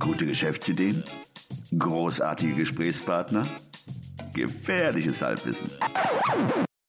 Gute 0.00 0.24
Geschäftsideen? 0.24 1.04
Großartige 1.78 2.54
Gesprächspartner? 2.54 3.46
Gefährliches 4.32 5.20
Halbwissen. 5.20 5.70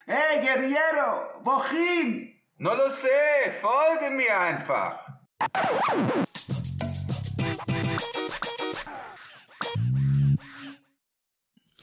Hey, 0.06 0.40
Guerriero, 0.40 1.28
wohin? 1.44 2.32
No 2.58 2.74
lo 2.74 2.88
sé, 2.88 3.52
folge 3.60 4.16
mir 4.16 4.40
einfach. 4.40 4.98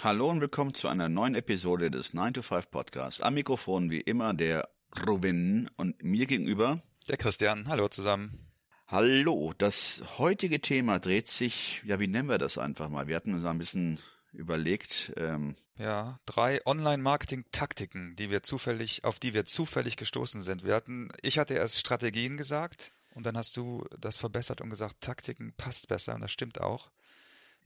Hallo 0.02 0.30
und 0.30 0.40
willkommen 0.40 0.72
zu 0.72 0.88
einer 0.88 1.10
neuen 1.10 1.34
Episode 1.34 1.90
des 1.90 2.14
9 2.14 2.32
to 2.32 2.42
5 2.42 2.70
Podcast. 2.70 3.22
Am 3.22 3.34
Mikrofon 3.34 3.90
wie 3.90 4.00
immer 4.00 4.32
der 4.32 4.70
Ruben 5.06 5.68
und 5.76 6.02
mir 6.02 6.24
gegenüber 6.24 6.80
der 7.06 7.18
Christian. 7.18 7.68
Hallo 7.68 7.88
zusammen. 7.88 8.47
Hallo, 8.90 9.52
das 9.58 10.02
heutige 10.16 10.62
Thema 10.62 10.98
dreht 10.98 11.28
sich, 11.28 11.82
ja, 11.84 12.00
wie 12.00 12.06
nennen 12.06 12.30
wir 12.30 12.38
das 12.38 12.56
einfach 12.56 12.88
mal? 12.88 13.06
Wir 13.06 13.16
hatten 13.16 13.34
uns 13.34 13.44
ein 13.44 13.58
bisschen 13.58 13.98
überlegt. 14.32 15.12
Ähm, 15.18 15.56
ja, 15.76 16.18
drei 16.24 16.64
Online-Marketing-Taktiken, 16.64 18.16
die 18.16 18.30
wir 18.30 18.42
zufällig, 18.42 19.04
auf 19.04 19.18
die 19.18 19.34
wir 19.34 19.44
zufällig 19.44 19.98
gestoßen 19.98 20.40
sind. 20.40 20.64
Wir 20.64 20.74
hatten, 20.74 21.10
ich 21.20 21.38
hatte 21.38 21.52
erst 21.52 21.78
Strategien 21.78 22.38
gesagt 22.38 22.92
und 23.14 23.26
dann 23.26 23.36
hast 23.36 23.58
du 23.58 23.84
das 24.00 24.16
verbessert 24.16 24.62
und 24.62 24.70
gesagt, 24.70 25.02
Taktiken 25.02 25.52
passt 25.58 25.88
besser 25.88 26.14
und 26.14 26.22
das 26.22 26.32
stimmt 26.32 26.58
auch. 26.58 26.90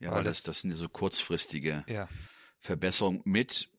Ja, 0.01 0.11
weil 0.11 0.25
das, 0.25 0.43
das 0.43 0.59
sind 0.59 0.73
so 0.73 0.89
kurzfristige 0.89 1.85
ja. 1.87 2.09
Verbesserungen 2.59 3.21
mit 3.23 3.69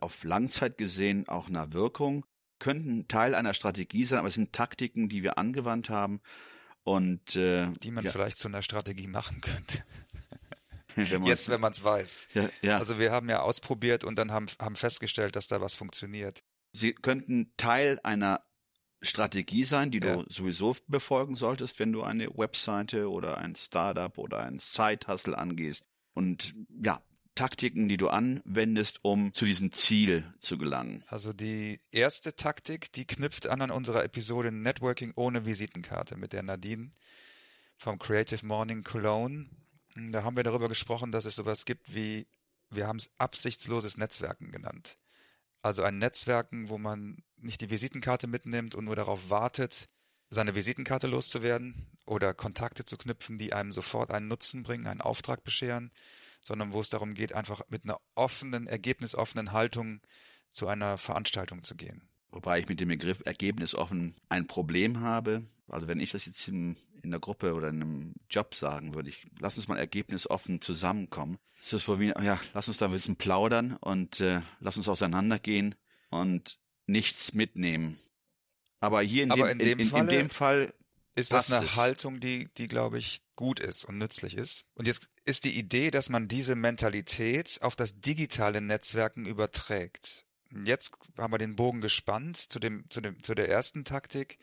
auf 0.00 0.24
Langzeit 0.24 0.78
gesehen 0.78 1.28
auch 1.28 1.46
einer 1.46 1.72
Wirkung, 1.72 2.26
könnten 2.58 3.06
Teil 3.06 3.36
einer 3.36 3.54
Strategie 3.54 4.04
sein, 4.04 4.18
aber 4.18 4.28
es 4.28 4.34
sind 4.34 4.52
Taktiken, 4.52 5.08
die 5.08 5.22
wir 5.22 5.38
angewandt 5.38 5.90
haben 5.90 6.20
und 6.88 7.36
äh, 7.36 7.68
die 7.82 7.90
man 7.90 8.04
ja. 8.04 8.10
vielleicht 8.10 8.38
zu 8.38 8.48
einer 8.48 8.62
Strategie 8.62 9.08
machen 9.08 9.42
könnte. 9.42 9.84
wenn 10.94 11.24
Jetzt, 11.24 11.50
wenn 11.50 11.60
man 11.60 11.72
es 11.72 11.84
weiß. 11.84 12.28
Ja, 12.32 12.48
ja. 12.62 12.78
Also 12.78 12.98
wir 12.98 13.12
haben 13.12 13.28
ja 13.28 13.42
ausprobiert 13.42 14.04
und 14.04 14.16
dann 14.16 14.32
haben, 14.32 14.46
haben 14.58 14.74
festgestellt, 14.74 15.36
dass 15.36 15.48
da 15.48 15.60
was 15.60 15.74
funktioniert. 15.74 16.42
Sie 16.72 16.94
könnten 16.94 17.52
Teil 17.58 18.00
einer 18.02 18.42
Strategie 19.02 19.64
sein, 19.64 19.90
die 19.90 20.00
du 20.00 20.24
sowieso 20.28 20.74
befolgen 20.86 21.36
solltest, 21.36 21.78
wenn 21.78 21.92
du 21.92 22.02
eine 22.02 22.28
Webseite 22.36 23.10
oder 23.10 23.38
ein 23.38 23.54
Startup 23.54 24.16
oder 24.16 24.40
ein 24.40 24.58
Side-Hustle 24.58 25.36
angehst. 25.36 25.86
Und 26.14 26.54
ja, 26.82 27.00
Taktiken, 27.38 27.88
die 27.88 27.98
du 27.98 28.08
anwendest, 28.08 28.98
um 29.02 29.32
zu 29.32 29.44
diesem 29.44 29.70
Ziel 29.70 30.24
zu 30.40 30.58
gelangen. 30.58 31.04
Also 31.06 31.32
die 31.32 31.78
erste 31.92 32.34
Taktik, 32.34 32.90
die 32.90 33.06
knüpft 33.06 33.46
an 33.46 33.60
an 33.60 33.70
unserer 33.70 34.02
Episode 34.02 34.50
Networking 34.50 35.12
ohne 35.14 35.46
Visitenkarte 35.46 36.16
mit 36.16 36.32
der 36.32 36.42
Nadine 36.42 36.90
vom 37.76 38.00
Creative 38.00 38.44
Morning 38.44 38.82
Cologne. 38.82 39.48
Da 39.94 40.24
haben 40.24 40.34
wir 40.34 40.42
darüber 40.42 40.68
gesprochen, 40.68 41.12
dass 41.12 41.26
es 41.26 41.36
sowas 41.36 41.64
gibt 41.64 41.94
wie, 41.94 42.26
wir 42.70 42.88
haben 42.88 42.98
es 42.98 43.08
absichtsloses 43.18 43.98
Netzwerken 43.98 44.50
genannt. 44.50 44.98
Also 45.62 45.84
ein 45.84 45.98
Netzwerken, 45.98 46.68
wo 46.68 46.76
man 46.76 47.22
nicht 47.36 47.60
die 47.60 47.70
Visitenkarte 47.70 48.26
mitnimmt 48.26 48.74
und 48.74 48.84
nur 48.84 48.96
darauf 48.96 49.30
wartet, 49.30 49.88
seine 50.28 50.56
Visitenkarte 50.56 51.06
loszuwerden 51.06 51.86
oder 52.04 52.34
Kontakte 52.34 52.84
zu 52.84 52.96
knüpfen, 52.96 53.38
die 53.38 53.52
einem 53.52 53.70
sofort 53.70 54.10
einen 54.10 54.26
Nutzen 54.26 54.64
bringen, 54.64 54.88
einen 54.88 55.02
Auftrag 55.02 55.44
bescheren, 55.44 55.92
sondern 56.40 56.72
wo 56.72 56.80
es 56.80 56.90
darum 56.90 57.14
geht, 57.14 57.32
einfach 57.32 57.62
mit 57.68 57.84
einer 57.84 58.00
offenen, 58.14 58.66
ergebnisoffenen 58.66 59.52
Haltung 59.52 60.00
zu 60.50 60.66
einer 60.68 60.98
Veranstaltung 60.98 61.62
zu 61.62 61.76
gehen. 61.76 62.08
Wobei 62.30 62.58
ich 62.58 62.68
mit 62.68 62.80
dem 62.80 62.88
Begriff 62.88 63.22
ergebnisoffen 63.24 64.14
ein 64.28 64.46
Problem 64.46 65.00
habe. 65.00 65.44
Also 65.68 65.88
wenn 65.88 66.00
ich 66.00 66.12
das 66.12 66.26
jetzt 66.26 66.46
in, 66.48 66.76
in 67.02 67.10
der 67.10 67.20
Gruppe 67.20 67.54
oder 67.54 67.68
in 67.68 67.82
einem 67.82 68.14
Job 68.28 68.54
sagen 68.54 68.94
würde, 68.94 69.08
ich 69.08 69.26
lass 69.40 69.56
uns 69.56 69.68
mal 69.68 69.78
ergebnisoffen 69.78 70.60
zusammenkommen. 70.60 71.38
Es 71.62 71.72
ist 71.72 71.86
so 71.86 71.98
wie, 71.98 72.08
ja, 72.08 72.38
lass 72.52 72.68
uns 72.68 72.76
da 72.76 72.86
ein 72.86 72.92
bisschen 72.92 73.16
plaudern 73.16 73.76
und 73.80 74.20
äh, 74.20 74.42
lass 74.60 74.76
uns 74.76 74.88
auseinandergehen 74.88 75.74
und 76.10 76.58
nichts 76.86 77.32
mitnehmen. 77.32 77.98
Aber 78.80 79.00
hier 79.02 79.24
in, 79.24 79.32
Aber 79.32 79.48
dem, 79.48 79.58
in, 79.60 79.66
dem, 79.66 79.78
in, 79.80 79.88
Falle 79.88 80.02
in 80.02 80.08
dem 80.08 80.30
Fall 80.30 80.74
ist 81.16 81.32
das 81.32 81.52
eine 81.52 81.64
es. 81.64 81.76
Haltung, 81.76 82.20
die, 82.20 82.48
die 82.56 82.68
glaube 82.68 82.98
ich 82.98 83.20
gut 83.38 83.60
ist 83.60 83.84
und 83.84 83.98
nützlich 83.98 84.36
ist. 84.36 84.64
Und 84.74 84.88
jetzt 84.88 85.08
ist 85.24 85.44
die 85.44 85.56
Idee, 85.56 85.92
dass 85.92 86.08
man 86.08 86.26
diese 86.26 86.56
Mentalität 86.56 87.60
auf 87.62 87.76
das 87.76 88.00
digitale 88.00 88.60
Netzwerken 88.60 89.26
überträgt. 89.26 90.26
Jetzt 90.64 90.90
haben 91.16 91.32
wir 91.32 91.38
den 91.38 91.54
Bogen 91.54 91.80
gespannt 91.80 92.36
zu 92.36 92.58
dem, 92.58 92.84
zu 92.90 93.00
dem, 93.00 93.22
zu 93.22 93.36
der 93.36 93.48
ersten 93.48 93.84
Taktik, 93.84 94.38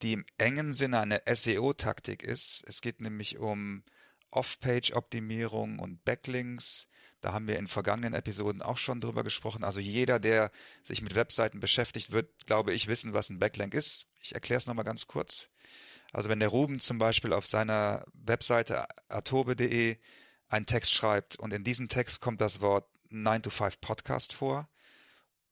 die 0.00 0.14
im 0.14 0.24
engen 0.38 0.72
Sinne 0.72 1.00
eine 1.00 1.20
SEO-Taktik 1.26 2.22
ist. 2.22 2.64
Es 2.66 2.80
geht 2.80 3.02
nämlich 3.02 3.36
um 3.36 3.84
Off-Page-Optimierung 4.30 5.78
und 5.78 6.02
Backlinks. 6.06 6.88
Da 7.20 7.34
haben 7.34 7.46
wir 7.46 7.58
in 7.58 7.68
vergangenen 7.68 8.14
Episoden 8.14 8.62
auch 8.62 8.78
schon 8.78 9.02
drüber 9.02 9.24
gesprochen. 9.24 9.62
Also 9.62 9.78
jeder, 9.78 10.18
der 10.18 10.50
sich 10.84 11.02
mit 11.02 11.14
Webseiten 11.14 11.60
beschäftigt, 11.60 12.12
wird, 12.12 12.46
glaube 12.46 12.72
ich, 12.72 12.88
wissen, 12.88 13.12
was 13.12 13.28
ein 13.28 13.38
Backlink 13.38 13.74
ist. 13.74 14.06
Ich 14.22 14.34
erkläre 14.34 14.56
es 14.56 14.66
nochmal 14.66 14.86
ganz 14.86 15.06
kurz. 15.06 15.51
Also 16.12 16.28
wenn 16.28 16.40
der 16.40 16.48
Ruben 16.48 16.78
zum 16.78 16.98
Beispiel 16.98 17.32
auf 17.32 17.46
seiner 17.46 18.04
Webseite 18.12 18.86
atobe.de 19.08 19.96
einen 20.48 20.66
Text 20.66 20.92
schreibt 20.92 21.36
und 21.36 21.52
in 21.52 21.64
diesem 21.64 21.88
Text 21.88 22.20
kommt 22.20 22.40
das 22.40 22.60
Wort 22.60 22.86
9 23.08 23.42
to 23.42 23.50
5 23.50 23.80
Podcast 23.80 24.32
vor, 24.32 24.68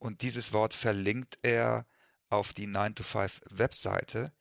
und 0.00 0.22
dieses 0.22 0.52
Wort 0.52 0.72
verlinkt 0.74 1.38
er 1.42 1.86
auf 2.30 2.54
die 2.54 2.66
9 2.66 2.94
to 2.96 3.02
5 3.04 3.42
Webseite, 3.50 4.32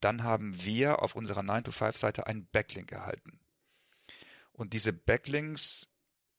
dann 0.00 0.24
haben 0.24 0.64
wir 0.64 1.02
auf 1.02 1.14
unserer 1.14 1.42
9 1.42 1.64
to 1.64 1.72
5 1.72 1.96
Seite 1.96 2.26
einen 2.26 2.46
Backlink 2.46 2.90
erhalten. 2.90 3.38
Und 4.52 4.72
diese 4.72 4.92
Backlinks 4.92 5.90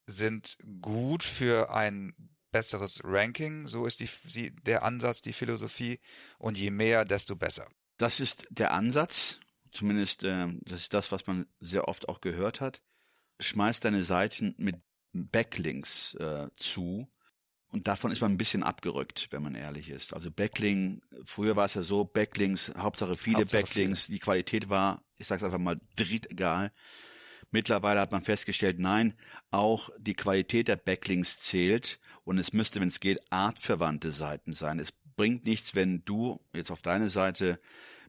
sind 0.07 0.57
gut 0.81 1.23
für 1.23 1.71
ein 1.71 2.13
besseres 2.51 3.01
Ranking, 3.03 3.67
so 3.67 3.85
ist 3.85 3.99
die, 3.99 4.51
der 4.55 4.83
Ansatz, 4.83 5.21
die 5.21 5.33
Philosophie, 5.33 5.99
und 6.39 6.57
je 6.57 6.71
mehr, 6.71 7.05
desto 7.05 7.35
besser. 7.35 7.67
Das 7.97 8.19
ist 8.19 8.47
der 8.49 8.73
Ansatz, 8.73 9.39
zumindest 9.71 10.23
äh, 10.23 10.47
das 10.61 10.81
ist 10.81 10.93
das, 10.93 11.11
was 11.11 11.27
man 11.27 11.45
sehr 11.59 11.87
oft 11.87 12.09
auch 12.09 12.21
gehört 12.21 12.61
hat. 12.61 12.81
Schmeiß 13.39 13.79
deine 13.79 14.03
Seiten 14.03 14.55
mit 14.57 14.77
Backlinks 15.11 16.15
äh, 16.15 16.49
zu 16.55 17.07
und 17.73 17.87
davon 17.87 18.11
ist 18.11 18.21
man 18.21 18.31
ein 18.31 18.37
bisschen 18.37 18.61
abgerückt, 18.61 19.29
wenn 19.31 19.41
man 19.41 19.55
ehrlich 19.55 19.89
ist. 19.89 20.13
Also 20.13 20.29
Backlink, 20.29 21.01
früher 21.23 21.55
war 21.55 21.65
es 21.65 21.73
ja 21.73 21.81
so, 21.81 22.05
Backlinks, 22.05 22.71
Hauptsache 22.77 23.17
viele 23.17 23.39
Hauptsache 23.39 23.63
Backlinks, 23.63 24.05
viele. 24.05 24.15
die 24.15 24.19
Qualität 24.19 24.69
war, 24.69 25.03
ich 25.17 25.25
sag's 25.25 25.41
einfach 25.41 25.57
mal, 25.57 25.77
drittegal. 25.95 26.71
Mittlerweile 27.49 27.99
hat 27.99 28.11
man 28.11 28.23
festgestellt, 28.23 28.77
nein, 28.77 29.15
auch 29.49 29.89
die 29.97 30.13
Qualität 30.13 30.67
der 30.67 30.75
Backlinks 30.75 31.39
zählt 31.39 31.99
und 32.23 32.37
es 32.37 32.53
müsste, 32.53 32.79
wenn 32.79 32.89
es 32.89 32.99
geht, 32.99 33.19
artverwandte 33.31 34.11
Seiten 34.11 34.53
sein. 34.53 34.77
Es 34.77 34.93
bringt 35.15 35.45
nichts, 35.45 35.75
wenn 35.75 36.03
du 36.05 36.39
jetzt 36.53 36.71
auf 36.71 36.81
deine 36.81 37.09
Seite 37.09 37.59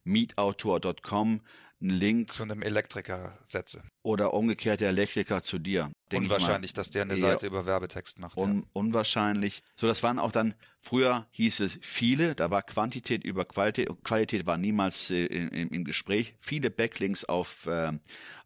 meetautor.com 0.04 1.40
einen 1.80 1.90
Link 1.90 2.32
zu 2.32 2.42
einem 2.42 2.62
Elektriker 2.62 3.38
setze. 3.44 3.82
Oder 4.02 4.32
umgekehrt 4.32 4.80
der 4.80 4.88
Elektriker 4.88 5.42
zu 5.42 5.58
dir. 5.58 5.90
Unwahrscheinlich, 6.12 6.72
dass 6.72 6.90
der 6.90 7.02
eine 7.02 7.16
Seite 7.16 7.46
über 7.46 7.66
Werbetext 7.66 8.18
macht. 8.18 8.36
Un 8.36 8.60
ja. 8.60 8.62
Unwahrscheinlich. 8.72 9.62
So, 9.76 9.86
das 9.86 10.02
waren 10.02 10.18
auch 10.18 10.32
dann, 10.32 10.54
früher 10.78 11.26
hieß 11.32 11.60
es 11.60 11.78
viele, 11.82 12.34
da 12.34 12.50
war 12.50 12.62
Quantität 12.62 13.24
über 13.24 13.44
Qualität, 13.44 13.88
Qualität 14.02 14.46
war 14.46 14.56
niemals 14.56 15.10
äh, 15.10 15.26
im, 15.26 15.68
im 15.68 15.84
Gespräch. 15.84 16.36
Viele 16.40 16.70
Backlinks 16.70 17.24
auf, 17.24 17.66
äh, 17.66 17.92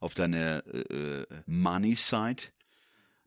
auf 0.01 0.15
deine 0.15 0.65
äh, 0.67 1.27
Money-Site. 1.47 2.49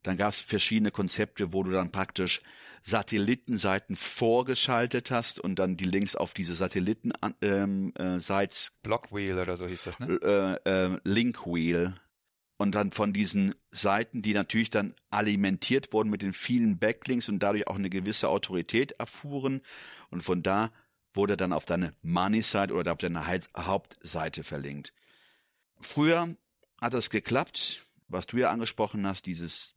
Dann 0.04 0.18
gab 0.18 0.34
es 0.34 0.40
verschiedene 0.40 0.92
Konzepte, 0.92 1.54
wo 1.54 1.64
du 1.64 1.72
dann 1.72 1.92
praktisch 1.92 2.42
Satellitenseiten 2.84 3.96
vorgeschaltet 3.96 5.12
hast 5.12 5.40
und 5.40 5.58
dann 5.58 5.78
die 5.78 5.86
Links 5.86 6.16
auf 6.16 6.34
diese 6.34 6.54
Satelliten 6.54 7.14
ähm, 7.42 7.94
äh, 7.96 8.20
Sites 8.20 8.78
Blockwheel 8.82 9.38
oder 9.38 9.58
so 9.58 9.68
hieß 9.68 9.84
das, 9.84 10.00
ne? 10.00 10.60
Äh, 10.66 10.70
äh, 10.70 11.00
Linkwheel 11.04 11.94
und 12.58 12.76
dann 12.76 12.92
von 12.92 13.14
diesen 13.14 13.56
Seiten, 13.72 14.22
die 14.22 14.34
natürlich 14.34 14.70
dann 14.70 14.96
alimentiert 15.10 15.94
wurden 15.94 16.10
mit 16.10 16.22
den 16.22 16.34
vielen 16.34 16.80
Backlinks 16.80 17.30
und 17.30 17.40
dadurch 17.40 17.68
auch 17.68 17.76
eine 17.76 17.90
gewisse 17.90 18.30
Autorität 18.30 18.94
erfuhren 18.94 19.62
und 20.10 20.22
von 20.22 20.44
da 20.44 20.72
wurde 21.14 21.38
dann 21.38 21.54
auf 21.54 21.66
deine 21.66 21.94
Money-Site 22.02 22.74
oder 22.74 22.94
auf 22.94 22.98
deine 22.98 23.26
Hauptseite 23.28 24.44
verlinkt. 24.44 24.94
Früher 25.82 26.36
hat 26.80 26.94
das 26.94 27.10
geklappt, 27.10 27.86
was 28.08 28.28
du 28.28 28.38
ja 28.38 28.50
angesprochen 28.50 29.08
hast, 29.08 29.26
dieses 29.26 29.76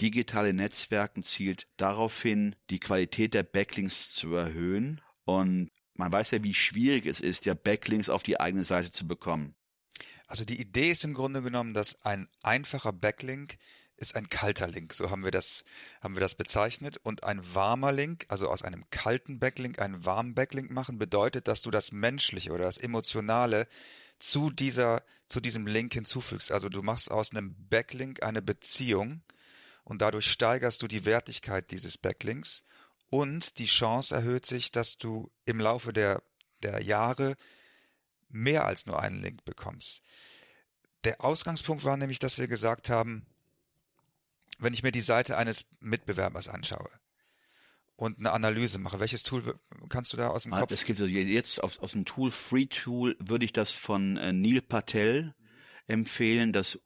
digitale 0.00 0.52
Netzwerken 0.52 1.22
zielt 1.22 1.68
darauf 1.76 2.20
hin, 2.20 2.56
die 2.70 2.80
Qualität 2.80 3.34
der 3.34 3.42
Backlinks 3.42 4.12
zu 4.12 4.34
erhöhen. 4.34 5.00
Und 5.24 5.70
man 5.94 6.12
weiß 6.12 6.32
ja, 6.32 6.42
wie 6.42 6.54
schwierig 6.54 7.06
es 7.06 7.20
ist, 7.20 7.44
ja 7.44 7.54
Backlinks 7.54 8.10
auf 8.10 8.22
die 8.22 8.40
eigene 8.40 8.64
Seite 8.64 8.90
zu 8.90 9.06
bekommen. 9.06 9.54
Also 10.26 10.44
die 10.44 10.60
Idee 10.60 10.90
ist 10.90 11.04
im 11.04 11.14
Grunde 11.14 11.42
genommen, 11.42 11.74
dass 11.74 12.02
ein 12.04 12.28
einfacher 12.42 12.92
Backlink 12.92 13.58
ist 13.96 14.16
ein 14.16 14.28
kalter 14.28 14.66
Link, 14.66 14.92
so 14.92 15.10
haben 15.10 15.22
wir 15.22 15.30
das, 15.30 15.64
haben 16.00 16.14
wir 16.14 16.20
das 16.20 16.34
bezeichnet. 16.34 16.98
Und 17.02 17.22
ein 17.22 17.54
warmer 17.54 17.92
Link, 17.92 18.24
also 18.28 18.48
aus 18.48 18.62
einem 18.62 18.84
kalten 18.90 19.38
Backlink 19.38 19.78
einen 19.78 20.04
warmen 20.04 20.34
Backlink 20.34 20.70
machen, 20.70 20.98
bedeutet, 20.98 21.46
dass 21.46 21.62
du 21.62 21.70
das 21.70 21.92
Menschliche 21.92 22.52
oder 22.52 22.64
das 22.64 22.78
Emotionale 22.78 23.68
zu 24.18 24.50
dieser, 24.50 25.04
zu 25.28 25.40
diesem 25.40 25.66
Link 25.66 25.92
hinzufügst. 25.92 26.50
Also 26.50 26.68
du 26.68 26.82
machst 26.82 27.10
aus 27.10 27.30
einem 27.30 27.54
Backlink 27.68 28.22
eine 28.22 28.42
Beziehung 28.42 29.22
und 29.84 30.00
dadurch 30.00 30.30
steigerst 30.30 30.82
du 30.82 30.88
die 30.88 31.04
Wertigkeit 31.04 31.70
dieses 31.70 31.98
Backlinks 31.98 32.64
und 33.10 33.58
die 33.58 33.66
Chance 33.66 34.14
erhöht 34.14 34.46
sich, 34.46 34.72
dass 34.72 34.98
du 34.98 35.30
im 35.44 35.60
Laufe 35.60 35.92
der, 35.92 36.22
der 36.62 36.82
Jahre 36.82 37.36
mehr 38.28 38.66
als 38.66 38.86
nur 38.86 39.00
einen 39.00 39.22
Link 39.22 39.44
bekommst. 39.44 40.02
Der 41.04 41.22
Ausgangspunkt 41.22 41.84
war 41.84 41.96
nämlich, 41.96 42.18
dass 42.18 42.38
wir 42.38 42.48
gesagt 42.48 42.88
haben, 42.88 43.26
wenn 44.58 44.74
ich 44.74 44.82
mir 44.82 44.92
die 44.92 45.00
Seite 45.00 45.36
eines 45.36 45.66
Mitbewerbers 45.80 46.48
anschaue 46.48 46.90
und 47.96 48.18
eine 48.18 48.32
Analyse 48.32 48.78
mache, 48.78 49.00
welches 49.00 49.22
Tool 49.22 49.58
kannst 49.88 50.12
du 50.12 50.16
da 50.16 50.28
aus 50.28 50.44
dem 50.44 50.52
Kopf? 50.52 50.70
Es 50.70 50.84
gibt 50.84 51.00
also 51.00 51.12
jetzt 51.12 51.62
aus, 51.62 51.78
aus 51.78 51.92
dem 51.92 52.04
Tool 52.04 52.30
Free 52.30 52.66
Tool 52.66 53.16
würde 53.18 53.44
ich 53.44 53.52
das 53.52 53.72
von 53.72 54.16
äh, 54.16 54.32
Neil 54.32 54.62
Patel 54.62 55.34
empfehlen, 55.86 56.52
das 56.52 56.78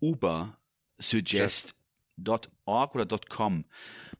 Uber 0.00 0.56
Suggest 0.98 1.74
.org 2.16 2.94
oder 2.94 3.18
.com. 3.28 3.64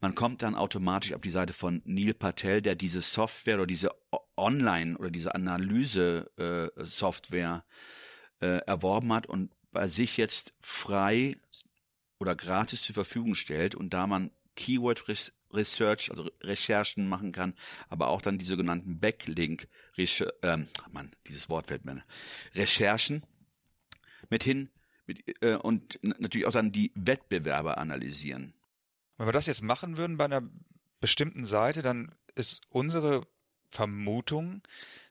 Man 0.00 0.14
kommt 0.14 0.42
dann 0.42 0.54
automatisch 0.54 1.12
auf 1.12 1.20
die 1.20 1.30
Seite 1.30 1.52
von 1.52 1.82
Neil 1.84 2.14
Patel, 2.14 2.62
der 2.62 2.74
diese 2.74 3.02
Software 3.02 3.56
oder 3.56 3.66
diese 3.66 3.90
Online 4.36 4.96
oder 4.98 5.10
diese 5.10 5.34
Analyse-Software 5.34 7.64
äh, 8.40 8.46
äh, 8.46 8.60
erworben 8.66 9.12
hat 9.12 9.26
und 9.26 9.52
bei 9.72 9.86
sich 9.86 10.16
jetzt 10.16 10.54
frei 10.60 11.36
oder 12.18 12.34
gratis 12.36 12.82
zur 12.82 12.94
Verfügung 12.94 13.34
stellt 13.34 13.74
und 13.74 13.90
da 13.90 14.06
man 14.06 14.30
Keyword 14.56 15.04
Research, 15.52 16.10
also 16.10 16.30
Recherchen 16.42 17.08
machen 17.08 17.32
kann, 17.32 17.54
aber 17.88 18.08
auch 18.08 18.22
dann 18.22 18.38
die 18.38 18.44
sogenannten 18.44 19.00
Backlink, 19.00 19.68
ähm, 19.96 20.68
Mann, 20.92 21.10
dieses 21.26 21.48
Wort 21.48 21.68
fällt 21.68 21.84
mir, 21.84 22.04
Recherchen 22.54 23.24
mithin 24.30 24.70
mit, 25.06 25.42
äh, 25.42 25.56
und 25.56 25.98
natürlich 26.02 26.46
auch 26.46 26.52
dann 26.52 26.72
die 26.72 26.92
Wettbewerber 26.94 27.78
analysieren. 27.78 28.54
Wenn 29.16 29.26
wir 29.26 29.32
das 29.32 29.46
jetzt 29.46 29.62
machen 29.62 29.96
würden 29.96 30.16
bei 30.16 30.24
einer 30.24 30.42
bestimmten 31.00 31.44
Seite, 31.44 31.82
dann 31.82 32.14
ist 32.34 32.62
unsere 32.68 33.26
Vermutung, 33.70 34.62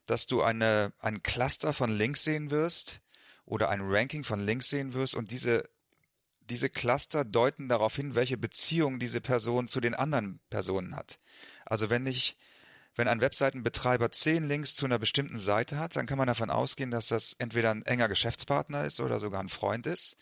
dass 0.05 0.25
du 0.25 0.41
eine, 0.41 0.93
ein 0.99 1.23
Cluster 1.23 1.73
von 1.73 1.95
Links 1.95 2.23
sehen 2.23 2.51
wirst 2.51 3.01
oder 3.45 3.69
ein 3.69 3.81
Ranking 3.81 4.23
von 4.23 4.39
Links 4.39 4.69
sehen 4.69 4.93
wirst 4.93 5.15
und 5.15 5.31
diese, 5.31 5.69
diese 6.49 6.69
Cluster 6.69 7.23
deuten 7.23 7.69
darauf 7.69 7.95
hin, 7.95 8.15
welche 8.15 8.37
Beziehung 8.37 8.99
diese 8.99 9.21
Person 9.21 9.67
zu 9.67 9.79
den 9.79 9.93
anderen 9.93 10.39
Personen 10.49 10.95
hat. 10.95 11.19
Also 11.65 11.89
wenn 11.89 12.05
ich 12.05 12.37
wenn 12.95 13.07
ein 13.07 13.21
Webseitenbetreiber 13.21 14.11
zehn 14.11 14.47
Links 14.47 14.75
zu 14.75 14.85
einer 14.85 14.99
bestimmten 14.99 15.37
Seite 15.37 15.77
hat, 15.77 15.95
dann 15.95 16.05
kann 16.05 16.17
man 16.17 16.27
davon 16.27 16.49
ausgehen, 16.49 16.91
dass 16.91 17.07
das 17.07 17.33
entweder 17.39 17.71
ein 17.71 17.85
enger 17.85 18.07
Geschäftspartner 18.07 18.85
ist 18.85 18.99
oder 18.99 19.19
sogar 19.19 19.41
ein 19.41 19.49
Freund 19.49 19.87
ist. 19.87 20.17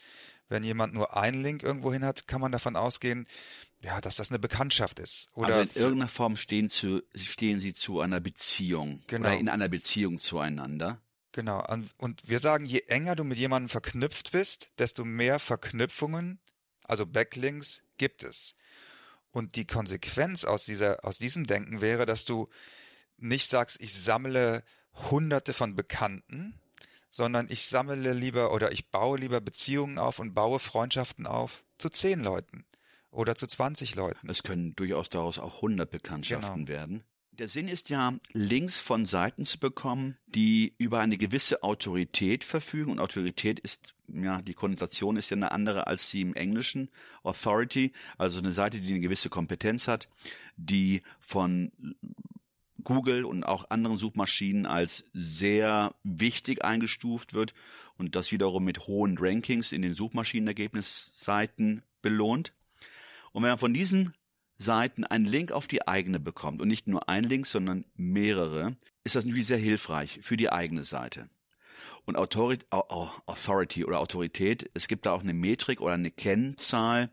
Wenn 0.47 0.63
jemand 0.63 0.93
nur 0.93 1.15
einen 1.15 1.41
Link 1.41 1.63
irgendwo 1.63 1.93
hin 1.93 2.03
hat, 2.03 2.27
kann 2.27 2.41
man 2.41 2.51
davon 2.51 2.75
ausgehen, 2.75 3.25
ja, 3.81 3.99
dass 3.99 4.17
das 4.17 4.29
eine 4.29 4.39
Bekanntschaft 4.39 4.99
ist. 4.99 5.29
Oder 5.33 5.55
also 5.55 5.71
in 5.73 5.81
irgendeiner 5.81 6.09
Form 6.09 6.35
stehen, 6.35 6.69
zu, 6.69 7.01
stehen 7.15 7.59
sie 7.59 7.73
zu 7.73 7.99
einer 7.99 8.19
Beziehung 8.19 9.01
genau. 9.07 9.29
oder 9.29 9.37
in 9.37 9.49
einer 9.49 9.69
Beziehung 9.69 10.17
zueinander. 10.17 11.01
Genau. 11.31 11.65
Und 11.97 12.27
wir 12.27 12.39
sagen, 12.39 12.65
je 12.65 12.83
enger 12.87 13.15
du 13.15 13.23
mit 13.23 13.37
jemandem 13.37 13.69
verknüpft 13.69 14.33
bist, 14.33 14.71
desto 14.77 15.05
mehr 15.05 15.39
Verknüpfungen, 15.39 16.39
also 16.83 17.05
Backlinks, 17.05 17.83
gibt 17.97 18.23
es. 18.23 18.55
Und 19.31 19.55
die 19.55 19.65
Konsequenz 19.65 20.43
aus 20.43 20.65
dieser, 20.65 21.05
aus 21.05 21.17
diesem 21.17 21.45
Denken 21.45 21.81
wäre, 21.81 22.05
dass 22.05 22.25
du 22.25 22.49
nicht 23.17 23.49
sagst, 23.49 23.81
ich 23.81 23.93
sammle 23.93 24.63
hunderte 25.09 25.53
von 25.53 25.75
Bekannten, 25.75 26.59
sondern 27.09 27.47
ich 27.49 27.67
sammle 27.67 28.13
lieber 28.13 28.53
oder 28.53 28.71
ich 28.71 28.89
baue 28.89 29.17
lieber 29.17 29.41
Beziehungen 29.41 29.97
auf 29.97 30.19
und 30.19 30.33
baue 30.33 30.59
Freundschaften 30.59 31.27
auf 31.27 31.63
zu 31.77 31.89
zehn 31.89 32.21
Leuten 32.23 32.65
oder 33.09 33.35
zu 33.35 33.47
20 33.47 33.95
Leuten. 33.95 34.29
Es 34.29 34.43
können 34.43 34.75
durchaus 34.75 35.09
daraus 35.09 35.39
auch 35.39 35.55
100 35.57 35.89
Bekanntschaften 35.89 36.65
genau. 36.65 36.67
werden. 36.67 37.03
Der 37.41 37.47
Sinn 37.47 37.69
ist 37.69 37.89
ja, 37.89 38.13
Links 38.33 38.77
von 38.77 39.03
Seiten 39.03 39.45
zu 39.45 39.57
bekommen, 39.57 40.15
die 40.27 40.75
über 40.77 40.99
eine 40.99 41.17
gewisse 41.17 41.63
Autorität 41.63 42.43
verfügen. 42.43 42.91
Und 42.91 42.99
Autorität 42.99 43.59
ist, 43.59 43.95
ja, 44.07 44.43
die 44.43 44.53
Konnotation 44.53 45.17
ist 45.17 45.31
ja 45.31 45.37
eine 45.37 45.51
andere 45.51 45.87
als 45.87 46.11
sie 46.11 46.21
im 46.21 46.35
Englischen. 46.35 46.89
Authority, 47.23 47.93
also 48.19 48.37
eine 48.37 48.53
Seite, 48.53 48.79
die 48.79 48.91
eine 48.91 48.99
gewisse 48.99 49.29
Kompetenz 49.29 49.87
hat, 49.87 50.07
die 50.55 51.01
von 51.19 51.71
Google 52.83 53.25
und 53.25 53.43
auch 53.43 53.71
anderen 53.71 53.97
Suchmaschinen 53.97 54.67
als 54.67 55.05
sehr 55.11 55.95
wichtig 56.03 56.63
eingestuft 56.63 57.33
wird 57.33 57.55
und 57.97 58.15
das 58.15 58.31
wiederum 58.31 58.65
mit 58.65 58.85
hohen 58.85 59.17
Rankings 59.17 59.71
in 59.71 59.81
den 59.81 59.95
Suchmaschinenergebnisseiten 59.95 61.81
belohnt. 62.03 62.53
Und 63.31 63.41
wenn 63.41 63.49
man 63.49 63.57
von 63.57 63.73
diesen 63.73 64.13
Seiten 64.61 65.03
einen 65.03 65.25
Link 65.25 65.51
auf 65.51 65.67
die 65.67 65.87
eigene 65.87 66.19
bekommt 66.19 66.61
und 66.61 66.67
nicht 66.67 66.87
nur 66.87 67.09
ein 67.09 67.23
Link, 67.23 67.45
sondern 67.45 67.85
mehrere, 67.95 68.77
ist 69.03 69.15
das 69.15 69.25
natürlich 69.25 69.47
sehr 69.47 69.57
hilfreich 69.57 70.19
für 70.21 70.37
die 70.37 70.51
eigene 70.51 70.83
Seite. 70.83 71.29
Und 72.05 72.17
Authority 72.17 73.85
oder 73.85 73.99
Autorität, 73.99 74.69
es 74.73 74.87
gibt 74.87 75.05
da 75.05 75.11
auch 75.13 75.21
eine 75.21 75.33
Metrik 75.33 75.81
oder 75.81 75.93
eine 75.93 76.11
Kennzahl, 76.11 77.11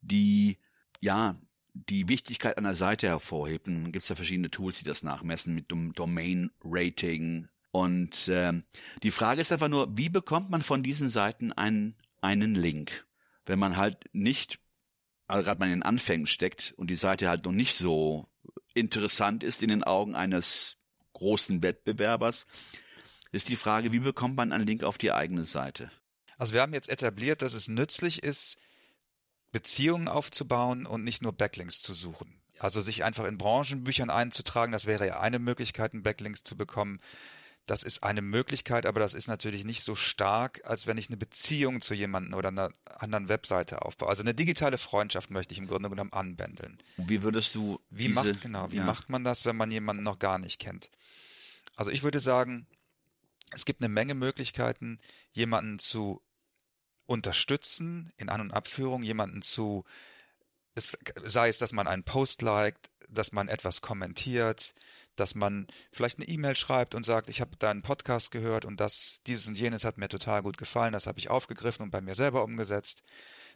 die 0.00 0.58
ja 1.00 1.36
die 1.72 2.08
Wichtigkeit 2.08 2.58
einer 2.58 2.74
Seite 2.74 3.08
hervorhebt. 3.08 3.66
Und 3.66 3.92
gibt 3.92 4.02
es 4.02 4.08
ja 4.08 4.16
verschiedene 4.16 4.50
Tools, 4.50 4.78
die 4.78 4.84
das 4.84 5.02
nachmessen 5.02 5.54
mit 5.54 5.70
dem 5.70 5.92
Domain 5.92 6.50
Rating. 6.64 7.48
Und 7.70 8.28
äh, 8.28 8.52
die 9.02 9.10
Frage 9.10 9.40
ist 9.40 9.52
einfach 9.52 9.68
nur, 9.68 9.96
wie 9.96 10.08
bekommt 10.08 10.50
man 10.50 10.62
von 10.62 10.82
diesen 10.82 11.08
Seiten 11.08 11.52
einen, 11.52 11.94
einen 12.20 12.54
Link? 12.54 13.06
Wenn 13.44 13.58
man 13.58 13.76
halt 13.76 13.98
nicht 14.12 14.58
also 15.28 15.44
gerade 15.44 15.58
mal 15.58 15.66
in 15.66 15.72
den 15.72 15.82
Anfängen 15.82 16.26
steckt 16.26 16.74
und 16.76 16.88
die 16.88 16.96
Seite 16.96 17.28
halt 17.28 17.44
noch 17.44 17.52
nicht 17.52 17.76
so 17.76 18.28
interessant 18.74 19.42
ist 19.42 19.62
in 19.62 19.68
den 19.68 19.84
Augen 19.84 20.14
eines 20.14 20.76
großen 21.14 21.62
Wettbewerbers, 21.62 22.46
ist 23.32 23.48
die 23.48 23.56
Frage, 23.56 23.92
wie 23.92 23.98
bekommt 23.98 24.36
man 24.36 24.52
einen 24.52 24.66
Link 24.66 24.84
auf 24.84 24.98
die 24.98 25.12
eigene 25.12 25.44
Seite? 25.44 25.90
Also 26.38 26.52
wir 26.52 26.60
haben 26.60 26.74
jetzt 26.74 26.88
etabliert, 26.88 27.42
dass 27.42 27.54
es 27.54 27.68
nützlich 27.68 28.22
ist, 28.22 28.58
Beziehungen 29.52 30.08
aufzubauen 30.08 30.86
und 30.86 31.02
nicht 31.02 31.22
nur 31.22 31.32
Backlinks 31.32 31.80
zu 31.80 31.94
suchen. 31.94 32.40
Also 32.58 32.80
sich 32.80 33.04
einfach 33.04 33.24
in 33.24 33.38
Branchenbüchern 33.38 34.10
einzutragen, 34.10 34.72
das 34.72 34.86
wäre 34.86 35.06
ja 35.06 35.20
eine 35.20 35.38
Möglichkeit, 35.38 35.92
einen 35.92 36.02
Backlinks 36.02 36.42
zu 36.42 36.56
bekommen. 36.56 37.00
Das 37.66 37.82
ist 37.82 38.04
eine 38.04 38.22
Möglichkeit, 38.22 38.86
aber 38.86 39.00
das 39.00 39.12
ist 39.12 39.26
natürlich 39.26 39.64
nicht 39.64 39.82
so 39.82 39.96
stark, 39.96 40.60
als 40.64 40.86
wenn 40.86 40.98
ich 40.98 41.08
eine 41.08 41.16
Beziehung 41.16 41.80
zu 41.80 41.94
jemandem 41.94 42.34
oder 42.34 42.48
einer 42.48 42.70
anderen 42.84 43.28
Webseite 43.28 43.82
aufbaue. 43.82 44.08
Also 44.08 44.22
eine 44.22 44.34
digitale 44.34 44.78
Freundschaft 44.78 45.30
möchte 45.30 45.52
ich 45.52 45.58
im 45.58 45.66
Grunde 45.66 45.90
genommen 45.90 46.12
anbändeln. 46.12 46.78
Wie 46.96 47.24
würdest 47.24 47.56
du 47.56 47.80
wie 47.90 48.06
diese, 48.06 48.14
macht 48.14 48.40
genau, 48.40 48.70
wie 48.70 48.76
ja. 48.76 48.84
macht 48.84 49.08
man 49.08 49.24
das, 49.24 49.44
wenn 49.44 49.56
man 49.56 49.72
jemanden 49.72 50.04
noch 50.04 50.20
gar 50.20 50.38
nicht 50.38 50.60
kennt? 50.60 50.90
Also 51.74 51.90
ich 51.90 52.04
würde 52.04 52.20
sagen, 52.20 52.68
es 53.50 53.64
gibt 53.64 53.80
eine 53.80 53.88
Menge 53.88 54.14
Möglichkeiten, 54.14 55.00
jemanden 55.32 55.80
zu 55.80 56.22
unterstützen 57.04 58.12
in 58.16 58.28
An- 58.28 58.40
und 58.40 58.52
Abführung, 58.52 59.02
jemanden 59.02 59.42
zu 59.42 59.84
es, 60.76 60.96
sei 61.24 61.48
es, 61.48 61.58
dass 61.58 61.72
man 61.72 61.88
einen 61.88 62.04
Post 62.04 62.42
liked, 62.42 62.90
dass 63.08 63.32
man 63.32 63.48
etwas 63.48 63.80
kommentiert, 63.80 64.74
dass 65.16 65.34
man 65.34 65.66
vielleicht 65.90 66.18
eine 66.18 66.28
E-Mail 66.28 66.54
schreibt 66.54 66.94
und 66.94 67.04
sagt, 67.04 67.30
ich 67.30 67.40
habe 67.40 67.56
deinen 67.56 67.82
Podcast 67.82 68.30
gehört 68.30 68.64
und 68.64 68.78
das, 68.78 69.20
dieses 69.26 69.48
und 69.48 69.58
jenes 69.58 69.84
hat 69.84 69.96
mir 69.96 70.08
total 70.08 70.42
gut 70.42 70.58
gefallen, 70.58 70.92
das 70.92 71.06
habe 71.06 71.18
ich 71.18 71.30
aufgegriffen 71.30 71.82
und 71.82 71.90
bei 71.90 72.02
mir 72.02 72.14
selber 72.14 72.44
umgesetzt. 72.44 73.02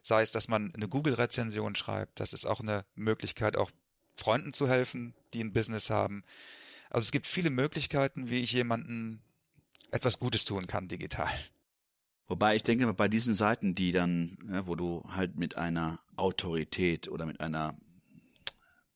Sei 0.03 0.23
es, 0.23 0.33
dass 0.33 0.49
man 0.49 0.73
eine 0.75 0.89
Google-Rezension 0.89 1.75
schreibt, 1.75 2.19
das 2.21 2.33
ist 2.33 2.47
auch 2.47 2.61
eine 2.61 2.87
Möglichkeit, 2.95 3.57
auch 3.57 3.71
Freunden 4.17 4.55
zu 4.55 4.69
helfen, 4.69 5.15
die 5.35 5.45
ein 5.45 5.53
Business 5.53 5.91
haben. 5.91 6.25
Also 6.89 7.05
es 7.05 7.12
gibt 7.12 7.27
viele 7.27 7.50
Möglichkeiten, 7.50 8.31
wie 8.31 8.41
ich 8.41 8.53
jemanden 8.53 9.23
etwas 9.91 10.19
Gutes 10.19 10.47
tun 10.47 10.67
kann 10.67 10.89
digital. 10.89 11.31
Wobei 12.31 12.55
ich 12.55 12.63
denke, 12.63 12.95
bei 12.95 13.09
diesen 13.09 13.35
Seiten, 13.35 13.75
die 13.75 13.91
dann, 13.91 14.39
ja, 14.49 14.65
wo 14.69 14.77
du 14.77 15.03
halt 15.09 15.37
mit 15.37 15.57
einer 15.57 15.99
Autorität 16.15 17.09
oder 17.09 17.27
mit 17.27 17.41
einer 17.41 17.77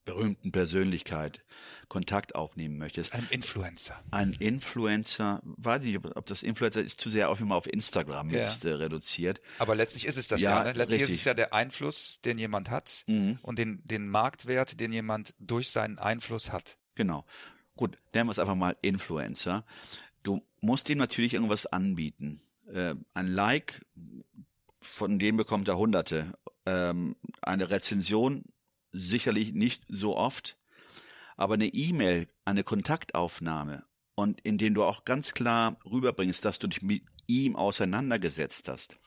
berühmten 0.05 0.53
Persönlichkeit 0.53 1.43
Kontakt 1.89 2.37
aufnehmen 2.37 2.79
möchtest. 2.79 3.13
Ein 3.13 3.27
Influencer. 3.31 4.01
Ein 4.13 4.35
Influencer, 4.35 5.41
weiß 5.43 5.83
ich, 5.83 5.99
ob 5.99 6.27
das 6.27 6.45
Influencer 6.45 6.83
ist 6.83 7.01
zu 7.01 7.11
sehr 7.11 7.29
auf 7.29 7.41
immer 7.41 7.57
auf 7.57 7.67
Instagram 7.67 8.31
ja. 8.31 8.39
jetzt 8.39 8.65
äh, 8.67 8.71
reduziert. 8.71 9.41
Aber 9.59 9.75
letztlich 9.75 10.07
ist 10.07 10.17
es 10.17 10.29
das 10.29 10.41
ja, 10.41 10.59
ja 10.59 10.65
ne? 10.65 10.73
Letztlich 10.79 11.01
richtig. 11.01 11.17
ist 11.17 11.21
es 11.23 11.25
ja 11.25 11.35
der 11.35 11.53
Einfluss, 11.53 12.21
den 12.21 12.39
jemand 12.39 12.71
hat 12.71 13.03
mhm. 13.09 13.41
und 13.43 13.59
den, 13.59 13.85
den 13.85 14.09
Marktwert, 14.09 14.79
den 14.79 14.93
jemand 14.93 15.35
durch 15.41 15.71
seinen 15.71 15.99
Einfluss 15.99 16.53
hat. 16.53 16.79
Genau. 16.95 17.25
Gut, 17.75 17.97
nennen 18.13 18.29
wir 18.29 18.31
es 18.33 18.39
einfach 18.39 18.55
mal 18.55 18.77
Influencer. 18.81 19.65
Du 20.23 20.47
musst 20.61 20.89
ihm 20.89 20.99
natürlich 20.99 21.35
irgendwas 21.35 21.67
anbieten. 21.67 22.41
Äh, 22.73 22.95
ein 23.15 23.29
Like, 23.29 23.85
von 24.81 25.19
dem 25.19 25.37
bekommt 25.37 25.69
er 25.69 25.79
Hunderte. 25.79 26.33
Ähm, 26.67 27.17
eine 27.43 27.71
Rezension 27.71 28.45
sicherlich 28.93 29.53
nicht 29.53 29.85
so 29.89 30.17
oft, 30.17 30.57
aber 31.37 31.55
eine 31.55 31.67
E-Mail, 31.67 32.29
eine 32.45 32.65
Kontaktaufnahme 32.65 33.85
und 34.15 34.41
in 34.43 34.59
dem 34.59 34.75
du 34.75 34.85
auch 34.85 35.05
ganz 35.05 35.35
klar 35.35 35.77
rüberbringst, 35.85 36.45
dass 36.45 36.59
du 36.59 36.69
dich 36.69 36.83
mit 36.83 37.03
ihm 37.27 37.57
auseinandergesetzt 37.57 38.69
hast 38.69 38.99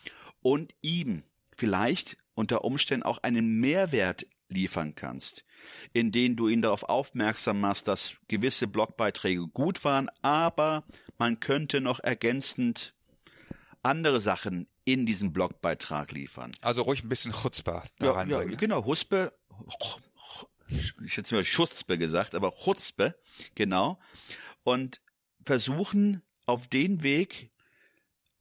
und 0.41 0.73
ihm 0.81 1.23
vielleicht 1.55 2.17
unter 2.35 2.63
Umständen 2.63 3.03
auch 3.03 3.19
einen 3.19 3.59
Mehrwert 3.59 4.27
liefern 4.49 4.95
kannst, 4.95 5.43
in 5.93 6.11
denen 6.11 6.35
du 6.35 6.47
ihn 6.47 6.61
darauf 6.61 6.83
aufmerksam 6.83 7.59
machst, 7.59 7.87
dass 7.87 8.15
gewisse 8.27 8.67
Blogbeiträge 8.67 9.47
gut 9.47 9.83
waren, 9.83 10.09
aber 10.21 10.83
man 11.17 11.39
könnte 11.39 11.81
noch 11.81 11.99
ergänzend 11.99 12.93
andere 13.88 14.22
Sachen 14.22 14.67
in 14.86 15.06
diesen 15.06 15.34
Blogbeitrag 15.34 16.12
liefern. 16.12 16.51
Also 16.62 16.82
ruhig 16.84 17.03
ein 17.03 17.10
bisschen 17.10 17.34
Chutzpah 17.34 17.84
da 18.00 18.06
Ja, 18.06 18.12
reinbringen. 18.13 18.51
ja, 18.51 18.58
genau, 18.58 18.86
Huspe, 18.86 19.34
ich 21.03 21.17
hätte 21.17 21.36
mal 21.36 21.44
Schutzpe 21.46 21.98
gesagt, 21.98 22.36
aber 22.36 22.51
Chutzpe, 22.51 23.15
genau. 23.56 24.00
Und 24.63 25.01
versuchen 25.44 26.22
auf 26.46 26.67
den 26.67 27.03
Weg, 27.03 27.51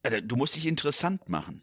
äh, 0.02 0.22
du 0.22 0.36
musst 0.36 0.56
dich 0.56 0.66
interessant 0.66 1.28
machen. 1.28 1.62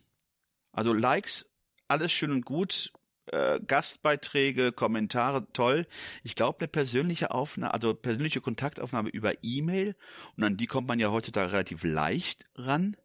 Also 0.72 0.94
Likes, 0.94 1.46
alles 1.88 2.12
schön 2.12 2.32
und 2.32 2.46
gut, 2.46 2.92
äh, 3.28 3.60
Gastbeiträge, 3.60 4.72
Kommentare, 4.72 5.48
toll. 5.54 5.86
Ich 6.24 6.36
glaube, 6.36 6.60
eine 6.60 6.68
persönliche 6.68 7.32
Aufnahme, 7.32 7.74
also 7.74 7.94
persönliche 7.94 8.42
Kontaktaufnahme 8.42 9.10
über 9.10 9.44
E-Mail, 9.44 9.96
und 10.38 10.44
an 10.44 10.58
die 10.58 10.68
kommt 10.68 10.88
man 10.88 11.00
ja 11.00 11.12
heutzutage 11.12 11.52
relativ 11.52 11.84
leicht 11.84 12.44
ran. 12.56 12.96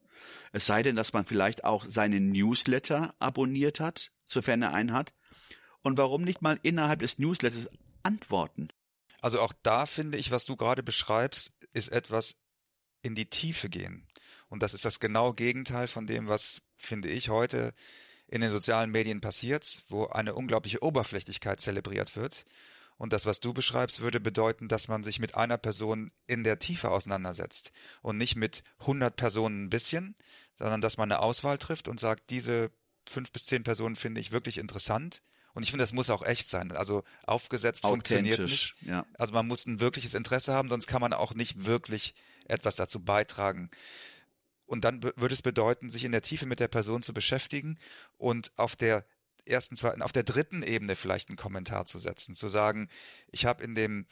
Es 0.53 0.67
sei 0.67 0.83
denn, 0.83 0.97
dass 0.97 1.13
man 1.13 1.25
vielleicht 1.25 1.65
auch 1.65 1.85
seinen 1.85 2.31
Newsletter 2.31 3.15
abonniert 3.19 3.81
hat, 3.81 4.11
sofern 4.27 4.63
er 4.63 4.73
einen 4.73 4.93
hat. 4.93 5.15
Und 5.83 5.99
warum 5.99 6.23
nicht 6.23 6.43
mal 6.43 6.59
innerhalb 6.63 7.01
des 7.01 7.19
Newsletters 7.19 7.69
antworten? 8.03 8.69
Also 9.21 9.41
auch 9.41 9.53
da 9.63 9.87
finde 9.87 10.19
ich, 10.19 10.31
was 10.31 10.45
du 10.45 10.57
gerade 10.57 10.83
beschreibst, 10.83 11.53
ist 11.73 11.89
etwas 11.89 12.37
in 13.03 13.15
die 13.15 13.27
Tiefe 13.27 13.69
gehen. 13.69 14.07
Und 14.49 14.63
das 14.63 14.75
ist 14.75 14.85
das 14.85 15.01
genaue 15.01 15.35
Gegenteil 15.35 15.89
von 15.89 16.07
dem, 16.07 16.29
was, 16.29 16.63
finde 16.77 17.09
ich, 17.09 17.29
heute 17.29 17.75
in 18.27 18.41
den 18.41 18.51
sozialen 18.51 18.91
Medien 18.91 19.21
passiert, 19.21 19.85
wo 19.89 20.07
eine 20.07 20.35
unglaubliche 20.35 20.83
Oberflächlichkeit 20.83 21.61
zelebriert 21.61 22.17
wird. 22.17 22.45
Und 22.99 23.12
das, 23.12 23.26
was 23.26 23.40
du 23.40 23.55
beschreibst, 23.55 24.00
würde 24.00 24.21
bedeuten, 24.21 24.69
dass 24.69 24.88
man 24.88 25.05
sich 25.05 25.21
mit 25.21 25.37
einer 25.37 25.57
Person 25.57 26.11
in 26.26 26.43
der 26.45 26.59
Tiefe 26.59 26.90
auseinandersetzt 26.90 27.73
und 28.02 28.19
nicht 28.19 28.37
mit 28.37 28.64
100 28.81 29.14
Personen 29.14 29.64
ein 29.64 29.71
bisschen, 29.71 30.17
sondern 30.59 30.81
dass 30.81 30.99
man 30.99 31.11
eine 31.11 31.21
Auswahl 31.21 31.59
trifft 31.59 31.87
und 31.88 32.00
sagt, 32.00 32.31
diese 32.31 32.73
fünf 33.09 33.31
bis 33.33 33.47
zehn 33.47 33.62
Personen 33.62 33.97
finde 33.97 34.21
ich 34.21 34.33
wirklich 34.33 34.59
interessant. 34.59 35.23
Und 35.55 35.62
ich 35.62 35.71
finde, 35.71 35.83
das 35.83 35.93
muss 35.93 36.11
auch 36.11 36.25
echt 36.25 36.49
sein. 36.49 36.73
Also 36.73 37.05
aufgesetzt 37.25 37.83
funktioniert 37.83 38.40
nicht. 38.40 38.75
Ja. 38.83 39.07
Also 39.14 39.33
man 39.33 39.47
muss 39.47 39.67
ein 39.67 39.81
wirkliches 39.81 40.14
Interesse 40.14 40.52
haben, 40.52 40.69
sonst 40.69 40.87
kann 40.87 41.00
man 41.00 41.12
auch 41.12 41.35
nicht 41.35 41.64
wirklich 41.64 42.14
etwas 42.47 42.76
dazu 42.76 43.00
beitragen. 43.00 43.71
Und 44.67 44.85
dann 44.85 45.02
würde 45.02 45.33
es 45.33 45.43
bedeuten, 45.43 45.88
sich 45.88 46.05
in 46.05 46.12
der 46.12 46.23
Tiefe 46.23 46.47
mit 46.47 46.61
der 46.61 46.69
Person 46.69 47.02
zu 47.02 47.14
beschäftigen 47.14 47.78
und 48.19 48.52
auf 48.57 48.76
der 48.76 49.07
ersten, 49.49 49.76
zweiten, 49.76 50.02
auf 50.02 50.12
der 50.12 50.23
dritten 50.23 50.62
Ebene 50.62 50.97
vielleicht 50.97 51.28
einen 51.28 51.37
Kommentar 51.37 51.85
zu 51.87 51.99
setzen, 51.99 52.35
zu 52.35 52.49
sagen, 52.49 52.88
ich 53.31 53.45
habe 53.45 53.62
in 53.64 53.75
dem 53.75 54.07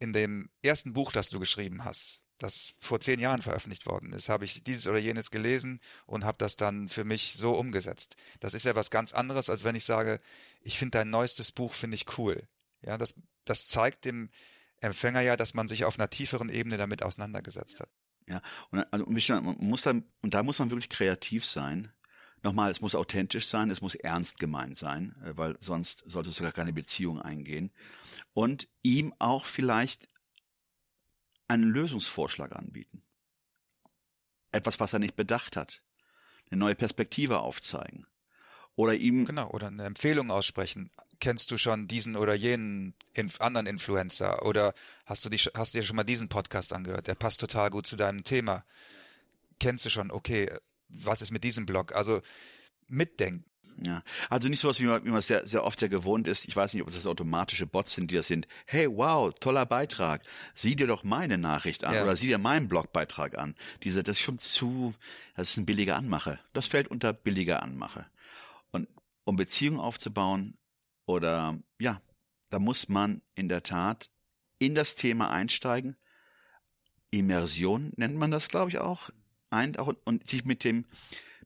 in 0.00 0.12
dem 0.12 0.48
ersten 0.62 0.92
Buch, 0.92 1.10
das 1.10 1.28
du 1.28 1.40
geschrieben 1.40 1.84
hast, 1.84 2.22
das 2.38 2.74
vor 2.78 3.00
zehn 3.00 3.18
Jahren 3.18 3.42
veröffentlicht 3.42 3.84
worden 3.86 4.12
ist, 4.12 4.28
habe 4.28 4.44
ich 4.44 4.62
dieses 4.62 4.86
oder 4.86 4.98
jenes 4.98 5.32
gelesen 5.32 5.80
und 6.06 6.24
habe 6.24 6.38
das 6.38 6.54
dann 6.54 6.88
für 6.88 7.04
mich 7.04 7.34
so 7.36 7.54
umgesetzt. 7.54 8.14
Das 8.38 8.54
ist 8.54 8.64
ja 8.64 8.76
was 8.76 8.90
ganz 8.90 9.12
anderes, 9.12 9.50
als 9.50 9.64
wenn 9.64 9.74
ich 9.74 9.84
sage, 9.84 10.20
ich 10.62 10.78
finde 10.78 10.98
dein 10.98 11.10
neuestes 11.10 11.50
Buch 11.50 11.72
finde 11.72 11.96
ich 11.96 12.16
cool. 12.16 12.46
Ja, 12.82 12.96
das 12.96 13.14
das 13.44 13.66
zeigt 13.66 14.04
dem 14.04 14.30
Empfänger 14.80 15.20
ja, 15.20 15.36
dass 15.36 15.54
man 15.54 15.66
sich 15.66 15.84
auf 15.84 15.98
einer 15.98 16.10
tieferen 16.10 16.48
Ebene 16.48 16.76
damit 16.76 17.02
auseinandergesetzt 17.02 17.80
hat. 17.80 17.90
Ja, 18.28 18.42
und, 18.70 18.86
also, 18.92 19.06
und 19.06 19.28
man 19.28 19.56
muss 19.58 19.82
dann, 19.82 20.04
und 20.22 20.34
da 20.34 20.42
muss 20.42 20.58
man 20.58 20.70
wirklich 20.70 20.90
kreativ 20.90 21.46
sein. 21.46 21.90
Nochmal, 22.42 22.70
es 22.70 22.80
muss 22.80 22.94
authentisch 22.94 23.48
sein, 23.48 23.70
es 23.70 23.80
muss 23.80 23.94
ernst 23.94 24.38
gemeint 24.38 24.76
sein, 24.76 25.14
äh, 25.24 25.36
weil 25.36 25.56
sonst 25.60 26.04
solltest 26.06 26.38
du 26.38 26.44
gar 26.44 26.52
keine 26.52 26.72
Beziehung 26.72 27.20
eingehen. 27.20 27.70
Und 28.32 28.68
ihm 28.82 29.12
auch 29.18 29.44
vielleicht 29.44 30.08
einen 31.48 31.64
Lösungsvorschlag 31.70 32.54
anbieten. 32.54 33.02
Etwas, 34.52 34.78
was 34.80 34.92
er 34.92 34.98
nicht 34.98 35.16
bedacht 35.16 35.56
hat. 35.56 35.82
Eine 36.50 36.60
neue 36.60 36.74
Perspektive 36.74 37.40
aufzeigen. 37.40 38.06
Oder 38.76 38.94
ihm, 38.94 39.24
Genau, 39.24 39.50
oder 39.50 39.66
eine 39.66 39.84
Empfehlung 39.84 40.30
aussprechen. 40.30 40.90
Kennst 41.18 41.50
du 41.50 41.58
schon 41.58 41.88
diesen 41.88 42.14
oder 42.14 42.34
jenen 42.34 42.94
Inf 43.12 43.40
anderen 43.40 43.66
Influencer? 43.66 44.46
Oder 44.46 44.72
hast 45.04 45.24
du, 45.24 45.30
dich, 45.30 45.50
hast 45.54 45.74
du 45.74 45.78
dir 45.78 45.84
schon 45.84 45.96
mal 45.96 46.04
diesen 46.04 46.28
Podcast 46.28 46.72
angehört? 46.72 47.08
Der 47.08 47.16
passt 47.16 47.40
total 47.40 47.70
gut 47.70 47.88
zu 47.88 47.96
deinem 47.96 48.22
Thema. 48.22 48.64
Kennst 49.58 49.84
du 49.84 49.90
schon, 49.90 50.12
okay, 50.12 50.48
was 50.88 51.22
ist 51.22 51.30
mit 51.30 51.44
diesem 51.44 51.66
Blog? 51.66 51.94
Also 51.94 52.20
mitdenken. 52.86 53.44
Ja, 53.86 54.02
also 54.28 54.48
nicht 54.48 54.58
sowas, 54.58 54.80
wie 54.80 54.86
man, 54.86 55.04
wie 55.04 55.10
man 55.10 55.20
es 55.20 55.28
sehr, 55.28 55.46
sehr 55.46 55.62
oft 55.62 55.80
ja 55.80 55.86
gewohnt 55.86 56.26
ist. 56.26 56.46
Ich 56.48 56.56
weiß 56.56 56.74
nicht, 56.74 56.82
ob 56.82 56.88
es 56.88 56.96
das 56.96 57.06
automatische 57.06 57.64
Bots 57.64 57.92
sind, 57.92 58.10
die 58.10 58.16
das 58.16 58.26
sind. 58.26 58.48
Hey, 58.66 58.88
wow, 58.90 59.32
toller 59.38 59.66
Beitrag. 59.66 60.22
Sieh 60.56 60.74
dir 60.74 60.88
doch 60.88 61.04
meine 61.04 61.38
Nachricht 61.38 61.84
an 61.84 61.94
Ja. 61.94 62.02
oder 62.02 62.16
sieh 62.16 62.26
dir 62.26 62.38
meinen 62.38 62.66
Blogbeitrag 62.68 63.38
an. 63.38 63.54
Diese, 63.84 64.02
das 64.02 64.16
ist 64.16 64.22
schon 64.22 64.38
zu, 64.38 64.94
das 65.36 65.50
ist 65.50 65.58
ein 65.58 65.66
billiger 65.66 65.94
Anmache. 65.94 66.40
Das 66.54 66.66
fällt 66.66 66.88
unter 66.88 67.12
billiger 67.12 67.62
Anmache. 67.62 68.06
Und 68.72 68.88
um 69.22 69.36
Beziehungen 69.36 69.78
aufzubauen 69.78 70.58
oder, 71.06 71.56
ja, 71.78 72.02
da 72.50 72.58
muss 72.58 72.88
man 72.88 73.22
in 73.36 73.48
der 73.48 73.62
Tat 73.62 74.10
in 74.58 74.74
das 74.74 74.96
Thema 74.96 75.30
einsteigen. 75.30 75.96
Immersion 77.10 77.92
nennt 77.96 78.16
man 78.16 78.32
das, 78.32 78.48
glaube 78.48 78.70
ich, 78.70 78.78
auch. 78.78 79.10
Ein, 79.50 79.76
auch 79.76 79.92
und 80.04 80.28
sich 80.28 80.44
mit 80.44 80.64
dem, 80.64 80.84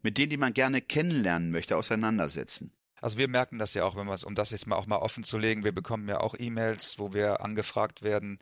mit 0.03 0.19
denen, 0.19 0.31
die 0.31 0.37
man 0.37 0.55
gerne 0.55 0.81
kennenlernen 0.81 1.51
möchte, 1.51 1.77
auseinandersetzen. 1.77 2.73
Also 3.01 3.19
wir 3.19 3.29
merken 3.29 3.59
das 3.59 3.75
ja 3.75 3.85
auch, 3.85 3.97
wenn 3.97 4.09
um 4.09 4.35
das 4.35 4.51
jetzt 4.51 4.67
mal 4.67 4.77
auch 4.77 4.87
mal 4.87 4.99
offen 4.99 5.25
zu 5.25 5.37
legen, 5.37 5.65
wir 5.65 5.73
bekommen 5.73 6.09
ja 6.09 6.21
auch 6.21 6.37
E-Mails, 6.39 6.99
wo 6.99 7.13
wir 7.13 7.41
angefragt 7.41 8.03
werden, 8.03 8.39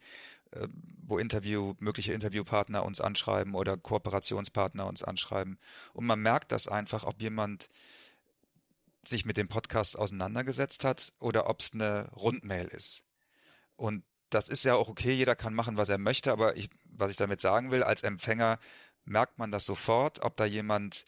äh, 0.52 0.68
wo 1.02 1.18
Interview, 1.18 1.74
mögliche 1.78 2.12
Interviewpartner 2.12 2.84
uns 2.84 3.00
anschreiben 3.00 3.54
oder 3.54 3.76
Kooperationspartner 3.76 4.86
uns 4.86 5.02
anschreiben. 5.02 5.58
Und 5.94 6.04
man 6.04 6.20
merkt 6.20 6.52
das 6.52 6.68
einfach, 6.68 7.04
ob 7.04 7.22
jemand 7.22 7.70
sich 9.06 9.24
mit 9.24 9.36
dem 9.36 9.48
Podcast 9.48 9.98
auseinandergesetzt 9.98 10.84
hat 10.84 11.12
oder 11.20 11.48
ob 11.48 11.60
es 11.60 11.72
eine 11.72 12.10
Rundmail 12.12 12.66
ist. 12.66 13.04
Und 13.76 14.04
das 14.28 14.48
ist 14.48 14.64
ja 14.64 14.74
auch 14.74 14.88
okay, 14.88 15.12
jeder 15.12 15.36
kann 15.36 15.54
machen, 15.54 15.76
was 15.76 15.88
er 15.88 15.98
möchte, 15.98 16.32
aber 16.32 16.56
ich, 16.56 16.68
was 16.84 17.10
ich 17.10 17.16
damit 17.16 17.40
sagen 17.40 17.70
will, 17.70 17.82
als 17.82 18.02
Empfänger 18.02 18.58
merkt 19.04 19.38
man 19.38 19.50
das 19.50 19.66
sofort, 19.66 20.22
ob 20.22 20.36
da 20.36 20.44
jemand 20.44 21.04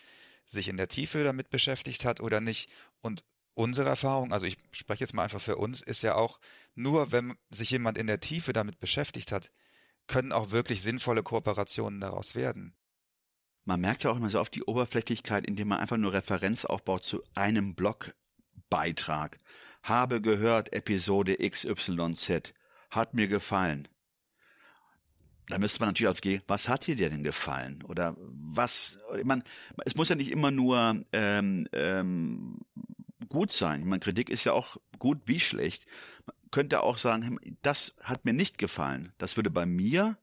sich 0.47 0.69
in 0.69 0.77
der 0.77 0.89
Tiefe 0.89 1.25
damit 1.25 1.51
beschäftigt 1.51 2.05
hat 2.05 2.21
oder 2.21 2.41
nicht. 2.41 2.71
Und 3.01 3.25
unsere 3.55 3.89
Erfahrung, 3.89 4.33
also 4.33 4.47
ich 4.47 4.59
spreche 4.73 5.01
jetzt 5.01 5.15
mal 5.15 5.25
einfach 5.25 5.41
für 5.41 5.57
uns, 5.57 5.83
ist 5.83 6.03
ja 6.03 6.15
auch, 6.15 6.39
nur 6.75 7.13
wenn 7.13 7.35
sich 7.51 7.71
jemand 7.71 7.99
in 7.99 8.07
der 8.07 8.21
Tiefe 8.21 8.53
damit 8.53 8.81
beschäftigt 8.81 9.33
hat, 9.33 9.51
können 10.07 10.33
auch 10.33 10.51
wirklich 10.51 10.83
sinnvolle 10.83 11.23
Kooperationen 11.23 12.01
daraus 12.01 12.35
werden. 12.35 12.75
Man 13.65 13.81
merkt 13.81 14.03
ja 14.03 14.11
auch 14.11 14.17
immer 14.17 14.29
so 14.29 14.41
oft 14.41 14.55
die 14.55 14.65
Oberflächlichkeit, 14.65 15.47
indem 15.47 15.69
man 15.69 15.79
einfach 15.79 15.97
nur 15.97 16.13
Referenz 16.13 16.65
aufbaut 16.65 17.05
zu 17.05 17.23
einem 17.35 17.75
Blogbeitrag. 17.77 19.39
Habe 19.83 20.21
gehört, 20.21 20.73
Episode 20.73 21.37
XYZ. 21.37 22.53
Hat 22.91 23.15
mir 23.15 23.29
gefallen. 23.29 23.89
Da 25.49 25.59
müsste 25.59 25.81
man 25.81 25.89
natürlich 25.89 26.09
als 26.09 26.21
G, 26.21 26.41
was 26.47 26.69
hat 26.69 26.87
dir 26.87 26.97
denn 26.97 27.25
gefallen? 27.25 27.83
Oder 27.83 28.17
was, 28.19 29.01
ich 29.19 29.25
meine, 29.25 29.43
es 29.85 29.97
muss 29.97 30.09
ja 30.09 30.15
nicht 30.15 30.31
immer 30.31 30.51
nur 30.51 31.05
ähm, 31.13 31.67
ähm, 31.73 32.61
gut 33.29 33.51
sein. 33.51 33.81
Ich 33.81 33.87
meine, 33.87 34.01
Kritik 34.01 34.31
ist 34.31 34.45
ja 34.45 34.53
auch 34.53 34.77
gut 34.99 35.23
wie 35.27 35.41
schlecht. 35.41 35.85
Man 36.27 36.37
könnte 36.51 36.83
auch 36.83 36.97
sagen, 36.97 37.39
das 37.63 37.95
hat 38.03 38.25
mir 38.25 38.33
nicht 38.33 38.59
gefallen. 38.59 39.13
Das 39.19 39.37
würde 39.37 39.51
bei 39.51 39.67
mir 39.67 40.17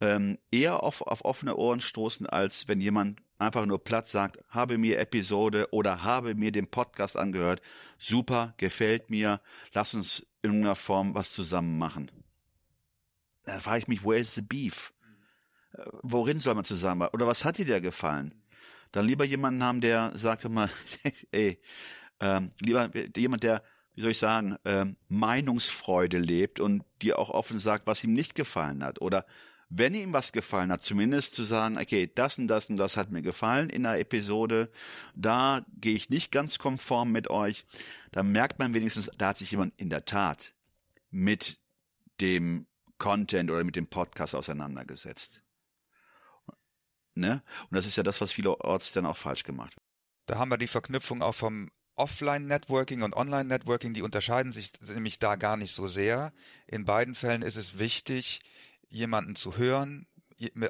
ähm, 0.00 0.38
eher 0.50 0.82
auf, 0.82 1.02
auf 1.02 1.24
offene 1.24 1.56
Ohren 1.56 1.80
stoßen, 1.80 2.26
als 2.26 2.66
wenn 2.66 2.80
jemand 2.80 3.20
einfach 3.38 3.66
nur 3.66 3.82
platt 3.82 4.06
sagt, 4.06 4.38
habe 4.48 4.78
mir 4.78 4.98
Episode 4.98 5.68
oder 5.70 6.02
habe 6.02 6.34
mir 6.34 6.52
den 6.52 6.68
Podcast 6.68 7.16
angehört, 7.16 7.60
super, 7.98 8.54
gefällt 8.56 9.10
mir, 9.10 9.40
lass 9.72 9.94
uns 9.94 10.20
in 10.42 10.50
irgendeiner 10.50 10.76
Form 10.76 11.14
was 11.14 11.32
zusammen 11.32 11.78
machen. 11.78 12.10
Da 13.44 13.58
frage 13.58 13.80
ich 13.80 13.88
mich, 13.88 14.04
where 14.04 14.18
is 14.18 14.34
the 14.34 14.42
beef? 14.42 14.92
Äh, 15.72 15.82
Worin 16.02 16.40
soll 16.40 16.54
man 16.54 16.64
zusammen? 16.64 17.08
Oder 17.12 17.26
was 17.26 17.44
hat 17.44 17.58
dir 17.58 17.66
da 17.66 17.80
gefallen? 17.80 18.34
Dann 18.92 19.06
lieber 19.06 19.24
jemanden 19.24 19.62
haben, 19.62 19.80
der 19.80 20.12
sagt 20.14 20.48
mal, 20.48 20.70
ey, 21.30 21.60
ähm, 22.20 22.50
lieber 22.60 22.90
jemand, 23.16 23.42
der, 23.42 23.62
wie 23.94 24.02
soll 24.02 24.10
ich 24.12 24.18
sagen, 24.18 24.56
ähm, 24.64 24.96
Meinungsfreude 25.08 26.18
lebt 26.18 26.60
und 26.60 26.84
dir 27.00 27.18
auch 27.18 27.30
offen 27.30 27.58
sagt, 27.58 27.86
was 27.86 28.04
ihm 28.04 28.12
nicht 28.12 28.34
gefallen 28.34 28.84
hat. 28.84 29.00
Oder 29.00 29.26
wenn 29.74 29.94
ihm 29.94 30.12
was 30.12 30.32
gefallen 30.32 30.70
hat, 30.70 30.82
zumindest 30.82 31.34
zu 31.34 31.42
sagen, 31.42 31.78
okay, 31.78 32.10
das 32.14 32.38
und 32.38 32.46
das 32.46 32.68
und 32.68 32.76
das 32.76 32.98
hat 32.98 33.10
mir 33.10 33.22
gefallen 33.22 33.70
in 33.70 33.84
der 33.84 33.98
Episode, 33.98 34.70
da 35.14 35.64
gehe 35.80 35.94
ich 35.94 36.10
nicht 36.10 36.30
ganz 36.30 36.58
konform 36.58 37.10
mit 37.10 37.30
euch, 37.30 37.64
dann 38.10 38.32
merkt 38.32 38.58
man 38.58 38.74
wenigstens, 38.74 39.10
da 39.16 39.28
hat 39.28 39.38
sich 39.38 39.50
jemand 39.50 39.72
in 39.78 39.88
der 39.88 40.04
Tat 40.04 40.54
mit 41.10 41.58
dem 42.20 42.66
Content 43.02 43.50
oder 43.50 43.64
mit 43.64 43.74
dem 43.74 43.88
Podcast 43.88 44.36
auseinandergesetzt. 44.36 45.42
Ne? 47.16 47.42
Und 47.68 47.76
das 47.76 47.84
ist 47.84 47.96
ja 47.96 48.04
das, 48.04 48.20
was 48.20 48.30
vielerorts 48.30 48.92
dann 48.92 49.06
auch 49.06 49.16
falsch 49.16 49.42
gemacht 49.42 49.74
wird. 49.74 49.86
Da 50.26 50.38
haben 50.38 50.52
wir 50.52 50.56
die 50.56 50.68
Verknüpfung 50.68 51.20
auch 51.20 51.34
vom 51.34 51.72
Offline-Networking 51.96 53.02
und 53.02 53.16
Online-Networking, 53.16 53.92
die 53.92 54.02
unterscheiden 54.02 54.52
sich 54.52 54.70
nämlich 54.82 55.18
da 55.18 55.34
gar 55.34 55.56
nicht 55.56 55.72
so 55.72 55.88
sehr. 55.88 56.32
In 56.68 56.84
beiden 56.84 57.16
Fällen 57.16 57.42
ist 57.42 57.56
es 57.56 57.76
wichtig, 57.76 58.40
jemanden 58.88 59.34
zu 59.34 59.56
hören, 59.56 60.06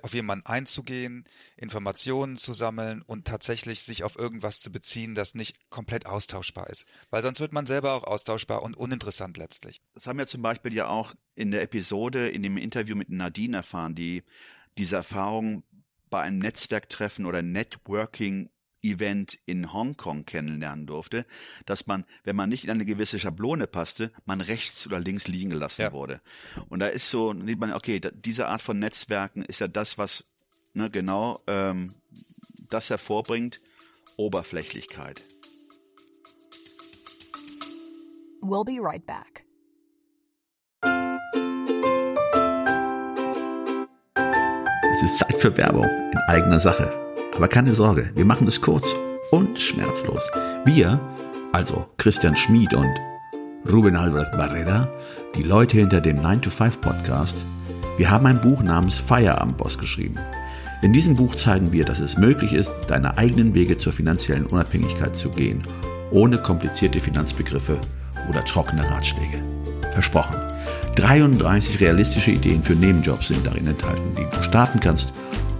auf 0.02 0.14
jemanden 0.14 0.46
einzugehen, 0.46 1.24
Informationen 1.56 2.36
zu 2.36 2.54
sammeln 2.54 3.02
und 3.02 3.26
tatsächlich 3.26 3.82
sich 3.82 4.04
auf 4.04 4.18
irgendwas 4.18 4.60
zu 4.60 4.70
beziehen, 4.70 5.14
das 5.14 5.34
nicht 5.34 5.70
komplett 5.70 6.06
austauschbar 6.06 6.68
ist. 6.68 6.86
Weil 7.10 7.22
sonst 7.22 7.40
wird 7.40 7.52
man 7.52 7.66
selber 7.66 7.94
auch 7.94 8.04
austauschbar 8.04 8.62
und 8.62 8.76
uninteressant 8.76 9.36
letztlich. 9.36 9.80
Das 9.94 10.06
haben 10.06 10.18
wir 10.18 10.26
zum 10.26 10.42
Beispiel 10.42 10.72
ja 10.72 10.88
auch 10.88 11.14
in 11.34 11.50
der 11.50 11.62
Episode, 11.62 12.28
in 12.28 12.42
dem 12.42 12.56
Interview 12.56 12.96
mit 12.96 13.10
Nadine 13.10 13.58
erfahren, 13.58 13.94
die 13.94 14.22
diese 14.78 14.96
Erfahrung 14.96 15.62
bei 16.10 16.20
einem 16.20 16.38
Netzwerktreffen 16.38 17.26
oder 17.26 17.42
Networking 17.42 18.50
Event 18.82 19.38
in 19.46 19.72
Hongkong 19.72 20.24
kennenlernen 20.26 20.86
durfte, 20.86 21.24
dass 21.66 21.86
man, 21.86 22.04
wenn 22.24 22.36
man 22.36 22.48
nicht 22.48 22.64
in 22.64 22.70
eine 22.70 22.84
gewisse 22.84 23.18
Schablone 23.18 23.66
passte, 23.66 24.10
man 24.24 24.40
rechts 24.40 24.86
oder 24.86 25.00
links 25.00 25.28
liegen 25.28 25.50
gelassen 25.50 25.82
ja. 25.82 25.92
wurde. 25.92 26.20
Und 26.68 26.80
da 26.80 26.88
ist 26.88 27.10
so, 27.10 27.34
sieht 27.46 27.58
man, 27.58 27.72
okay, 27.72 28.00
da, 28.00 28.10
diese 28.10 28.48
Art 28.48 28.62
von 28.62 28.78
Netzwerken 28.78 29.44
ist 29.44 29.60
ja 29.60 29.68
das, 29.68 29.98
was 29.98 30.24
ne, 30.74 30.90
genau 30.90 31.40
ähm, 31.46 31.94
das 32.68 32.90
hervorbringt, 32.90 33.60
Oberflächlichkeit. 34.16 35.22
We'll 38.40 38.64
be 38.64 38.80
right 38.82 39.04
back. 39.06 39.44
Es 44.92 45.02
ist 45.02 45.18
Zeit 45.18 45.36
für 45.36 45.56
Werbung 45.56 45.84
in 45.84 46.18
eigener 46.28 46.60
Sache. 46.60 47.01
Aber 47.34 47.48
keine 47.48 47.74
Sorge, 47.74 48.10
wir 48.14 48.24
machen 48.24 48.46
es 48.46 48.60
kurz 48.60 48.94
und 49.30 49.58
schmerzlos. 49.58 50.30
Wir, 50.66 51.00
also 51.52 51.86
Christian 51.96 52.36
Schmid 52.36 52.74
und 52.74 52.90
Ruben 53.70 53.96
Albert 53.96 54.32
Barrera, 54.32 54.88
die 55.34 55.42
Leute 55.42 55.78
hinter 55.78 56.00
dem 56.00 56.20
9-to-5 56.20 56.80
Podcast, 56.80 57.36
wir 57.96 58.10
haben 58.10 58.26
ein 58.26 58.40
Buch 58.40 58.62
namens 58.62 58.98
Feierabendboss 58.98 59.78
geschrieben. 59.78 60.18
In 60.82 60.92
diesem 60.92 61.16
Buch 61.16 61.34
zeigen 61.34 61.72
wir, 61.72 61.84
dass 61.84 62.00
es 62.00 62.18
möglich 62.18 62.52
ist, 62.52 62.70
deine 62.88 63.16
eigenen 63.16 63.54
Wege 63.54 63.76
zur 63.76 63.92
finanziellen 63.92 64.46
Unabhängigkeit 64.46 65.16
zu 65.16 65.30
gehen, 65.30 65.62
ohne 66.10 66.38
komplizierte 66.38 67.00
Finanzbegriffe 67.00 67.78
oder 68.28 68.44
trockene 68.44 68.84
Ratschläge. 68.90 69.38
Versprochen. 69.92 70.36
33 70.96 71.80
realistische 71.80 72.32
Ideen 72.32 72.62
für 72.62 72.74
Nebenjobs 72.74 73.28
sind 73.28 73.46
darin 73.46 73.66
enthalten, 73.66 74.16
die 74.18 74.36
du 74.36 74.42
starten 74.42 74.80
kannst, 74.80 75.12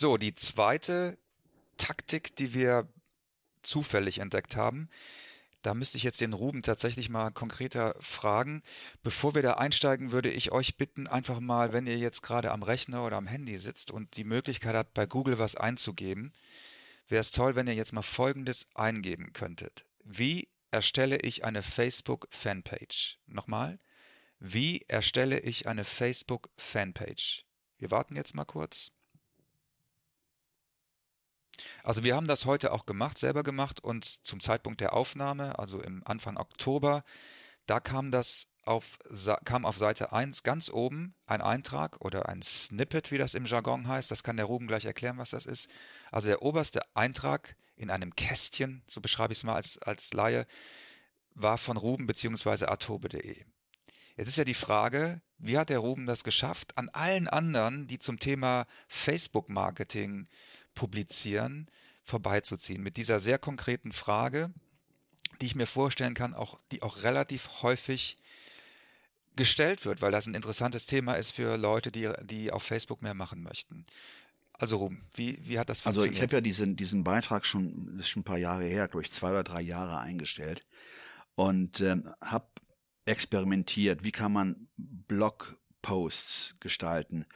So, 0.00 0.16
die 0.16 0.36
zweite 0.36 1.18
Taktik, 1.76 2.36
die 2.36 2.54
wir 2.54 2.86
zufällig 3.62 4.20
entdeckt 4.20 4.54
haben, 4.54 4.88
da 5.62 5.74
müsste 5.74 5.96
ich 5.96 6.04
jetzt 6.04 6.20
den 6.20 6.34
Ruben 6.34 6.62
tatsächlich 6.62 7.08
mal 7.08 7.32
konkreter 7.32 7.96
fragen. 7.98 8.62
Bevor 9.02 9.34
wir 9.34 9.42
da 9.42 9.54
einsteigen, 9.54 10.12
würde 10.12 10.30
ich 10.30 10.52
euch 10.52 10.76
bitten, 10.76 11.08
einfach 11.08 11.40
mal, 11.40 11.72
wenn 11.72 11.88
ihr 11.88 11.98
jetzt 11.98 12.22
gerade 12.22 12.52
am 12.52 12.62
Rechner 12.62 13.04
oder 13.04 13.16
am 13.16 13.26
Handy 13.26 13.58
sitzt 13.58 13.90
und 13.90 14.16
die 14.16 14.22
Möglichkeit 14.22 14.76
habt, 14.76 14.94
bei 14.94 15.04
Google 15.04 15.40
was 15.40 15.56
einzugeben, 15.56 16.32
wäre 17.08 17.20
es 17.20 17.32
toll, 17.32 17.56
wenn 17.56 17.66
ihr 17.66 17.74
jetzt 17.74 17.92
mal 17.92 18.02
Folgendes 18.02 18.68
eingeben 18.76 19.32
könntet. 19.32 19.84
Wie 20.04 20.48
erstelle 20.70 21.18
ich 21.22 21.44
eine 21.44 21.64
Facebook-Fanpage? 21.64 23.18
Nochmal. 23.26 23.80
Wie 24.38 24.84
erstelle 24.86 25.40
ich 25.40 25.66
eine 25.66 25.84
Facebook-Fanpage? 25.84 27.46
Wir 27.78 27.90
warten 27.90 28.14
jetzt 28.14 28.36
mal 28.36 28.44
kurz. 28.44 28.92
Also 31.82 32.04
wir 32.04 32.16
haben 32.16 32.26
das 32.26 32.44
heute 32.44 32.72
auch 32.72 32.86
gemacht, 32.86 33.18
selber 33.18 33.42
gemacht 33.42 33.80
und 33.80 34.04
zum 34.04 34.40
Zeitpunkt 34.40 34.80
der 34.80 34.94
Aufnahme, 34.94 35.58
also 35.58 35.80
im 35.80 36.02
Anfang 36.06 36.36
Oktober, 36.36 37.04
da 37.66 37.80
kam 37.80 38.10
das 38.10 38.48
auf, 38.64 38.98
kam 39.44 39.64
auf 39.64 39.78
Seite 39.78 40.12
1 40.12 40.42
ganz 40.42 40.70
oben 40.70 41.14
ein 41.26 41.40
Eintrag 41.40 42.00
oder 42.04 42.28
ein 42.28 42.42
Snippet, 42.42 43.10
wie 43.10 43.18
das 43.18 43.34
im 43.34 43.46
Jargon 43.46 43.88
heißt. 43.88 44.10
Das 44.10 44.22
kann 44.22 44.36
der 44.36 44.46
Ruben 44.46 44.66
gleich 44.66 44.84
erklären, 44.84 45.18
was 45.18 45.30
das 45.30 45.46
ist. 45.46 45.70
Also 46.10 46.28
der 46.28 46.42
oberste 46.42 46.80
Eintrag 46.94 47.56
in 47.76 47.90
einem 47.90 48.14
Kästchen, 48.14 48.82
so 48.88 49.00
beschreibe 49.00 49.32
ich 49.32 49.40
es 49.40 49.44
mal 49.44 49.54
als, 49.54 49.78
als 49.78 50.12
Laie, 50.12 50.46
war 51.34 51.58
von 51.58 51.76
Ruben 51.76 52.06
bzw. 52.06 52.66
atobe.de. 52.66 53.44
Jetzt 54.16 54.28
ist 54.28 54.36
ja 54.36 54.44
die 54.44 54.54
Frage, 54.54 55.20
wie 55.38 55.56
hat 55.56 55.68
der 55.68 55.78
Ruben 55.78 56.06
das 56.06 56.24
geschafft, 56.24 56.76
an 56.76 56.88
allen 56.88 57.28
anderen, 57.28 57.86
die 57.86 58.00
zum 58.00 58.18
Thema 58.18 58.66
Facebook-Marketing 58.88 60.26
publizieren, 60.78 61.68
vorbeizuziehen. 62.04 62.82
Mit 62.82 62.96
dieser 62.96 63.18
sehr 63.18 63.38
konkreten 63.38 63.90
Frage, 63.90 64.52
die 65.40 65.46
ich 65.46 65.56
mir 65.56 65.66
vorstellen 65.66 66.14
kann, 66.14 66.34
auch, 66.34 66.56
die 66.70 66.82
auch 66.82 67.02
relativ 67.02 67.62
häufig 67.62 68.16
gestellt 69.34 69.84
wird, 69.84 70.02
weil 70.02 70.12
das 70.12 70.26
ein 70.26 70.34
interessantes 70.34 70.86
Thema 70.86 71.14
ist 71.14 71.32
für 71.32 71.56
Leute, 71.56 71.90
die, 71.90 72.08
die 72.22 72.52
auf 72.52 72.62
Facebook 72.62 73.02
mehr 73.02 73.14
machen 73.14 73.42
möchten. 73.42 73.84
Also 74.52 74.76
Ruben, 74.76 75.04
wie, 75.14 75.40
wie 75.42 75.58
hat 75.58 75.68
das 75.68 75.80
funktioniert? 75.80 76.12
Also 76.12 76.16
ich 76.16 76.22
habe 76.22 76.36
ja 76.36 76.40
diesen, 76.40 76.76
diesen 76.76 77.02
Beitrag 77.02 77.44
schon, 77.44 77.98
ist 77.98 78.08
schon 78.08 78.20
ein 78.20 78.24
paar 78.24 78.38
Jahre 78.38 78.64
her, 78.64 78.86
glaube 78.86 79.02
ich, 79.02 79.10
zwei 79.10 79.30
oder 79.30 79.44
drei 79.44 79.60
Jahre 79.60 79.98
eingestellt 79.98 80.64
und 81.34 81.80
ähm, 81.80 82.08
habe 82.20 82.46
experimentiert, 83.04 84.04
wie 84.04 84.12
kann 84.12 84.32
man 84.32 84.68
Blogposts 84.76 86.54
gestalten. 86.60 87.26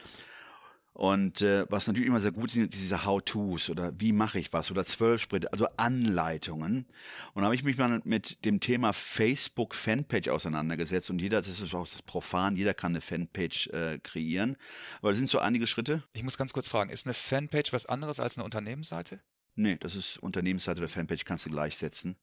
Und 0.94 1.40
äh, 1.40 1.64
was 1.70 1.86
natürlich 1.86 2.06
immer 2.06 2.18
sehr 2.18 2.32
gut 2.32 2.50
sind, 2.50 2.74
diese 2.74 3.06
How-Tos 3.06 3.70
oder 3.70 3.98
wie 3.98 4.12
mache 4.12 4.38
ich 4.38 4.52
was 4.52 4.70
oder 4.70 4.84
zwölf 4.84 5.22
Schritte, 5.22 5.50
also 5.50 5.66
Anleitungen. 5.78 6.86
Und 7.32 7.42
da 7.42 7.44
habe 7.44 7.54
ich 7.54 7.64
mich 7.64 7.78
mal 7.78 8.02
mit 8.04 8.44
dem 8.44 8.60
Thema 8.60 8.92
Facebook 8.92 9.74
Fanpage 9.74 10.28
auseinandergesetzt 10.28 11.08
und 11.08 11.18
jeder, 11.18 11.40
das 11.40 11.60
ist 11.60 11.74
auch 11.74 11.88
das 11.88 12.02
Profan, 12.02 12.56
jeder 12.56 12.74
kann 12.74 12.92
eine 12.92 13.00
Fanpage 13.00 13.68
äh, 13.68 13.98
kreieren. 14.02 14.56
Aber 14.98 15.10
das 15.10 15.18
sind 15.18 15.30
so 15.30 15.38
einige 15.38 15.66
Schritte. 15.66 16.04
Ich 16.12 16.24
muss 16.24 16.36
ganz 16.36 16.52
kurz 16.52 16.68
fragen, 16.68 16.90
ist 16.90 17.06
eine 17.06 17.14
Fanpage 17.14 17.72
was 17.72 17.86
anderes 17.86 18.20
als 18.20 18.36
eine 18.36 18.44
Unternehmensseite? 18.44 19.20
Nee, 19.54 19.78
das 19.80 19.94
ist 19.94 20.18
Unternehmensseite 20.18 20.80
oder 20.80 20.88
Fanpage, 20.88 21.24
kannst 21.24 21.46
du 21.46 21.50
gleichsetzen. 21.50 22.16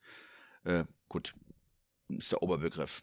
Äh, 0.63 0.83
gut, 1.07 1.33
ist 2.07 2.31
der 2.31 2.43
Oberbegriff. 2.43 3.01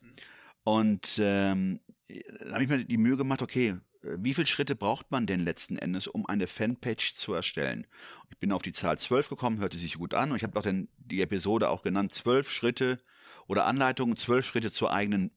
Und 0.63 1.21
ähm, 1.21 1.81
da 2.09 2.55
habe 2.55 2.63
ich 2.63 2.69
mir 2.69 2.85
die 2.85 2.99
Mühe 2.99 3.17
gemacht, 3.17 3.43
okay, 3.43 3.77
wie 4.03 4.35
viele 4.35 4.47
Schritte 4.47 4.77
braucht 4.77 5.11
man 5.11 5.27
denn 5.27 5.45
letzten 5.45 5.79
Endes, 5.79 6.07
um 6.07 6.27
eine 6.27 6.47
Fanpage 6.47 7.15
zu 7.15 7.33
erstellen? 7.33 7.87
Ich 8.31 8.39
bin 8.39 8.53
auf 8.53 8.63
die 8.63 8.73
Zahl 8.73 8.99
12 8.99 9.29
gekommen, 9.29 9.59
hörte 9.59 9.77
sich 9.77 9.95
gut 9.95 10.15
an 10.15 10.31
und 10.31 10.37
ich 10.37 10.43
habe 10.43 10.59
auch 10.59 10.63
dann 10.63 10.89
die 10.99 11.23
Episode 11.23 11.69
auch 11.71 11.83
genannt, 11.83 12.13
zwölf 12.13 12.51
Schritte 12.51 12.99
oder 13.47 13.67
Anleitungen, 13.67 14.17
zwölf 14.17 14.47
Schritte 14.47 14.71
zur 14.71 14.93
eigenen 14.93 15.31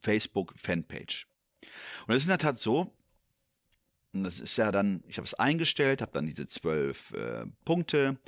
Facebook-Fanpage. 0.00 1.26
Und 2.06 2.14
es 2.14 2.18
ist 2.18 2.24
in 2.24 2.30
der 2.30 2.38
Tat 2.38 2.58
so, 2.58 2.94
das 4.12 4.40
ist 4.40 4.56
ja 4.56 4.72
dann, 4.72 5.02
ich 5.06 5.18
habe 5.18 5.26
es 5.26 5.34
eingestellt, 5.34 6.00
habe 6.00 6.12
dann 6.12 6.26
diese 6.26 6.46
zwölf 6.46 7.12
äh, 7.12 7.46
Punkte, 7.64 8.18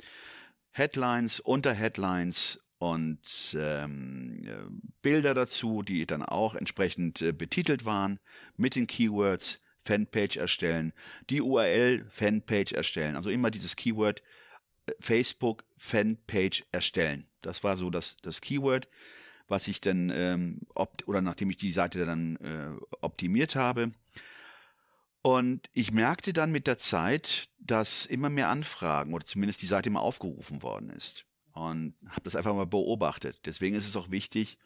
Headlines, 0.71 1.39
Unterheadlines 1.39 2.59
und 2.81 3.55
ähm, 3.59 4.43
äh, 4.43 4.55
Bilder 5.03 5.35
dazu, 5.35 5.83
die 5.83 6.07
dann 6.07 6.23
auch 6.23 6.55
entsprechend 6.55 7.21
äh, 7.21 7.31
betitelt 7.31 7.85
waren 7.85 8.19
mit 8.57 8.73
den 8.73 8.87
Keywords 8.87 9.59
Fanpage 9.85 10.37
erstellen, 10.37 10.91
die 11.29 11.41
URL 11.41 12.03
Fanpage 12.09 12.71
erstellen, 12.71 13.15
also 13.15 13.29
immer 13.29 13.51
dieses 13.51 13.75
Keyword 13.75 14.23
äh, 14.87 14.93
Facebook 14.99 15.63
Fanpage 15.77 16.63
erstellen. 16.71 17.27
Das 17.41 17.63
war 17.63 17.77
so 17.77 17.91
das, 17.91 18.17
das 18.23 18.41
Keyword, 18.41 18.87
was 19.47 19.67
ich 19.67 19.79
dann 19.79 20.11
ähm, 20.11 20.61
opt 20.73 21.07
oder 21.07 21.21
nachdem 21.21 21.51
ich 21.51 21.57
die 21.57 21.73
Seite 21.73 22.03
dann 22.07 22.37
äh, 22.37 22.71
optimiert 23.01 23.55
habe. 23.55 23.91
Und 25.21 25.69
ich 25.71 25.91
merkte 25.91 26.33
dann 26.33 26.51
mit 26.51 26.65
der 26.65 26.79
Zeit, 26.79 27.47
dass 27.59 28.07
immer 28.07 28.31
mehr 28.31 28.49
Anfragen 28.49 29.13
oder 29.13 29.23
zumindest 29.23 29.61
die 29.61 29.67
Seite 29.67 29.89
immer 29.89 30.01
aufgerufen 30.01 30.63
worden 30.63 30.89
ist. 30.89 31.25
Und 31.53 31.95
habe 32.07 32.21
das 32.23 32.35
einfach 32.35 32.55
mal 32.55 32.65
beobachtet. 32.65 33.39
Deswegen 33.45 33.75
ist 33.75 33.87
es 33.87 33.95
auch 33.95 34.09
wichtig, 34.09 34.57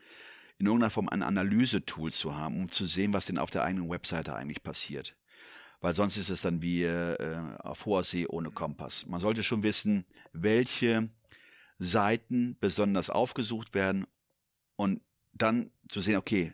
in 0.58 0.68
irgendeiner 0.68 0.92
Form 0.92 1.10
ein 1.10 1.24
Analysetool 1.24 2.14
zu 2.14 2.36
haben, 2.36 2.62
um 2.62 2.70
zu 2.70 2.86
sehen, 2.86 3.14
was 3.14 3.26
denn 3.26 3.38
auf 3.38 3.52
der 3.52 3.64
eigenen 3.64 3.90
Webseite 3.90 4.36
eigentlich 4.36 4.64
passiert. 4.64 5.16
Weil 5.82 5.94
sonst 5.94 6.18
ist 6.18 6.30
es 6.30 6.42
dann 6.42 6.62
wie 6.62 6.84
äh, 6.84 7.38
auf 7.60 7.86
hoher 7.86 8.04
See 8.04 8.26
ohne 8.28 8.52
Kompass. 8.52 9.06
Man 9.06 9.22
sollte 9.22 9.44
schon 9.44 9.64
wissen, 9.64 10.06
welche 10.32 11.10
Seiten 11.78 12.58
besonders 12.60 13.10
aufgesucht 13.10 13.74
werden 13.74 14.08
und 14.78 15.02
dann 15.34 15.72
zu 15.90 16.02
sehen, 16.02 16.18
okay, 16.18 16.54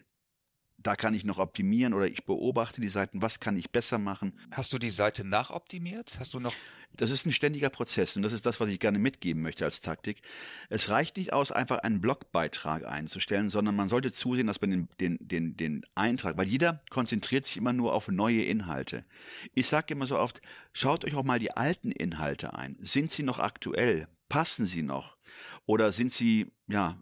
da 0.78 0.96
kann 0.96 1.14
ich 1.14 1.24
noch 1.24 1.38
optimieren 1.38 1.94
oder 1.94 2.08
ich 2.08 2.26
beobachte 2.26 2.82
die 2.82 2.88
Seiten, 2.88 3.22
was 3.22 3.40
kann 3.40 3.56
ich 3.56 3.70
besser 3.70 4.00
machen. 4.00 4.34
Hast 4.50 4.74
du 4.74 4.80
die 4.80 4.90
Seite 4.90 5.24
nachoptimiert? 5.24 6.18
Hast 6.20 6.34
du 6.34 6.40
noch 6.40 6.56
Das 6.98 7.10
ist 7.10 7.26
ein 7.26 7.32
ständiger 7.32 7.70
Prozess 7.70 8.16
und 8.16 8.22
das 8.22 8.34
ist 8.34 8.46
das, 8.46 8.60
was 8.60 8.70
ich 8.70 8.80
gerne 8.80 9.00
mitgeben 9.00 9.42
möchte 9.42 9.66
als 9.66 9.82
Taktik. 9.82 10.22
Es 10.70 10.90
reicht 10.90 11.18
nicht 11.18 11.34
aus, 11.34 11.52
einfach 11.52 11.80
einen 11.80 12.02
Blogbeitrag 12.02 12.86
einzustellen, 12.86 13.50
sondern 13.50 13.76
man 13.76 13.90
sollte 13.90 14.12
zusehen, 14.12 14.48
dass 14.48 14.62
man 14.62 14.72
den, 14.72 14.88
den, 15.00 15.18
den, 15.20 15.58
den 15.58 15.86
Eintrag, 15.96 16.38
weil 16.38 16.48
jeder 16.48 16.84
konzentriert 16.90 17.46
sich 17.46 17.58
immer 17.58 17.74
nur 17.74 17.94
auf 17.94 18.08
neue 18.08 18.44
Inhalte. 18.44 19.06
Ich 19.54 19.68
sage 19.68 19.94
immer 19.94 20.06
so 20.06 20.18
oft, 20.18 20.42
schaut 20.74 21.06
euch 21.06 21.16
auch 21.16 21.24
mal 21.24 21.40
die 21.40 21.52
alten 21.52 21.92
Inhalte 21.92 22.54
ein. 22.54 22.76
Sind 22.80 23.12
sie 23.12 23.24
noch 23.24 23.40
aktuell? 23.40 24.08
Passen 24.30 24.66
sie 24.66 24.82
noch? 24.84 25.18
Oder 25.66 25.92
sind 25.92 26.12
sie, 26.12 26.52
ja, 26.68 27.00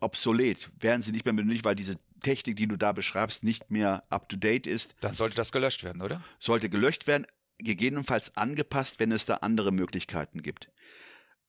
obsolet, 0.00 0.70
werden 0.80 1.02
sie 1.02 1.12
nicht 1.12 1.24
mehr 1.24 1.34
benötigt, 1.34 1.64
weil 1.64 1.74
diese 1.74 1.96
Technik, 2.20 2.56
die 2.56 2.66
du 2.66 2.76
da 2.76 2.92
beschreibst, 2.92 3.44
nicht 3.44 3.70
mehr 3.70 4.04
up 4.10 4.28
to 4.28 4.36
date 4.36 4.66
ist. 4.66 4.94
Dann 5.00 5.14
sollte 5.14 5.36
das 5.36 5.52
gelöscht 5.52 5.84
werden, 5.84 6.02
oder? 6.02 6.22
Sollte 6.40 6.68
gelöscht 6.68 7.06
werden, 7.06 7.26
gegebenenfalls 7.58 8.36
angepasst, 8.36 9.00
wenn 9.00 9.12
es 9.12 9.26
da 9.26 9.36
andere 9.36 9.72
Möglichkeiten 9.72 10.42
gibt. 10.42 10.70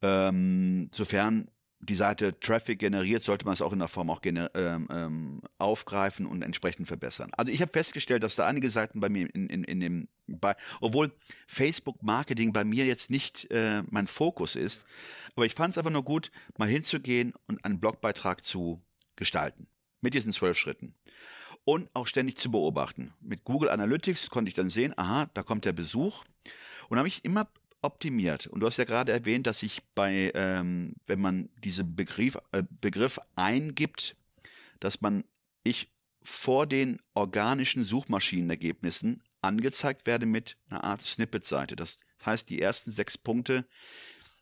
Ähm, 0.01 0.89
sofern 0.93 1.49
die 1.79 1.95
Seite 1.95 2.39
Traffic 2.39 2.79
generiert, 2.79 3.21
sollte 3.21 3.45
man 3.45 3.53
es 3.53 3.61
auch 3.61 3.73
in 3.73 3.79
der 3.79 3.87
Form 3.87 4.09
auch 4.09 4.21
ähm, 4.23 4.87
ähm, 4.89 5.41
aufgreifen 5.57 6.25
und 6.25 6.41
entsprechend 6.41 6.87
verbessern. 6.87 7.31
Also 7.37 7.51
ich 7.51 7.61
habe 7.61 7.71
festgestellt, 7.71 8.23
dass 8.23 8.35
da 8.35 8.47
einige 8.47 8.69
Seiten 8.69 8.99
bei 8.99 9.09
mir 9.09 9.33
in, 9.33 9.47
in, 9.47 9.63
in 9.63 9.79
dem, 9.79 10.07
bei, 10.27 10.55
obwohl 10.81 11.11
Facebook 11.47 12.01
Marketing 12.01 12.53
bei 12.53 12.63
mir 12.63 12.85
jetzt 12.85 13.09
nicht 13.09 13.49
äh, 13.51 13.83
mein 13.89 14.07
Fokus 14.07 14.55
ist, 14.55 14.85
aber 15.35 15.45
ich 15.45 15.53
fand 15.53 15.71
es 15.71 15.77
einfach 15.77 15.91
nur 15.91 16.03
gut, 16.03 16.31
mal 16.57 16.67
hinzugehen 16.67 17.33
und 17.47 17.63
einen 17.63 17.79
Blogbeitrag 17.79 18.43
zu 18.43 18.81
gestalten. 19.15 19.67
Mit 20.01 20.13
diesen 20.13 20.33
zwölf 20.33 20.57
Schritten. 20.57 20.95
Und 21.65 21.89
auch 21.93 22.07
ständig 22.07 22.37
zu 22.37 22.51
beobachten. 22.51 23.13
Mit 23.21 23.43
Google 23.43 23.69
Analytics 23.69 24.29
konnte 24.29 24.49
ich 24.49 24.55
dann 24.55 24.69
sehen, 24.69 24.93
aha, 24.97 25.29
da 25.33 25.41
kommt 25.43 25.65
der 25.65 25.73
Besuch. 25.73 26.23
Und 26.89 26.99
habe 26.99 27.07
ich 27.07 27.25
immer 27.25 27.47
optimiert. 27.81 28.47
Und 28.47 28.59
du 28.59 28.67
hast 28.67 28.77
ja 28.77 28.85
gerade 28.85 29.11
erwähnt, 29.11 29.47
dass 29.47 29.63
ich 29.63 29.81
bei, 29.95 30.31
ähm, 30.35 30.95
wenn 31.05 31.19
man 31.19 31.49
diesen 31.63 31.95
Begriff, 31.95 32.37
äh, 32.51 32.63
Begriff 32.81 33.19
eingibt, 33.35 34.15
dass 34.79 35.01
man, 35.01 35.23
ich 35.63 35.89
vor 36.21 36.65
den 36.67 36.99
organischen 37.13 37.83
Suchmaschinenergebnissen 37.83 39.21
angezeigt 39.41 40.07
werde 40.07 40.25
mit 40.25 40.57
einer 40.69 40.83
Art 40.83 41.01
Snippet-Seite. 41.01 41.75
Das 41.75 41.99
heißt, 42.25 42.49
die 42.49 42.61
ersten 42.61 42.91
sechs 42.91 43.17
Punkte, 43.17 43.65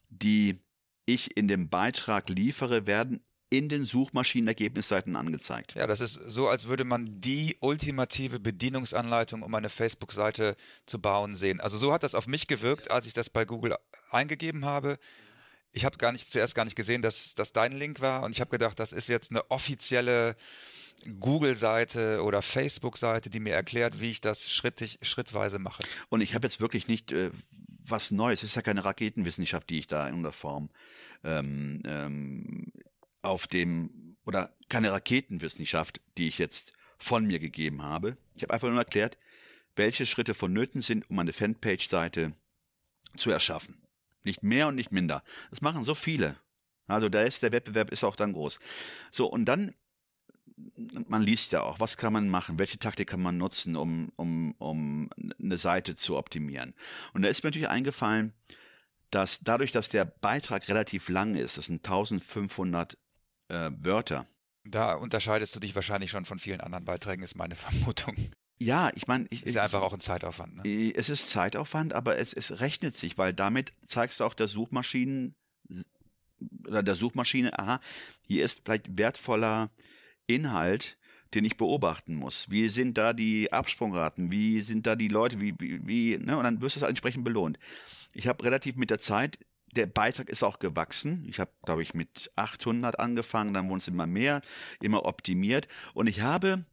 die 0.10 0.60
ich 1.06 1.36
in 1.36 1.48
dem 1.48 1.70
Beitrag 1.70 2.30
liefere, 2.30 2.88
werden 2.88 3.22
in 3.54 3.70
den 3.70 3.86
Suchmaschinenergebnisseiten 3.86 5.16
angezeigt. 5.16 5.76
Ja, 5.76 5.86
das 5.86 6.02
ist 6.02 6.16
so, 6.26 6.48
als 6.48 6.68
würde 6.68 6.86
man 6.86 7.22
die 7.22 7.56
ultimative 7.60 8.39
Bedienungsanleitung, 8.39 9.44
um 9.44 9.54
eine 9.54 9.70
Facebook-Seite 9.70 10.56
zu 10.88 11.00
bauen, 11.00 11.36
sehen. 11.36 11.62
Also 11.62 11.78
so 11.78 11.94
hat 11.94 12.02
das 12.02 12.16
auf 12.16 12.26
mich 12.26 12.48
gewirkt, 12.48 12.89
als 12.89 13.06
ich 13.06 13.13
das 13.13 13.30
bei 13.30 13.46
Google 13.46 13.76
eingegeben 14.10 14.66
habe. 14.66 14.98
Ich 15.72 15.86
habe 15.86 15.98
gar 15.98 16.12
nicht 16.12 16.32
zuerst 16.32 16.56
gar 16.56 16.66
nicht 16.66 16.76
gesehen, 16.76 17.04
dass 17.04 17.36
das 17.36 17.54
dein 17.54 17.74
Link 17.74 18.02
war 18.02 18.24
und 18.24 18.32
ich 18.32 18.42
habe 18.42 18.50
gedacht, 18.50 18.80
das 18.80 18.92
ist 18.92 19.08
jetzt 19.08 19.30
eine 19.30 19.52
offizielle 19.52 20.36
Google-Seite 21.20 22.24
oder 22.24 22.42
Facebook-Seite, 22.42 23.30
die 23.30 23.39
mir 23.39 23.54
erklärt, 23.54 24.00
wie 24.00 24.10
ich 24.10 24.20
das 24.20 24.52
schrittig, 24.52 24.98
schrittweise 25.04 25.60
mache. 25.60 25.84
Und 26.10 26.22
ich 26.22 26.34
habe 26.34 26.48
jetzt 26.48 26.60
wirklich 26.60 26.88
nicht 26.88 27.12
äh, 27.12 27.30
was 27.86 28.10
Neues. 28.10 28.42
Es 28.42 28.50
ist 28.50 28.56
ja 28.56 28.63
keine 28.63 28.84
Raketenwissenschaft, 28.84 29.70
die 29.70 29.78
ich 29.78 29.86
da 29.86 30.08
in 30.08 30.24
der 30.24 30.32
Form 30.32 30.70
ähm, 31.24 31.84
ähm, 31.86 32.72
auf 33.24 33.48
dem, 33.48 34.18
oder 34.26 34.56
keine 34.70 34.92
Raketenwissenschaft, 34.92 36.02
die 36.18 36.28
ich 36.28 36.38
jetzt 36.38 36.74
von 36.98 37.26
mir 37.26 37.40
gegeben 37.40 37.84
habe. 37.84 38.18
Ich 38.36 38.44
habe 38.44 38.54
einfach 38.54 38.70
nur 38.70 38.78
erklärt, 38.78 39.18
welche 39.76 40.06
Schritte 40.06 40.34
vonnöten 40.34 40.82
sind, 40.82 41.10
um 41.10 41.20
eine 41.20 41.34
Fanpage-Seite 41.34 42.34
zu 43.16 43.32
erschaffen. 43.32 43.82
Nicht 44.24 44.44
mehr 44.44 44.68
und 44.68 44.76
nicht 44.76 44.92
minder. 44.92 45.24
Das 45.50 45.62
machen 45.62 45.84
so 45.84 45.96
viele. 45.96 46.38
Also 46.88 47.10
da 47.10 47.22
ist 47.22 47.44
der 47.44 47.52
Wettbewerb 47.52 47.92
ist 47.92 48.04
auch 48.04 48.16
dann 48.16 48.34
groß. 48.34 48.60
So, 49.12 49.28
und 49.28 49.46
dann, 49.46 49.74
man 51.08 51.24
liest 51.24 51.52
ja 51.52 51.62
auch, 51.62 51.80
was 51.80 51.98
kann 51.98 52.14
man 52.14 52.30
machen, 52.30 52.60
welche 52.60 52.78
Taktik 52.78 53.10
kann 53.10 53.22
man 53.22 53.38
nutzen, 53.38 53.76
um, 53.76 54.12
um, 54.16 54.54
um 54.60 55.10
eine 55.40 55.58
Seite 55.58 55.96
zu 55.96 56.18
optimieren. 56.18 56.74
Und 57.14 57.24
da 57.24 57.30
ist 57.30 57.44
mir 57.44 57.50
natürlich 57.50 57.70
eingefallen, 57.70 58.34
dass 59.10 59.42
dadurch, 59.42 59.72
dass 59.72 59.90
der 59.90 60.06
Beitrag 60.06 60.68
relativ 60.68 61.10
lang 61.10 61.36
ist, 61.36 61.58
das 61.58 61.66
sind 61.66 61.86
1500 61.86 62.98
äh, 63.54 63.72
Wörter. 63.84 64.26
Da 64.66 64.94
unterscheidest 64.94 65.56
du 65.56 65.60
dich 65.60 65.76
wahrscheinlich 65.76 66.12
schon 66.12 66.26
von 66.26 66.39
vielen 66.39 66.62
anderen 66.62 66.86
Beiträgen, 66.86 67.24
ist 67.24 67.36
meine 67.36 67.56
Vermutung. 67.56 68.16
Ja, 68.60 68.92
ich 68.96 69.08
meine, 69.08 69.26
ich, 69.30 69.44
ist 69.44 69.56
ja 69.56 69.63
einfach 69.63 69.82
auch 69.82 69.94
ein 69.94 70.00
Zeitaufwand. 70.00 70.63
Ne? 70.63 70.94
Es 70.96 71.10
ist 71.10 71.30
Zeitaufwand, 71.30 71.94
aber 71.94 72.18
es, 72.18 72.34
es 72.34 72.60
rechnet 72.62 72.96
sich, 72.96 73.18
weil 73.18 73.34
damit 73.34 73.74
zeigst 73.82 74.20
du 74.20 74.24
auch 74.24 74.34
der 74.34 74.48
Suchmaschinen 74.48 75.36
oder 76.68 76.84
der 76.84 76.96
Suchmaschine, 76.96 77.58
aha, 77.58 77.80
hier 78.28 78.44
ist 78.44 78.62
vielleicht 78.63 78.98
wertvoller 78.98 79.70
Inhalt, 80.28 80.98
den 81.34 81.46
ich 81.46 81.58
beobachten 81.58 82.16
muss. 82.16 82.50
Wie 82.50 82.68
sind 82.68 82.98
da 82.98 83.13
die 83.13 83.52
Absprungraten? 83.52 84.32
Wie 84.32 84.62
sind 84.62 84.86
da 84.86 84.96
die 84.96 85.08
Leute? 85.08 85.42
Wie, 85.42 85.56
wie, 85.60 85.86
wie 85.86 86.18
ne? 86.18 86.38
Und 86.38 86.44
dann 86.44 86.62
wirst 86.62 86.76
du 86.76 86.82
es 86.82 86.86
entsprechend 86.88 87.24
belohnt. 87.24 87.58
Ich 88.13 88.28
habe 88.28 88.44
relativ 88.44 88.76
mit 88.76 88.89
der 88.89 89.00
Zeit 89.00 89.39
der 89.76 89.88
Beitrag 89.88 90.30
ist 90.30 90.44
auch 90.44 90.60
gewachsen. 90.60 91.26
Ich 91.28 91.40
habe, 91.40 91.52
glaube 91.64 91.82
ich, 91.82 91.94
mit 91.94 92.32
800 92.36 93.00
angefangen, 93.00 93.54
dann 93.54 93.68
wurden 93.70 93.80
es 93.80 93.88
immer 93.88 94.08
mehr, 94.08 94.42
immer 94.82 95.06
optimiert. 95.06 95.68
Und 95.94 96.08
ich 96.08 96.22
habe 96.22 96.66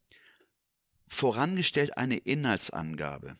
vorangestellt 1.08 1.96
eine 1.96 2.16
Inhaltsangabe, 2.16 3.36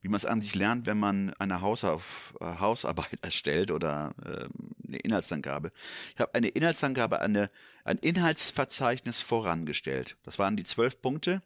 wie 0.00 0.08
man 0.08 0.16
es 0.16 0.24
an 0.24 0.40
sich 0.40 0.54
lernt, 0.54 0.86
wenn 0.86 0.98
man 0.98 1.32
eine 1.34 1.60
Hausauf 1.60 2.34
äh, 2.40 2.44
Hausarbeit 2.58 3.18
erstellt 3.22 3.70
oder 3.70 4.14
äh, 4.24 4.48
eine 4.86 4.98
Inhaltsangabe. 4.98 5.72
Ich 6.14 6.20
habe 6.20 6.34
eine 6.34 6.48
Inhaltsangabe, 6.48 7.20
eine, 7.20 7.50
ein 7.84 7.98
Inhaltsverzeichnis 7.98 9.22
vorangestellt. 9.22 10.16
Das 10.24 10.38
waren 10.38 10.56
die 10.56 10.64
zwölf 10.64 11.00
Punkte 11.00 11.42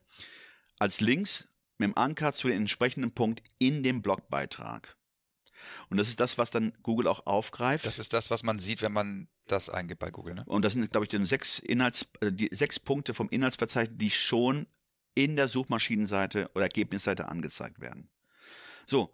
als 0.79 1.01
Links 1.01 1.49
mit 1.79 1.89
dem 1.89 1.97
Anker 1.97 2.33
zu 2.33 2.49
dem 2.49 2.59
entsprechenden 2.59 3.13
Punkt 3.13 3.43
in 3.59 3.83
dem 3.83 4.03
Blogbeitrag. 4.03 4.97
Und 5.89 5.99
das 5.99 6.09
ist 6.09 6.21
das, 6.21 6.39
was 6.39 6.51
dann 6.51 6.73
Google 6.83 7.07
auch 7.07 7.27
aufgreift. 7.27 7.87
Das 7.87 7.99
ist 7.99 8.13
das, 8.13 8.31
was 8.31 8.43
man 8.43 8.59
sieht, 8.59 8.83
wenn 8.83 8.93
man 8.93 9.29
das 9.47 9.71
eingibt 9.71 10.01
bei 10.01 10.11
Google. 10.11 10.35
Ne? 10.35 10.45
Und 10.47 10.65
das 10.65 10.73
sind, 10.73 10.91
glaube 10.91 11.05
ich, 11.05 11.09
die 11.09 11.25
sechs 11.25 11.59
Inhalts, 11.59 12.07
äh, 12.21 12.33
die 12.33 12.49
sechs 12.53 12.81
Punkte 12.81 13.15
vom 13.15 13.29
Inhaltsverzeichnis, 13.29 13.99
die 13.99 14.11
schon 14.11 14.67
in 15.15 15.37
der 15.37 15.49
Suchmaschinenseite 15.49 16.51
oder 16.55 16.65
Ergebnisseite 16.65 17.29
angezeigt 17.29 17.81
werden. 17.81 18.09
So. 18.87 19.13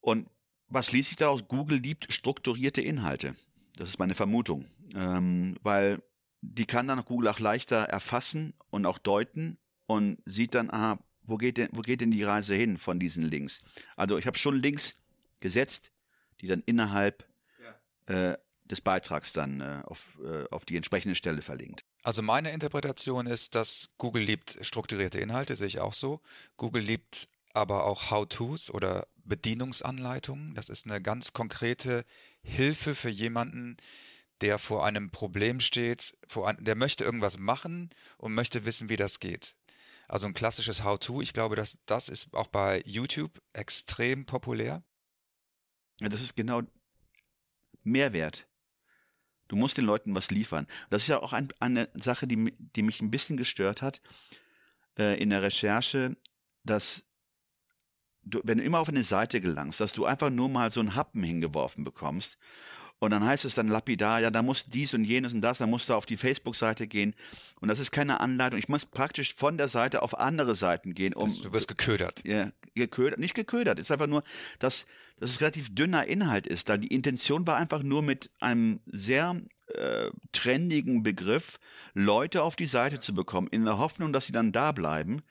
Und 0.00 0.28
was 0.68 0.86
schließe 0.86 1.10
ich 1.10 1.16
daraus? 1.16 1.46
Google 1.46 1.78
liebt 1.78 2.12
strukturierte 2.12 2.80
Inhalte. 2.80 3.34
Das 3.76 3.88
ist 3.88 3.98
meine 3.98 4.14
Vermutung. 4.14 4.66
Ähm, 4.94 5.56
weil 5.62 6.02
die 6.40 6.66
kann 6.66 6.88
dann 6.88 7.04
Google 7.04 7.28
auch 7.28 7.38
leichter 7.38 7.84
erfassen 7.84 8.54
und 8.70 8.86
auch 8.86 8.98
deuten 8.98 9.58
und 9.86 10.18
sieht 10.24 10.54
dann, 10.54 10.70
aha, 10.70 10.98
wo 11.22 11.36
geht 11.36 11.56
denn, 11.56 11.68
wo 11.72 11.80
geht 11.80 12.00
denn 12.00 12.10
die 12.10 12.22
Reise 12.22 12.54
hin 12.54 12.76
von 12.76 12.98
diesen 12.98 13.24
Links? 13.24 13.62
Also 13.96 14.18
ich 14.18 14.26
habe 14.26 14.38
schon 14.38 14.60
Links 14.60 14.96
gesetzt, 15.44 15.92
die 16.40 16.46
dann 16.48 16.62
innerhalb 16.64 17.28
ja. 18.08 18.30
äh, 18.32 18.38
des 18.64 18.80
Beitrags 18.80 19.34
dann 19.34 19.60
äh, 19.60 19.82
auf, 19.84 20.18
äh, 20.24 20.48
auf 20.50 20.64
die 20.64 20.76
entsprechende 20.76 21.14
Stelle 21.14 21.42
verlinkt. 21.42 21.84
Also 22.02 22.22
meine 22.22 22.50
Interpretation 22.50 23.26
ist, 23.26 23.54
dass 23.54 23.90
Google 23.98 24.22
liebt 24.22 24.56
strukturierte 24.62 25.20
Inhalte, 25.20 25.54
sehe 25.54 25.66
ich 25.66 25.80
auch 25.80 25.92
so. 25.92 26.22
Google 26.56 26.82
liebt 26.82 27.28
aber 27.52 27.84
auch 27.84 28.10
How-Tos 28.10 28.70
oder 28.70 29.06
Bedienungsanleitungen. 29.16 30.54
Das 30.54 30.70
ist 30.70 30.86
eine 30.86 31.02
ganz 31.02 31.34
konkrete 31.34 32.04
Hilfe 32.42 32.94
für 32.94 33.10
jemanden, 33.10 33.76
der 34.40 34.58
vor 34.58 34.84
einem 34.86 35.10
Problem 35.10 35.60
steht, 35.60 36.16
vor 36.26 36.48
ein, 36.48 36.56
der 36.58 36.74
möchte 36.74 37.04
irgendwas 37.04 37.38
machen 37.38 37.90
und 38.16 38.32
möchte 38.32 38.64
wissen, 38.64 38.88
wie 38.88 38.96
das 38.96 39.20
geht. 39.20 39.56
Also 40.08 40.26
ein 40.26 40.34
klassisches 40.34 40.82
How-To. 40.84 41.20
Ich 41.20 41.34
glaube, 41.34 41.54
dass 41.54 41.78
das 41.84 42.08
ist 42.08 42.32
auch 42.32 42.48
bei 42.48 42.82
YouTube 42.86 43.42
extrem 43.52 44.24
populär. 44.24 44.82
Ja, 46.00 46.08
das 46.08 46.22
ist 46.22 46.36
genau 46.36 46.62
Mehrwert. 47.82 48.46
Du 49.48 49.56
musst 49.56 49.76
den 49.76 49.84
Leuten 49.84 50.14
was 50.14 50.30
liefern. 50.30 50.66
Das 50.90 51.02
ist 51.02 51.08
ja 51.08 51.22
auch 51.22 51.32
ein, 51.32 51.48
eine 51.60 51.88
Sache, 51.94 52.26
die, 52.26 52.54
die 52.58 52.82
mich 52.82 53.00
ein 53.00 53.10
bisschen 53.10 53.36
gestört 53.36 53.82
hat 53.82 54.00
äh, 54.98 55.20
in 55.20 55.30
der 55.30 55.42
Recherche. 55.42 56.16
dass 56.64 57.04
du, 58.22 58.40
wenn 58.44 58.58
du 58.58 58.64
immer 58.64 58.80
auf 58.80 58.88
eine 58.88 59.02
Seite 59.02 59.40
gelangst, 59.40 59.80
dass 59.80 59.92
du 59.92 60.06
einfach 60.06 60.30
nur 60.30 60.48
mal 60.48 60.70
so 60.70 60.80
einen 60.80 60.94
Happen 60.94 61.22
hingeworfen 61.22 61.84
bekommst 61.84 62.38
und 62.98 63.10
dann 63.10 63.24
heißt 63.24 63.44
es 63.44 63.54
dann 63.54 63.68
lapidar, 63.68 64.20
ja, 64.20 64.30
da 64.30 64.42
muss 64.42 64.66
dies 64.66 64.94
und 64.94 65.04
jenes 65.04 65.34
und 65.34 65.40
das, 65.40 65.58
da 65.58 65.66
musst 65.66 65.88
du 65.88 65.94
auf 65.94 66.06
die 66.06 66.16
Facebook-Seite 66.16 66.86
gehen. 66.86 67.14
Und 67.60 67.68
das 67.68 67.78
ist 67.78 67.90
keine 67.90 68.20
Anleitung. 68.20 68.58
Ich 68.58 68.68
muss 68.68 68.86
praktisch 68.86 69.34
von 69.34 69.58
der 69.58 69.68
Seite 69.68 70.02
auf 70.02 70.18
andere 70.18 70.54
Seiten 70.54 70.94
gehen, 70.94 71.12
um. 71.12 71.28
Du 71.42 71.52
wirst 71.52 71.68
geködert. 71.68 72.22
Ja, 72.24 72.50
geködert, 72.74 73.18
nicht 73.18 73.34
geködert. 73.34 73.78
ist 73.78 73.90
einfach 73.90 74.06
nur, 74.06 74.22
dass, 74.58 74.86
dass 75.18 75.30
es 75.30 75.40
relativ 75.40 75.74
dünner 75.74 76.06
Inhalt 76.06 76.46
ist. 76.46 76.68
Da 76.68 76.76
die 76.76 76.88
Intention 76.88 77.46
war 77.46 77.56
einfach 77.56 77.82
nur 77.82 78.02
mit 78.02 78.30
einem 78.40 78.80
sehr 78.86 79.40
äh, 79.66 80.10
trendigen 80.32 81.02
Begriff 81.02 81.58
Leute 81.92 82.42
auf 82.42 82.56
die 82.56 82.66
Seite 82.66 83.00
zu 83.00 83.12
bekommen, 83.12 83.48
in 83.48 83.64
der 83.64 83.78
Hoffnung, 83.78 84.12
dass 84.12 84.26
sie 84.26 84.32
dann 84.32 84.52
da 84.52 84.72
bleiben. 84.72 85.22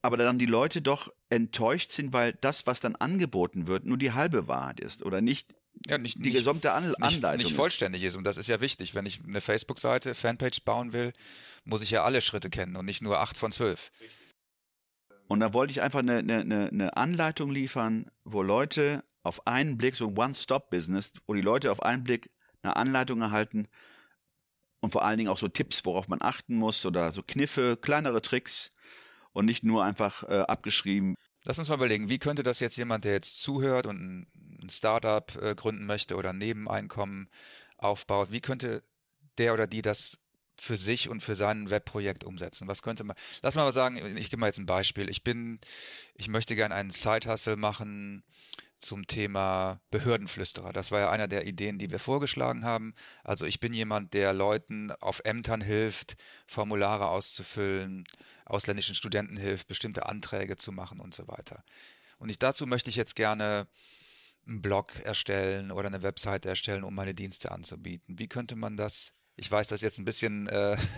Aber 0.00 0.16
dann 0.16 0.38
die 0.38 0.46
Leute 0.46 0.80
doch 0.80 1.12
enttäuscht 1.28 1.90
sind, 1.90 2.12
weil 2.12 2.32
das, 2.40 2.66
was 2.66 2.80
dann 2.80 2.96
angeboten 2.96 3.66
wird, 3.66 3.84
nur 3.84 3.98
die 3.98 4.12
halbe 4.12 4.48
Wahrheit 4.48 4.80
ist 4.80 5.02
oder 5.02 5.20
nicht 5.20 5.57
ja, 5.86 5.98
nicht, 5.98 6.24
die 6.24 6.32
gesamte 6.32 6.72
An 6.72 6.88
nicht, 6.88 7.02
Anleitung 7.02 7.38
nicht 7.38 7.50
ist. 7.50 7.56
vollständig 7.56 8.02
ist. 8.02 8.16
Und 8.16 8.24
das 8.24 8.36
ist 8.36 8.46
ja 8.48 8.60
wichtig. 8.60 8.94
Wenn 8.94 9.06
ich 9.06 9.20
eine 9.24 9.40
Facebook-Seite, 9.40 10.14
Fanpage 10.14 10.62
bauen 10.62 10.92
will, 10.92 11.12
muss 11.64 11.82
ich 11.82 11.90
ja 11.90 12.04
alle 12.04 12.20
Schritte 12.20 12.50
kennen 12.50 12.76
und 12.76 12.84
nicht 12.84 13.02
nur 13.02 13.20
acht 13.20 13.36
von 13.36 13.52
zwölf. 13.52 13.90
Und 15.28 15.40
da 15.40 15.52
wollte 15.52 15.72
ich 15.72 15.82
einfach 15.82 16.00
eine, 16.00 16.18
eine, 16.18 16.68
eine 16.68 16.96
Anleitung 16.96 17.50
liefern, 17.50 18.10
wo 18.24 18.42
Leute 18.42 19.04
auf 19.22 19.46
einen 19.46 19.76
Blick, 19.76 19.94
so 19.94 20.08
ein 20.08 20.16
One-Stop-Business, 20.16 21.12
wo 21.26 21.34
die 21.34 21.42
Leute 21.42 21.70
auf 21.70 21.82
einen 21.82 22.02
Blick 22.02 22.30
eine 22.62 22.76
Anleitung 22.76 23.20
erhalten 23.20 23.68
und 24.80 24.90
vor 24.90 25.04
allen 25.04 25.18
Dingen 25.18 25.28
auch 25.28 25.38
so 25.38 25.48
Tipps, 25.48 25.84
worauf 25.84 26.08
man 26.08 26.22
achten 26.22 26.56
muss 26.56 26.84
oder 26.86 27.12
so 27.12 27.22
Kniffe, 27.22 27.76
kleinere 27.76 28.22
Tricks 28.22 28.74
und 29.32 29.44
nicht 29.44 29.64
nur 29.64 29.84
einfach 29.84 30.24
äh, 30.24 30.40
abgeschrieben. 30.40 31.14
Lass 31.48 31.58
uns 31.58 31.70
mal 31.70 31.76
überlegen, 31.76 32.10
wie 32.10 32.18
könnte 32.18 32.42
das 32.42 32.60
jetzt 32.60 32.76
jemand, 32.76 33.06
der 33.06 33.12
jetzt 33.12 33.40
zuhört 33.40 33.86
und 33.86 34.26
ein 34.62 34.68
Startup 34.68 35.34
äh, 35.42 35.54
gründen 35.54 35.86
möchte 35.86 36.16
oder 36.16 36.28
ein 36.28 36.36
Nebeneinkommen 36.36 37.30
aufbaut, 37.78 38.30
wie 38.30 38.42
könnte 38.42 38.82
der 39.38 39.54
oder 39.54 39.66
die 39.66 39.80
das 39.80 40.18
für 40.60 40.76
sich 40.76 41.08
und 41.08 41.22
für 41.22 41.36
sein 41.36 41.70
Webprojekt 41.70 42.22
umsetzen? 42.22 42.68
Was 42.68 42.82
könnte 42.82 43.02
man, 43.02 43.16
lass 43.40 43.54
mal 43.54 43.72
sagen, 43.72 44.18
ich 44.18 44.28
gebe 44.28 44.40
mal 44.40 44.48
jetzt 44.48 44.58
ein 44.58 44.66
Beispiel. 44.66 45.08
Ich 45.08 45.24
bin, 45.24 45.58
ich 46.16 46.28
möchte 46.28 46.54
gerne 46.54 46.74
einen 46.74 46.90
Side-Hustle 46.90 47.56
machen 47.56 48.24
zum 48.78 49.06
Thema 49.06 49.80
Behördenflüsterer. 49.90 50.72
Das 50.72 50.90
war 50.90 51.00
ja 51.00 51.10
einer 51.10 51.28
der 51.28 51.46
Ideen, 51.46 51.78
die 51.78 51.90
wir 51.90 51.98
vorgeschlagen 51.98 52.64
haben. 52.64 52.94
Also 53.24 53.44
ich 53.46 53.60
bin 53.60 53.74
jemand, 53.74 54.14
der 54.14 54.32
Leuten 54.32 54.92
auf 54.92 55.20
Ämtern 55.24 55.60
hilft, 55.60 56.16
Formulare 56.46 57.08
auszufüllen, 57.08 58.04
ausländischen 58.44 58.94
Studenten 58.94 59.36
hilft, 59.36 59.68
bestimmte 59.68 60.06
Anträge 60.06 60.56
zu 60.56 60.72
machen 60.72 61.00
und 61.00 61.14
so 61.14 61.28
weiter. 61.28 61.64
Und 62.18 62.28
ich, 62.28 62.38
dazu 62.38 62.66
möchte 62.66 62.90
ich 62.90 62.96
jetzt 62.96 63.16
gerne 63.16 63.66
einen 64.46 64.62
Blog 64.62 64.98
erstellen 65.04 65.70
oder 65.70 65.88
eine 65.88 66.02
Webseite 66.02 66.48
erstellen, 66.48 66.84
um 66.84 66.94
meine 66.94 67.14
Dienste 67.14 67.52
anzubieten. 67.52 68.18
Wie 68.18 68.28
könnte 68.28 68.56
man 68.56 68.76
das? 68.76 69.12
Ich 69.36 69.50
weiß, 69.50 69.68
das 69.68 69.78
ist 69.78 69.82
jetzt 69.82 69.98
ein 69.98 70.04
bisschen 70.04 70.48
äh, 70.48 70.76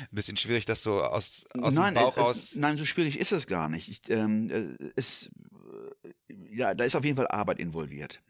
ein 0.00 0.14
bisschen 0.14 0.36
schwierig, 0.36 0.64
das 0.64 0.82
so 0.82 1.02
aus, 1.02 1.44
aus 1.58 1.74
nein, 1.74 1.94
dem 1.94 2.02
Bauch 2.02 2.16
äh, 2.16 2.20
raus. 2.20 2.56
Nein, 2.56 2.76
so 2.76 2.84
schwierig 2.84 3.18
ist 3.18 3.32
es 3.32 3.46
gar 3.46 3.68
nicht. 3.68 3.88
Ich, 3.88 4.00
ähm, 4.10 4.50
äh, 4.50 4.90
es, 4.96 5.26
äh, 5.26 5.30
ja, 6.52 6.74
da 6.74 6.84
ist 6.84 6.94
auf 6.94 7.04
jeden 7.04 7.16
Fall 7.16 7.28
Arbeit 7.28 7.58
involviert. 7.58 8.22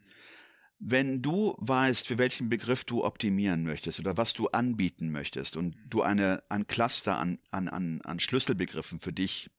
Wenn 0.79 1.21
du 1.21 1.55
weißt, 1.59 2.07
für 2.07 2.17
welchen 2.17 2.49
Begriff 2.49 2.83
du 2.83 3.05
optimieren 3.05 3.63
möchtest 3.63 3.99
oder 3.99 4.17
was 4.17 4.33
du 4.33 4.47
anbieten 4.49 5.11
möchtest 5.11 5.55
und 5.55 5.77
du 5.87 6.01
eine, 6.01 6.43
ein 6.49 6.65
Cluster 6.67 7.17
an, 7.17 7.39
an, 7.51 7.69
an, 7.69 8.01
an 8.01 8.19
Schlüsselbegriffen 8.19 8.99
für 8.99 9.13
dich 9.13 9.49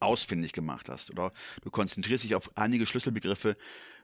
ausfindig 0.00 0.52
gemacht 0.52 0.88
hast 0.88 1.10
oder 1.10 1.32
du 1.62 1.70
konzentrierst 1.70 2.24
dich 2.24 2.34
auf 2.34 2.56
einige 2.56 2.86
Schlüsselbegriffe, 2.86 3.56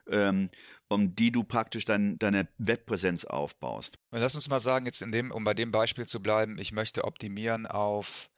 ähm, 0.07 0.49
um 0.87 1.15
die 1.15 1.31
du 1.31 1.43
praktisch 1.43 1.85
dein, 1.85 2.19
deine 2.19 2.47
Webpräsenz 2.57 3.25
aufbaust. 3.25 3.97
Lass 4.11 4.35
uns 4.35 4.47
mal 4.47 4.59
sagen, 4.59 4.85
jetzt 4.85 5.01
in 5.01 5.11
dem, 5.11 5.31
um 5.31 5.43
bei 5.43 5.53
dem 5.53 5.71
Beispiel 5.71 6.05
zu 6.05 6.21
bleiben, 6.21 6.57
ich 6.57 6.71
möchte 6.71 7.03
optimieren 7.03 7.67
auf 7.67 8.29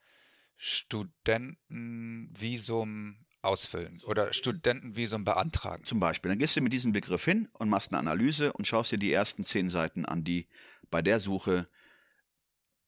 Studentenvisum 0.56 3.17
ausfüllen 3.41 4.01
oder 4.06 4.34
Studentenvisum 4.34 5.25
beantragen. 5.25 5.84
Zum 5.86 5.99
Beispiel. 5.99 6.30
Dann 6.30 6.39
gehst 6.39 6.56
du 6.56 6.62
mit 6.62 6.73
diesem 6.73 6.91
Begriff 6.91 7.25
hin 7.25 7.49
und 7.54 7.69
machst 7.69 7.91
eine 7.91 7.99
Analyse 7.99 8.54
und 8.54 8.67
schaust 8.67 8.91
dir 8.91 8.99
die 8.99 9.12
ersten 9.12 9.43
zehn 9.43 9.69
Seiten 9.69 10.06
an, 10.06 10.23
die 10.23 10.47
bei 10.89 11.01
der 11.01 11.19
Suche 11.19 11.67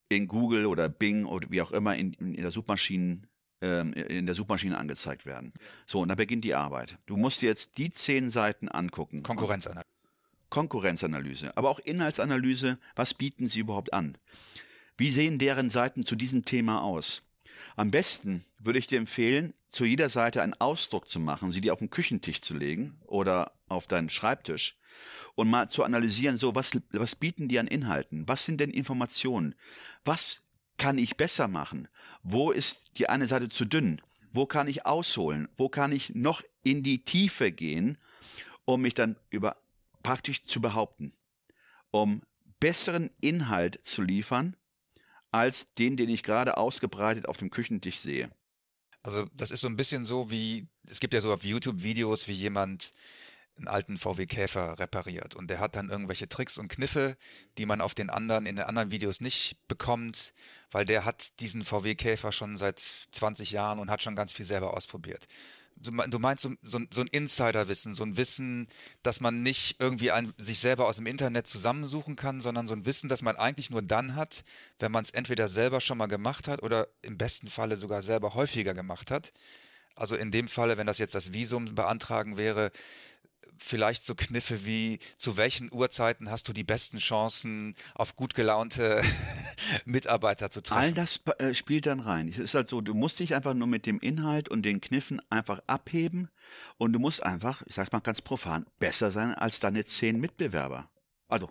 in 0.09 0.27
Google 0.27 0.65
oder 0.65 0.89
Bing 0.89 1.25
oder 1.25 1.49
wie 1.49 1.61
auch 1.61 1.71
immer 1.71 1.95
in, 1.95 2.13
in 2.13 2.41
der 2.41 2.51
Suchmaschinen 2.51 3.27
ähm, 3.61 3.93
in 3.93 4.25
der 4.25 4.35
Suchmaschine 4.35 4.77
angezeigt 4.77 5.25
werden. 5.25 5.53
So, 5.85 6.01
und 6.01 6.09
da 6.09 6.15
beginnt 6.15 6.43
die 6.43 6.53
Arbeit. 6.53 6.97
Du 7.05 7.15
musst 7.15 7.41
dir 7.41 7.47
jetzt 7.47 7.77
die 7.77 7.89
zehn 7.89 8.29
Seiten 8.29 8.67
angucken. 8.67 9.23
Konkurrenzanalyse. 9.23 9.87
Konkurrenzanalyse, 10.49 11.57
aber 11.57 11.69
auch 11.69 11.79
Inhaltsanalyse. 11.79 12.77
Was 12.95 13.13
bieten 13.13 13.47
sie 13.47 13.61
überhaupt 13.61 13.93
an? 13.93 14.17
Wie 14.97 15.09
sehen 15.09 15.39
deren 15.39 15.69
Seiten 15.69 16.03
zu 16.03 16.15
diesem 16.15 16.45
Thema 16.45 16.83
aus? 16.83 17.23
Am 17.75 17.91
besten 17.91 18.43
würde 18.59 18.79
ich 18.79 18.87
dir 18.87 18.97
empfehlen, 18.97 19.53
zu 19.67 19.85
jeder 19.85 20.09
Seite 20.09 20.41
einen 20.41 20.53
Ausdruck 20.53 21.07
zu 21.07 21.19
machen, 21.19 21.51
sie 21.51 21.61
dir 21.61 21.73
auf 21.73 21.79
den 21.79 21.89
Küchentisch 21.89 22.41
zu 22.41 22.55
legen 22.55 22.99
oder 23.05 23.53
auf 23.67 23.87
deinen 23.87 24.09
Schreibtisch 24.09 24.77
und 25.35 25.49
mal 25.49 25.67
zu 25.67 25.83
analysieren, 25.83 26.37
so 26.37 26.55
was, 26.55 26.71
was 26.91 27.15
bieten 27.15 27.47
die 27.47 27.59
an 27.59 27.67
Inhalten? 27.67 28.27
Was 28.27 28.45
sind 28.45 28.59
denn 28.59 28.69
Informationen? 28.69 29.55
Was 30.05 30.41
kann 30.77 30.97
ich 30.97 31.17
besser 31.17 31.47
machen? 31.47 31.87
Wo 32.21 32.51
ist 32.51 32.97
die 32.97 33.09
eine 33.09 33.25
Seite 33.25 33.49
zu 33.49 33.65
dünn? 33.65 34.01
Wo 34.31 34.45
kann 34.45 34.67
ich 34.67 34.85
ausholen? 34.85 35.47
Wo 35.55 35.69
kann 35.69 35.91
ich 35.91 36.15
noch 36.15 36.43
in 36.63 36.83
die 36.83 37.03
Tiefe 37.03 37.51
gehen, 37.51 37.97
um 38.65 38.81
mich 38.81 38.93
dann 38.93 39.15
über 39.29 39.57
praktisch 40.01 40.43
zu 40.43 40.61
behaupten? 40.61 41.13
Um 41.91 42.21
besseren 42.59 43.11
Inhalt 43.21 43.83
zu 43.83 44.01
liefern, 44.01 44.55
als 45.33 45.67
den, 45.79 45.97
den 45.97 46.09
ich 46.09 46.23
gerade 46.23 46.57
ausgebreitet 46.57 47.27
auf 47.27 47.37
dem 47.37 47.49
Küchentisch 47.49 47.99
sehe. 47.99 48.29
Also 49.01 49.25
das 49.33 49.51
ist 49.51 49.61
so 49.61 49.67
ein 49.67 49.75
bisschen 49.75 50.05
so 50.05 50.29
wie, 50.29 50.67
es 50.87 50.99
gibt 50.99 51.13
ja 51.13 51.21
so 51.21 51.33
auf 51.33 51.43
YouTube 51.43 51.81
Videos, 51.81 52.27
wie 52.27 52.33
jemand 52.33 52.93
einen 53.57 53.67
alten 53.67 53.97
VW 53.97 54.25
Käfer 54.25 54.79
repariert 54.79 55.35
und 55.35 55.49
der 55.49 55.59
hat 55.59 55.75
dann 55.75 55.89
irgendwelche 55.89 56.27
Tricks 56.27 56.57
und 56.57 56.69
Kniffe, 56.69 57.17
die 57.57 57.65
man 57.65 57.81
auf 57.81 57.93
den 57.93 58.09
anderen, 58.09 58.45
in 58.45 58.55
den 58.55 58.65
anderen 58.65 58.91
Videos 58.91 59.21
nicht 59.21 59.57
bekommt, 59.67 60.33
weil 60.71 60.85
der 60.85 61.03
hat 61.03 61.39
diesen 61.39 61.63
VW 61.63 61.95
Käfer 61.95 62.31
schon 62.31 62.55
seit 62.55 62.79
20 62.79 63.51
Jahren 63.51 63.79
und 63.79 63.91
hat 63.91 64.03
schon 64.03 64.15
ganz 64.15 64.33
viel 64.33 64.45
selber 64.45 64.75
ausprobiert. 64.75 65.27
Du 65.75 66.19
meinst 66.19 66.43
so, 66.43 66.53
so, 66.61 66.79
so 66.91 67.01
ein 67.01 67.07
Insiderwissen, 67.07 67.93
so 67.93 68.03
ein 68.03 68.15
Wissen, 68.15 68.67
dass 69.01 69.19
man 69.19 69.43
nicht 69.43 69.75
irgendwie 69.79 70.11
ein, 70.11 70.33
sich 70.37 70.59
selber 70.59 70.87
aus 70.87 70.95
dem 70.95 71.07
Internet 71.07 71.47
zusammensuchen 71.47 72.15
kann, 72.15 72.39
sondern 72.39 72.67
so 72.67 72.73
ein 72.73 72.85
Wissen, 72.85 73.09
das 73.09 73.21
man 73.21 73.35
eigentlich 73.35 73.69
nur 73.69 73.81
dann 73.81 74.15
hat, 74.15 74.43
wenn 74.79 74.91
man 74.91 75.03
es 75.03 75.09
entweder 75.09 75.49
selber 75.49 75.81
schon 75.81 75.97
mal 75.97 76.07
gemacht 76.07 76.47
hat 76.47 76.63
oder 76.63 76.87
im 77.01 77.17
besten 77.17 77.49
Falle 77.49 77.75
sogar 77.75 78.01
selber 78.01 78.33
häufiger 78.33 78.73
gemacht 78.73 79.11
hat. 79.11 79.33
Also 79.95 80.15
in 80.15 80.31
dem 80.31 80.47
Falle, 80.47 80.77
wenn 80.77 80.87
das 80.87 80.97
jetzt 80.97 81.15
das 81.15 81.33
Visum 81.33 81.75
beantragen 81.75 82.37
wäre, 82.37 82.71
vielleicht 83.57 84.05
so 84.05 84.15
Kniffe 84.15 84.65
wie, 84.65 84.99
zu 85.17 85.37
welchen 85.37 85.71
Uhrzeiten 85.71 86.29
hast 86.29 86.47
du 86.47 86.53
die 86.53 86.63
besten 86.63 86.99
Chancen, 86.99 87.75
auf 87.95 88.15
gut 88.15 88.33
gelaunte 88.33 89.03
Mitarbeiter 89.85 90.49
zu 90.49 90.61
treffen? 90.61 90.79
All 90.79 90.93
das 90.93 91.21
äh, 91.37 91.53
spielt 91.53 91.85
dann 91.85 91.99
rein. 91.99 92.27
Es 92.27 92.37
ist 92.37 92.53
halt 92.53 92.67
so, 92.67 92.81
du 92.81 92.93
musst 92.93 93.19
dich 93.19 93.35
einfach 93.35 93.53
nur 93.53 93.67
mit 93.67 93.85
dem 93.85 93.99
Inhalt 93.99 94.49
und 94.49 94.63
den 94.63 94.81
Kniffen 94.81 95.21
einfach 95.29 95.61
abheben 95.67 96.29
und 96.77 96.93
du 96.93 96.99
musst 96.99 97.23
einfach, 97.23 97.61
ich 97.65 97.75
sag's 97.75 97.91
mal 97.91 97.99
ganz 97.99 98.21
profan, 98.21 98.65
besser 98.79 99.11
sein 99.11 99.33
als 99.33 99.59
deine 99.59 99.85
zehn 99.85 100.19
Mitbewerber. 100.19 100.89
Also, 101.27 101.49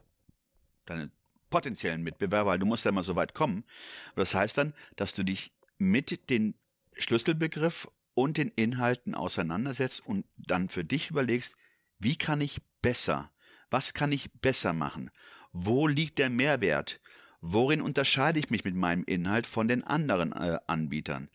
deine 0.87 1.11
potenziellen 1.51 2.03
Mitbewerber, 2.03 2.51
weil 2.51 2.59
du 2.59 2.67
musst 2.67 2.85
ja 2.85 2.93
mal 2.93 3.03
so 3.03 3.17
weit 3.17 3.35
kommen. 3.35 3.65
Das 4.17 4.35
heißt 4.35 4.59
dann, 4.59 4.75
dass 4.97 5.15
du 5.15 5.23
dich 5.23 5.53
mit 5.79 6.31
den 6.31 6.55
Schlüsselbegriff 6.97 7.89
und 8.15 8.37
den 8.37 8.49
Inhalten 8.49 9.15
auseinandersetzt 9.15 10.05
und 10.05 10.27
dann 10.37 10.69
für 10.69 10.85
dich 10.85 11.11
überlegst, 11.11 11.57
wie 12.03 12.17
kann 12.17 12.41
ich 12.41 12.61
besser? 12.83 13.31
Was 13.71 13.95
kann 13.95 14.13
ich 14.13 14.33
besser 14.33 14.73
machen? 14.73 15.11
Wo 15.53 15.87
liegt 15.87 16.19
der 16.19 16.31
Mehrwert? 16.31 17.01
Worin 17.41 17.83
unterscheide 17.83 18.39
ich 18.39 18.51
mich 18.51 18.65
mit 18.65 18.75
meinem 18.75 19.05
Inhalt 19.05 19.47
von 19.47 19.69
den 19.69 19.85
anderen 19.85 20.33
äh, 20.33 20.59
Anbietern? 20.67 21.31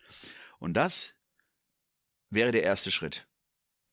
Und 0.60 0.74
das 0.74 1.16
wäre 2.30 2.52
der 2.52 2.64
erste 2.64 2.92
Schritt, 2.92 3.28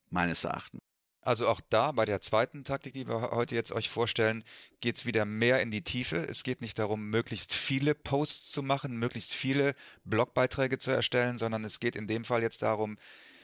meines 0.09 0.43
Erachtens. 0.43 0.81
Also 1.21 1.47
auch 1.47 1.59
da 1.69 1.91
bei 1.91 2.05
der 2.05 2.21
zweiten 2.21 2.63
Taktik, 2.63 2.93
die 2.93 3.07
wir 3.07 3.31
heute 3.31 3.55
jetzt 3.55 3.71
euch 3.71 3.89
vorstellen, 3.89 4.43
geht 4.79 4.97
es 4.97 5.07
wieder 5.07 5.25
mehr 5.25 5.59
in 5.59 5.71
die 5.71 5.81
Tiefe. 5.81 6.17
Es 6.17 6.43
geht 6.43 6.61
nicht 6.61 6.77
darum, 6.77 7.09
möglichst 7.09 7.51
viele 7.51 7.95
Posts 7.95 8.51
zu 8.51 8.61
machen, 8.61 8.97
möglichst 8.97 9.33
viele 9.33 9.73
Blogbeiträge 10.03 10.77
zu 10.77 10.91
erstellen, 10.91 11.39
sondern 11.39 11.65
es 11.65 11.79
geht 11.79 11.95
in 11.95 12.05
dem 12.05 12.25
Fall 12.25 12.43
jetzt 12.43 12.61
darum, 12.61 12.99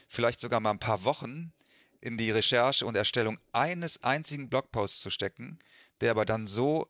vielleicht 0.08 0.38
sogar 0.38 0.60
mal 0.60 0.70
ein 0.70 0.78
paar 0.78 1.02
Wochen 1.02 1.52
in 2.02 2.18
die 2.18 2.30
Recherche 2.30 2.84
und 2.84 2.96
Erstellung 2.96 3.38
eines 3.52 4.02
einzigen 4.02 4.50
Blogposts 4.50 5.00
zu 5.00 5.10
stecken, 5.10 5.58
der 6.00 6.10
aber 6.10 6.26
dann 6.26 6.46
so 6.46 6.88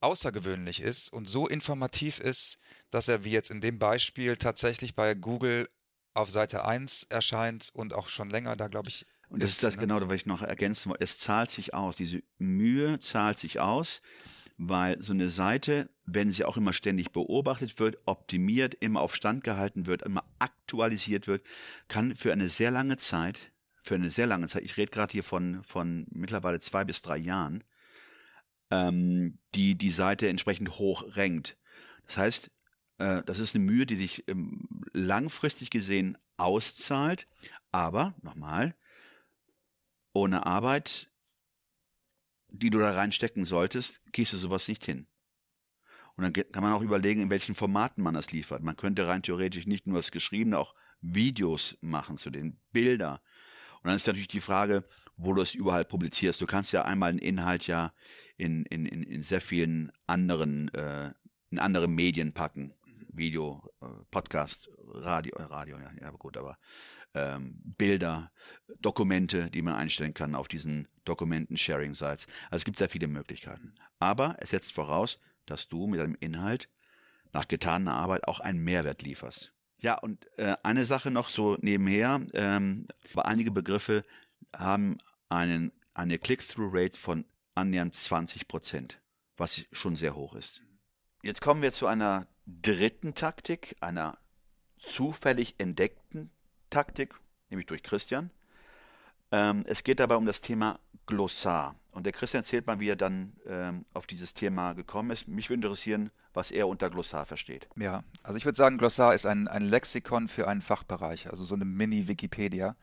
außergewöhnlich 0.00 0.80
ist 0.80 1.12
und 1.12 1.28
so 1.28 1.46
informativ 1.46 2.18
ist, 2.18 2.58
dass 2.90 3.08
er 3.08 3.24
wie 3.24 3.30
jetzt 3.30 3.50
in 3.50 3.60
dem 3.60 3.78
Beispiel 3.78 4.36
tatsächlich 4.36 4.94
bei 4.94 5.14
Google 5.14 5.68
auf 6.14 6.30
Seite 6.30 6.64
1 6.64 7.04
erscheint 7.04 7.70
und 7.72 7.94
auch 7.94 8.08
schon 8.08 8.30
länger 8.30 8.56
da, 8.56 8.68
glaube 8.68 8.88
ich. 8.88 9.06
Und 9.28 9.42
das 9.42 9.50
ist 9.50 9.62
das 9.62 9.76
ne? 9.76 9.82
genau, 9.82 10.00
was 10.00 10.16
ich 10.16 10.26
noch 10.26 10.42
ergänzen 10.42 10.90
wollte. 10.90 11.04
Es 11.04 11.18
zahlt 11.18 11.50
sich 11.50 11.72
aus. 11.72 11.96
Diese 11.96 12.22
Mühe 12.38 12.98
zahlt 12.98 13.38
sich 13.38 13.60
aus, 13.60 14.02
weil 14.58 15.00
so 15.00 15.12
eine 15.12 15.30
Seite, 15.30 15.88
wenn 16.04 16.32
sie 16.32 16.44
auch 16.44 16.56
immer 16.56 16.72
ständig 16.72 17.12
beobachtet 17.12 17.78
wird, 17.78 17.98
optimiert, 18.06 18.74
immer 18.74 19.00
auf 19.00 19.14
Stand 19.14 19.44
gehalten 19.44 19.86
wird, 19.86 20.02
immer 20.02 20.24
aktualisiert 20.40 21.28
wird, 21.28 21.46
kann 21.86 22.16
für 22.16 22.32
eine 22.32 22.48
sehr 22.48 22.72
lange 22.72 22.96
Zeit, 22.96 23.52
für 23.82 23.94
eine 23.94 24.10
sehr 24.10 24.26
lange 24.26 24.48
Zeit, 24.48 24.62
ich 24.62 24.76
rede 24.76 24.90
gerade 24.90 25.12
hier 25.12 25.24
von, 25.24 25.62
von 25.64 26.06
mittlerweile 26.10 26.60
zwei 26.60 26.84
bis 26.84 27.00
drei 27.00 27.16
Jahren, 27.16 27.64
ähm, 28.70 29.38
die 29.54 29.76
die 29.76 29.90
Seite 29.90 30.28
entsprechend 30.28 30.78
hoch 30.78 31.16
rankt. 31.16 31.56
Das 32.06 32.16
heißt, 32.16 32.50
äh, 32.98 33.22
das 33.24 33.38
ist 33.38 33.54
eine 33.54 33.64
Mühe, 33.64 33.86
die 33.86 33.96
sich 33.96 34.28
ähm, 34.28 34.84
langfristig 34.92 35.70
gesehen 35.70 36.18
auszahlt, 36.36 37.26
aber 37.72 38.14
nochmal, 38.22 38.74
ohne 40.12 40.46
Arbeit, 40.46 41.10
die 42.48 42.70
du 42.70 42.78
da 42.78 42.92
reinstecken 42.92 43.44
solltest, 43.44 44.02
kriegst 44.12 44.32
du 44.32 44.36
sowas 44.36 44.66
nicht 44.68 44.84
hin. 44.84 45.06
Und 46.16 46.24
dann 46.24 46.32
kann 46.32 46.62
man 46.62 46.72
auch 46.72 46.82
überlegen, 46.82 47.22
in 47.22 47.30
welchen 47.30 47.54
Formaten 47.54 48.02
man 48.02 48.14
das 48.14 48.32
liefert. 48.32 48.62
Man 48.62 48.76
könnte 48.76 49.06
rein 49.06 49.22
theoretisch 49.22 49.66
nicht 49.66 49.86
nur 49.86 49.96
das 49.96 50.10
Geschriebene, 50.10 50.58
auch 50.58 50.74
Videos 51.00 51.78
machen 51.80 52.18
zu 52.18 52.30
den 52.30 52.58
Bilder. 52.72 53.22
Und 53.82 53.88
dann 53.88 53.96
ist 53.96 54.06
natürlich 54.06 54.28
die 54.28 54.40
Frage, 54.40 54.84
wo 55.16 55.32
du 55.32 55.42
es 55.42 55.54
überall 55.54 55.84
publizierst. 55.84 56.40
Du 56.40 56.46
kannst 56.46 56.72
ja 56.72 56.84
einmal 56.84 57.10
einen 57.10 57.18
Inhalt 57.18 57.66
ja 57.66 57.92
in, 58.36 58.64
in, 58.66 58.86
in, 58.86 59.02
in 59.02 59.22
sehr 59.22 59.40
vielen 59.40 59.92
anderen, 60.06 60.72
äh, 60.74 61.12
in 61.50 61.58
andere 61.58 61.88
Medien 61.88 62.32
packen. 62.32 62.74
Video, 63.12 63.62
äh, 63.82 63.86
Podcast, 64.10 64.68
Radio, 64.86 65.36
äh, 65.36 65.42
Radio, 65.42 65.78
ja, 65.78 65.90
ja 66.00 66.10
gut, 66.10 66.36
aber 66.36 66.58
ähm, 67.14 67.60
Bilder, 67.64 68.30
Dokumente, 68.80 69.50
die 69.50 69.62
man 69.62 69.74
einstellen 69.74 70.14
kann 70.14 70.34
auf 70.34 70.48
diesen 70.48 70.88
Dokumenten-Sharing-Sites. 71.04 72.26
Also 72.50 72.56
es 72.56 72.64
gibt 72.64 72.78
sehr 72.78 72.88
viele 72.88 73.08
Möglichkeiten. 73.08 73.74
Aber 73.98 74.36
es 74.38 74.50
setzt 74.50 74.72
voraus, 74.72 75.18
dass 75.46 75.68
du 75.68 75.86
mit 75.86 76.00
deinem 76.00 76.16
Inhalt 76.20 76.68
nach 77.32 77.48
getaner 77.48 77.94
Arbeit 77.94 78.28
auch 78.28 78.40
einen 78.40 78.62
Mehrwert 78.62 79.02
lieferst. 79.02 79.52
Ja, 79.80 79.98
und 79.98 80.26
äh, 80.38 80.56
eine 80.62 80.84
Sache 80.84 81.10
noch 81.10 81.30
so 81.30 81.56
nebenher, 81.60 82.20
ähm, 82.34 82.86
einige 83.16 83.50
Begriffe 83.50 84.04
haben 84.54 84.98
einen, 85.28 85.72
eine 85.94 86.18
Click-Through-Rate 86.18 86.98
von 86.98 87.24
annähernd 87.54 87.94
20 87.94 88.46
Prozent, 88.46 89.00
was 89.36 89.66
schon 89.72 89.94
sehr 89.94 90.14
hoch 90.14 90.34
ist. 90.34 90.62
Jetzt 91.22 91.40
kommen 91.40 91.62
wir 91.62 91.72
zu 91.72 91.86
einer 91.86 92.26
dritten 92.46 93.14
Taktik, 93.14 93.76
einer 93.80 94.18
zufällig 94.78 95.54
entdeckten 95.58 96.30
Taktik, 96.68 97.14
nämlich 97.48 97.66
durch 97.66 97.82
Christian. 97.82 98.30
Ähm, 99.32 99.64
es 99.66 99.82
geht 99.82 100.00
dabei 100.00 100.16
um 100.16 100.26
das 100.26 100.40
Thema 100.40 100.78
Glossar. 101.06 101.79
Und 101.92 102.04
der 102.04 102.12
Christian 102.12 102.42
erzählt 102.42 102.66
mal, 102.66 102.78
wie 102.78 102.88
er 102.88 102.96
dann 102.96 103.32
ähm, 103.46 103.84
auf 103.94 104.06
dieses 104.06 104.32
Thema 104.34 104.74
gekommen 104.74 105.10
ist. 105.10 105.26
Mich 105.26 105.50
würde 105.50 105.66
interessieren, 105.66 106.10
was 106.32 106.50
er 106.50 106.68
unter 106.68 106.88
Glossar 106.88 107.26
versteht. 107.26 107.68
Ja, 107.76 108.04
also 108.22 108.36
ich 108.36 108.44
würde 108.44 108.56
sagen, 108.56 108.78
Glossar 108.78 109.14
ist 109.14 109.26
ein, 109.26 109.48
ein 109.48 109.62
Lexikon 109.62 110.28
für 110.28 110.46
einen 110.46 110.62
Fachbereich, 110.62 111.28
also 111.28 111.44
so 111.44 111.54
eine 111.54 111.64
Mini-Wikipedia. 111.64 112.76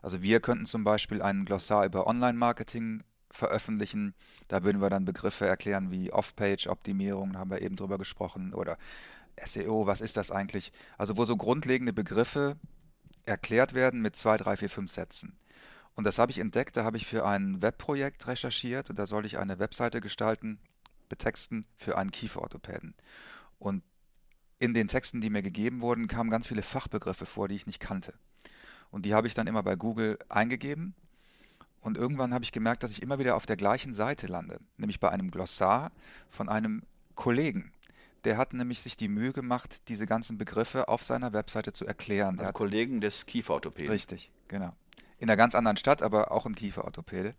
Also 0.00 0.22
wir 0.22 0.40
könnten 0.40 0.66
zum 0.66 0.84
Beispiel 0.84 1.20
ein 1.20 1.44
Glossar 1.44 1.84
über 1.84 2.06
Online-Marketing 2.06 3.02
veröffentlichen. 3.30 4.14
Da 4.48 4.64
würden 4.64 4.80
wir 4.80 4.88
dann 4.88 5.04
Begriffe 5.04 5.46
erklären 5.46 5.90
wie 5.90 6.12
Off-Page-Optimierung, 6.12 7.36
haben 7.36 7.50
wir 7.50 7.60
eben 7.60 7.76
drüber 7.76 7.98
gesprochen, 7.98 8.54
oder 8.54 8.78
SEO, 9.44 9.86
was 9.86 10.00
ist 10.00 10.16
das 10.16 10.30
eigentlich? 10.30 10.72
Also 10.96 11.16
wo 11.16 11.24
so 11.24 11.36
grundlegende 11.36 11.92
Begriffe 11.92 12.56
erklärt 13.26 13.74
werden 13.74 14.00
mit 14.00 14.16
zwei, 14.16 14.36
drei, 14.36 14.56
vier, 14.56 14.70
fünf 14.70 14.90
Sätzen. 14.90 15.36
Und 15.96 16.04
das 16.04 16.18
habe 16.18 16.30
ich 16.30 16.38
entdeckt, 16.38 16.76
da 16.76 16.84
habe 16.84 16.98
ich 16.98 17.06
für 17.06 17.24
ein 17.24 17.62
Webprojekt 17.62 18.26
recherchiert 18.26 18.90
und 18.90 18.98
da 18.98 19.06
soll 19.06 19.24
ich 19.24 19.38
eine 19.38 19.58
Webseite 19.58 20.02
gestalten, 20.02 20.58
betexten 21.08 21.64
für 21.74 21.96
einen 21.96 22.10
Kieferorthopäden. 22.10 22.94
Und 23.58 23.82
in 24.58 24.74
den 24.74 24.88
Texten, 24.88 25.22
die 25.22 25.30
mir 25.30 25.42
gegeben 25.42 25.80
wurden, 25.80 26.06
kamen 26.06 26.30
ganz 26.30 26.46
viele 26.48 26.62
Fachbegriffe 26.62 27.24
vor, 27.24 27.48
die 27.48 27.54
ich 27.54 27.66
nicht 27.66 27.80
kannte. 27.80 28.12
Und 28.90 29.06
die 29.06 29.14
habe 29.14 29.26
ich 29.26 29.34
dann 29.34 29.46
immer 29.46 29.62
bei 29.62 29.74
Google 29.74 30.18
eingegeben. 30.28 30.94
Und 31.80 31.96
irgendwann 31.96 32.34
habe 32.34 32.44
ich 32.44 32.52
gemerkt, 32.52 32.82
dass 32.82 32.90
ich 32.90 33.00
immer 33.00 33.18
wieder 33.18 33.34
auf 33.34 33.46
der 33.46 33.56
gleichen 33.56 33.94
Seite 33.94 34.26
lande, 34.26 34.58
nämlich 34.76 35.00
bei 35.00 35.08
einem 35.10 35.30
Glossar 35.30 35.92
von 36.30 36.50
einem 36.50 36.82
Kollegen. 37.14 37.72
Der 38.24 38.36
hat 38.36 38.52
nämlich 38.52 38.80
sich 38.80 38.98
die 38.98 39.08
Mühe 39.08 39.32
gemacht, 39.32 39.88
diese 39.88 40.04
ganzen 40.04 40.36
Begriffe 40.36 40.88
auf 40.88 41.02
seiner 41.04 41.32
Webseite 41.32 41.72
zu 41.72 41.86
erklären. 41.86 42.38
Also 42.38 42.52
Kollegen 42.52 43.00
des 43.00 43.24
Kieferorthopäden. 43.24 43.90
Richtig, 43.90 44.30
genau 44.48 44.74
in 45.18 45.28
einer 45.28 45.36
ganz 45.36 45.54
anderen 45.54 45.76
Stadt, 45.76 46.02
aber 46.02 46.32
auch 46.32 46.46
ein 46.46 46.54
Kieferorthopäde. 46.54 47.34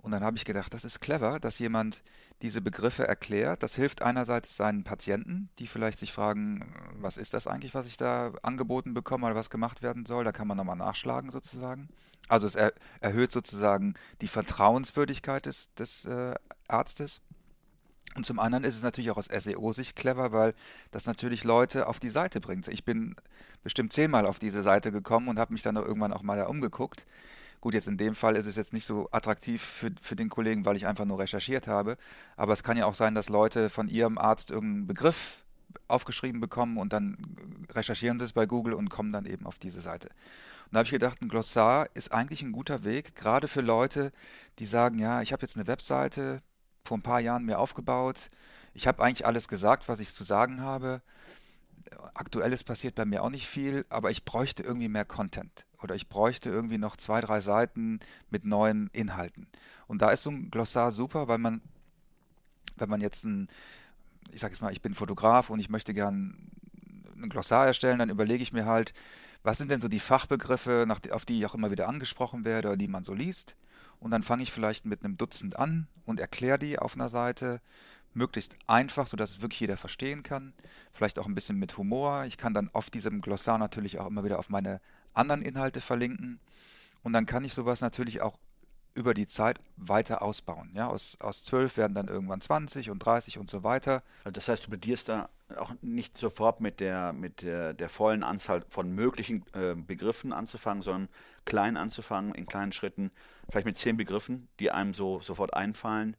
Und 0.00 0.12
dann 0.12 0.22
habe 0.22 0.36
ich 0.36 0.44
gedacht, 0.44 0.72
das 0.72 0.84
ist 0.84 1.00
clever, 1.00 1.40
dass 1.40 1.58
jemand 1.58 2.02
diese 2.40 2.60
Begriffe 2.60 3.06
erklärt. 3.08 3.62
Das 3.64 3.74
hilft 3.74 4.00
einerseits 4.00 4.56
seinen 4.56 4.84
Patienten, 4.84 5.48
die 5.58 5.66
vielleicht 5.66 5.98
sich 5.98 6.12
fragen, 6.12 6.72
was 7.00 7.16
ist 7.16 7.34
das 7.34 7.48
eigentlich, 7.48 7.74
was 7.74 7.86
ich 7.86 7.96
da 7.96 8.32
angeboten 8.42 8.94
bekomme 8.94 9.26
oder 9.26 9.34
was 9.34 9.50
gemacht 9.50 9.82
werden 9.82 10.06
soll. 10.06 10.24
Da 10.24 10.30
kann 10.30 10.46
man 10.46 10.56
nochmal 10.56 10.76
nachschlagen 10.76 11.30
sozusagen. 11.30 11.88
Also 12.28 12.46
es 12.46 12.54
er 12.54 12.72
erhöht 13.00 13.32
sozusagen 13.32 13.94
die 14.20 14.28
Vertrauenswürdigkeit 14.28 15.46
des, 15.46 15.74
des 15.74 16.04
äh, 16.04 16.34
Arztes. 16.68 17.20
Und 18.14 18.24
zum 18.24 18.38
anderen 18.38 18.64
ist 18.64 18.76
es 18.76 18.82
natürlich 18.82 19.10
auch 19.10 19.16
aus 19.16 19.26
SEO-Sicht 19.26 19.94
clever, 19.94 20.32
weil 20.32 20.54
das 20.90 21.06
natürlich 21.06 21.44
Leute 21.44 21.86
auf 21.86 22.00
die 22.00 22.08
Seite 22.08 22.40
bringt. 22.40 22.66
Ich 22.68 22.84
bin 22.84 23.14
bestimmt 23.62 23.92
zehnmal 23.92 24.26
auf 24.26 24.38
diese 24.38 24.62
Seite 24.62 24.90
gekommen 24.90 25.28
und 25.28 25.38
habe 25.38 25.52
mich 25.52 25.62
dann 25.62 25.76
irgendwann 25.76 26.12
auch 26.12 26.22
mal 26.22 26.36
da 26.36 26.46
umgeguckt. 26.46 27.06
Gut, 27.60 27.74
jetzt 27.74 27.88
in 27.88 27.96
dem 27.96 28.14
Fall 28.14 28.36
ist 28.36 28.46
es 28.46 28.56
jetzt 28.56 28.72
nicht 28.72 28.86
so 28.86 29.08
attraktiv 29.10 29.62
für, 29.62 29.90
für 30.00 30.16
den 30.16 30.28
Kollegen, 30.28 30.64
weil 30.64 30.76
ich 30.76 30.86
einfach 30.86 31.04
nur 31.04 31.18
recherchiert 31.18 31.66
habe. 31.66 31.96
Aber 32.36 32.52
es 32.52 32.62
kann 32.62 32.76
ja 32.76 32.86
auch 32.86 32.94
sein, 32.94 33.14
dass 33.14 33.28
Leute 33.28 33.68
von 33.68 33.88
ihrem 33.88 34.16
Arzt 34.16 34.50
irgendeinen 34.50 34.86
Begriff 34.86 35.44
aufgeschrieben 35.88 36.40
bekommen 36.40 36.78
und 36.78 36.92
dann 36.92 37.18
recherchieren 37.72 38.18
sie 38.18 38.26
es 38.26 38.32
bei 38.32 38.46
Google 38.46 38.74
und 38.74 38.90
kommen 38.90 39.12
dann 39.12 39.26
eben 39.26 39.46
auf 39.46 39.58
diese 39.58 39.80
Seite. 39.80 40.08
Und 40.08 40.74
da 40.74 40.78
habe 40.78 40.86
ich 40.86 40.92
gedacht, 40.92 41.20
ein 41.20 41.28
Glossar 41.28 41.88
ist 41.94 42.12
eigentlich 42.12 42.42
ein 42.42 42.52
guter 42.52 42.84
Weg, 42.84 43.16
gerade 43.16 43.48
für 43.48 43.60
Leute, 43.60 44.12
die 44.58 44.66
sagen, 44.66 44.98
ja, 44.98 45.22
ich 45.22 45.32
habe 45.32 45.42
jetzt 45.42 45.56
eine 45.56 45.66
Webseite, 45.66 46.42
vor 46.84 46.98
ein 46.98 47.02
paar 47.02 47.20
Jahren 47.20 47.44
mir 47.44 47.58
aufgebaut. 47.58 48.30
Ich 48.74 48.86
habe 48.86 49.02
eigentlich 49.02 49.26
alles 49.26 49.48
gesagt, 49.48 49.88
was 49.88 50.00
ich 50.00 50.12
zu 50.12 50.24
sagen 50.24 50.60
habe. 50.60 51.02
Aktuelles 52.14 52.64
passiert 52.64 52.94
bei 52.94 53.04
mir 53.04 53.22
auch 53.22 53.30
nicht 53.30 53.46
viel, 53.46 53.86
aber 53.88 54.10
ich 54.10 54.24
bräuchte 54.24 54.62
irgendwie 54.62 54.88
mehr 54.88 55.04
Content 55.04 55.66
oder 55.82 55.94
ich 55.94 56.08
bräuchte 56.08 56.50
irgendwie 56.50 56.78
noch 56.78 56.96
zwei, 56.96 57.20
drei 57.20 57.40
Seiten 57.40 58.00
mit 58.30 58.44
neuen 58.44 58.88
Inhalten. 58.92 59.46
Und 59.86 60.02
da 60.02 60.10
ist 60.10 60.22
so 60.22 60.30
ein 60.30 60.50
Glossar 60.50 60.90
super, 60.90 61.28
weil 61.28 61.38
man, 61.38 61.62
wenn 62.76 62.90
man 62.90 63.00
jetzt 63.00 63.24
ein, 63.24 63.48
ich 64.32 64.40
sage 64.40 64.52
jetzt 64.52 64.60
mal, 64.60 64.72
ich 64.72 64.82
bin 64.82 64.94
Fotograf 64.94 65.50
und 65.50 65.60
ich 65.60 65.70
möchte 65.70 65.94
gern 65.94 66.50
ein 67.16 67.28
Glossar 67.28 67.66
erstellen, 67.66 67.98
dann 67.98 68.10
überlege 68.10 68.42
ich 68.42 68.52
mir 68.52 68.66
halt, 68.66 68.92
was 69.42 69.58
sind 69.58 69.70
denn 69.70 69.80
so 69.80 69.88
die 69.88 70.00
Fachbegriffe, 70.00 70.86
auf 71.10 71.24
die 71.24 71.38
ich 71.38 71.46
auch 71.46 71.54
immer 71.54 71.70
wieder 71.70 71.88
angesprochen 71.88 72.44
werde 72.44 72.68
oder 72.68 72.76
die 72.76 72.88
man 72.88 73.04
so 73.04 73.14
liest 73.14 73.56
und 74.00 74.10
dann 74.10 74.22
fange 74.22 74.42
ich 74.42 74.52
vielleicht 74.52 74.84
mit 74.84 75.04
einem 75.04 75.16
Dutzend 75.16 75.56
an 75.58 75.88
und 76.06 76.20
erkläre 76.20 76.58
die 76.58 76.78
auf 76.78 76.94
einer 76.94 77.08
Seite 77.08 77.60
möglichst 78.14 78.54
einfach, 78.66 79.06
sodass 79.06 79.30
es 79.30 79.40
wirklich 79.40 79.60
jeder 79.60 79.76
verstehen 79.76 80.22
kann. 80.22 80.52
Vielleicht 80.92 81.18
auch 81.18 81.26
ein 81.26 81.34
bisschen 81.34 81.58
mit 81.58 81.76
Humor. 81.76 82.24
Ich 82.24 82.36
kann 82.36 82.54
dann 82.54 82.70
auf 82.72 82.90
diesem 82.90 83.20
Glossar 83.20 83.58
natürlich 83.58 83.98
auch 83.98 84.06
immer 84.06 84.24
wieder 84.24 84.38
auf 84.38 84.48
meine 84.48 84.80
anderen 85.14 85.42
Inhalte 85.42 85.80
verlinken. 85.80 86.40
Und 87.02 87.12
dann 87.12 87.26
kann 87.26 87.44
ich 87.44 87.54
sowas 87.54 87.80
natürlich 87.80 88.20
auch 88.20 88.38
über 88.94 89.14
die 89.14 89.26
Zeit 89.26 89.60
weiter 89.76 90.22
ausbauen. 90.22 90.70
Ja, 90.74 90.88
aus, 90.88 91.16
aus 91.20 91.44
12 91.44 91.76
werden 91.76 91.94
dann 91.94 92.08
irgendwann 92.08 92.40
20 92.40 92.90
und 92.90 92.98
30 92.98 93.38
und 93.38 93.48
so 93.48 93.62
weiter. 93.62 94.02
Also 94.24 94.32
das 94.32 94.48
heißt, 94.48 94.66
du 94.66 94.70
bedierst 94.70 95.08
da 95.08 95.28
auch 95.56 95.72
nicht 95.80 96.16
sofort 96.16 96.60
mit 96.60 96.80
der, 96.80 97.12
mit 97.12 97.42
der, 97.42 97.74
der 97.74 97.88
vollen 97.88 98.22
Anzahl 98.22 98.64
von 98.68 98.92
möglichen 98.92 99.44
äh, 99.54 99.74
Begriffen 99.74 100.32
anzufangen, 100.32 100.82
sondern 100.82 101.08
klein 101.48 101.78
anzufangen, 101.78 102.34
in 102.34 102.44
kleinen 102.44 102.72
Schritten, 102.72 103.10
vielleicht 103.48 103.64
mit 103.64 103.76
zehn 103.76 103.96
Begriffen, 103.96 104.48
die 104.60 104.70
einem 104.70 104.92
so 104.92 105.18
sofort 105.20 105.54
einfallen, 105.54 106.14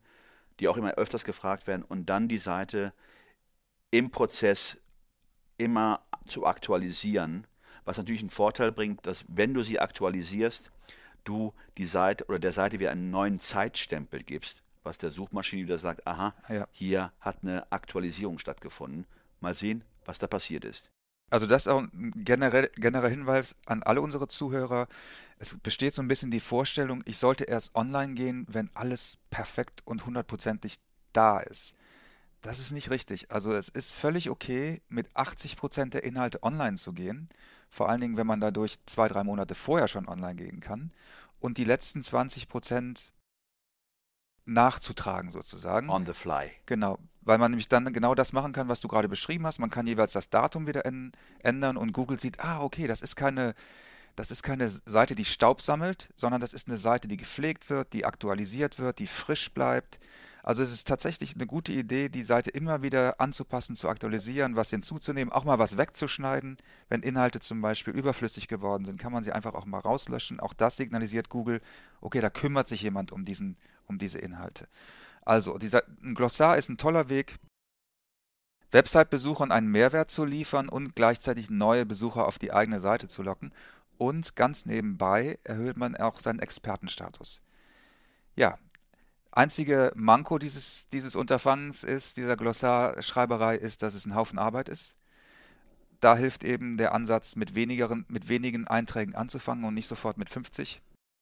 die 0.60 0.68
auch 0.68 0.76
immer 0.76 0.96
öfters 0.96 1.24
gefragt 1.24 1.68
werden 1.68 1.84
und 1.84 2.08
dann 2.08 2.28
die 2.28 2.40
Seite 2.40 2.94
im 3.92 4.10
Prozess 4.10 4.80
immer 5.58 6.02
zu 6.26 6.48
aktualisieren, 6.48 7.46
was 7.86 7.98
natürlich 7.98 8.22
einen 8.22 8.32
Vorteil 8.32 8.72
bringt, 8.72 9.06
dass 9.06 9.24
wenn 9.28 9.54
du 9.54 9.62
sie 9.62 9.80
aktualisierst, 9.80 10.72
du 11.24 11.54
die 11.78 11.86
Seite 11.86 12.26
oder 12.26 12.40
der 12.40 12.52
Seite 12.52 12.80
wieder 12.80 12.92
einen 12.92 13.12
neuen 13.12 13.38
Zeitstempel 13.38 14.24
gibst, 14.24 14.64
was 14.82 14.98
der 14.98 15.12
Suchmaschine 15.12 15.62
wieder 15.62 15.78
sagt, 15.78 16.08
aha, 16.08 16.34
ja. 16.50 16.68
hier 16.72 17.12
hat 17.20 17.44
eine 17.44 17.72
Aktualisierung 17.72 18.40
stattgefunden. 18.40 19.06
Mal 19.42 19.54
sehen, 19.54 19.84
was 20.06 20.18
da 20.18 20.26
passiert 20.26 20.66
ist. 20.66 20.90
Also 21.30 21.46
das 21.46 21.64
ist 21.64 21.72
auch 21.72 21.82
ein 21.82 22.14
generell, 22.16 22.70
genereller 22.76 23.10
Hinweis 23.10 23.56
an 23.66 23.84
alle 23.84 24.02
unsere 24.02 24.28
Zuhörer. 24.28 24.88
Es 25.38 25.58
besteht 25.58 25.94
so 25.94 26.02
ein 26.02 26.08
bisschen 26.08 26.32
die 26.32 26.40
Vorstellung, 26.40 27.04
ich 27.06 27.18
sollte 27.18 27.46
erst 27.46 27.76
online 27.76 28.14
gehen, 28.14 28.46
wenn 28.50 28.70
alles 28.74 29.18
perfekt 29.30 29.82
und 29.86 30.06
hundertprozentig 30.06 30.80
da 31.14 31.40
ist. 31.40 31.76
Das 32.42 32.60
ist 32.60 32.72
nicht 32.72 32.90
richtig. 32.90 33.32
Also 33.32 33.54
es 33.54 33.70
ist 33.70 33.94
völlig 33.94 34.30
okay, 34.30 34.82
mit 34.88 35.10
80% 35.16 35.90
der 35.90 36.04
Inhalte 36.04 36.42
online 36.44 36.78
zu 36.78 36.94
gehen. 36.94 37.30
Vor 37.70 37.90
allen 37.90 38.02
Dingen, 38.02 38.18
wenn 38.18 38.28
man 38.28 38.40
dadurch 38.40 38.80
zwei, 38.86 39.08
drei 39.08 39.24
Monate 39.24 39.56
vorher 39.56 39.88
schon 39.88 40.08
online 40.08 40.36
gehen 40.36 40.60
kann. 40.60 40.92
Und 41.40 41.58
die 41.58 41.66
letzten 41.66 42.00
20% 42.00 43.10
nachzutragen 44.46 45.32
sozusagen. 45.32 45.90
On 45.90 46.06
the 46.06 46.14
fly. 46.14 46.52
Genau, 46.66 46.98
weil 47.30 47.38
man 47.38 47.52
nämlich 47.52 47.68
dann 47.68 47.94
genau 47.94 48.16
das 48.16 48.34
machen 48.34 48.54
kann, 48.54 48.70
was 48.70 48.82
du 48.82 48.88
gerade 48.88 49.08
beschrieben 49.08 49.46
hast. 49.46 49.60
Man 49.60 49.70
kann 49.70 49.86
jeweils 49.86 50.14
das 50.14 50.32
Datum 50.32 50.66
wieder 50.66 50.84
ändern 51.44 51.78
und 51.78 51.94
Google 51.94 52.20
sieht, 52.20 52.40
ah, 52.40 52.60
okay, 52.62 52.88
das 52.88 53.04
ist 53.04 53.16
keine, 53.16 53.54
das 54.16 54.32
ist 54.32 54.42
keine 54.42 54.68
Seite, 54.72 55.14
die 55.14 55.26
Staub 55.26 55.62
sammelt, 55.62 56.10
sondern 56.16 56.42
das 56.42 56.56
ist 56.56 56.68
eine 56.68 56.78
Seite, 56.78 57.08
die 57.08 57.18
gepflegt 57.18 57.70
wird, 57.70 57.94
die 57.94 58.04
aktualisiert 58.04 58.80
wird, 58.80 58.98
die 58.98 59.06
frisch 59.06 59.52
bleibt. 59.52 60.00
Also 60.42 60.64
es 60.64 60.74
ist 60.74 60.88
tatsächlich 60.88 61.36
eine 61.36 61.46
gute 61.46 61.72
Idee, 61.72 62.10
die 62.10 62.24
Seite 62.24 62.50
immer 62.50 62.82
wieder 62.82 63.22
anzupassen, 63.22 63.76
zu 63.76 63.90
aktualisieren, 63.90 64.56
was 64.56 64.72
hinzuzunehmen, 64.72 65.32
auch 65.32 65.44
mal 65.44 65.60
was 65.60 65.78
wegzuschneiden. 65.78 66.58
Wenn 66.88 67.04
Inhalte 67.04 67.40
zum 67.42 67.62
Beispiel 67.62 67.94
überflüssig 67.94 68.48
geworden 68.48 68.86
sind, 68.86 69.00
kann 69.00 69.14
man 69.14 69.22
sie 69.22 69.34
einfach 69.34 69.54
auch 69.54 69.66
mal 69.66 69.82
rauslöschen. 69.82 70.40
Auch 70.40 70.56
das 70.56 70.78
signalisiert 70.78 71.30
Google, 71.30 71.62
okay, 72.02 72.22
da 72.22 72.32
kümmert 72.32 72.68
sich 72.68 72.82
jemand 72.82 73.12
um, 73.12 73.24
diesen, 73.24 73.56
um 73.86 74.00
diese 74.00 74.18
Inhalte. 74.18 74.68
Also, 75.30 75.60
dieser, 75.60 75.84
ein 76.02 76.16
Glossar 76.16 76.58
ist 76.58 76.70
ein 76.70 76.80
toller 76.80 77.08
Weg, 77.08 77.38
Website-Besuchern 78.72 79.52
einen 79.52 79.68
Mehrwert 79.68 80.10
zu 80.10 80.26
liefern 80.26 80.70
und 80.70 80.96
gleichzeitig 80.96 81.52
neue 81.52 81.86
Besucher 81.86 82.26
auf 82.28 82.40
die 82.40 82.52
eigene 82.52 82.80
Seite 82.80 83.08
zu 83.08 83.22
locken. 83.22 83.54
Und 84.00 84.36
ganz 84.36 84.66
nebenbei 84.66 85.38
erhöht 85.44 85.78
man 85.78 85.96
auch 85.96 86.20
seinen 86.20 86.40
Expertenstatus. 86.40 87.42
Ja, 88.36 88.58
Einzige 89.32 89.92
Manko 89.94 90.40
dieses, 90.40 90.90
dieses 90.90 91.16
Unterfangens 91.16 91.84
ist, 91.84 92.18
dieser 92.18 92.36
Glossarschreiberei, 92.36 93.56
ist, 93.56 93.84
dass 93.84 93.94
es 93.94 94.08
ein 94.08 94.16
Haufen 94.16 94.40
Arbeit 94.40 94.68
ist. 94.68 94.96
Da 96.00 96.18
hilft 96.18 96.44
eben 96.44 96.78
der 96.78 96.96
Ansatz, 96.96 97.36
mit, 97.36 97.54
wenigeren, 97.54 98.04
mit 98.08 98.30
wenigen 98.30 98.66
Einträgen 98.66 99.14
anzufangen 99.14 99.64
und 99.66 99.76
nicht 99.76 99.88
sofort 99.88 100.18
mit 100.18 100.32
50. 100.32 100.82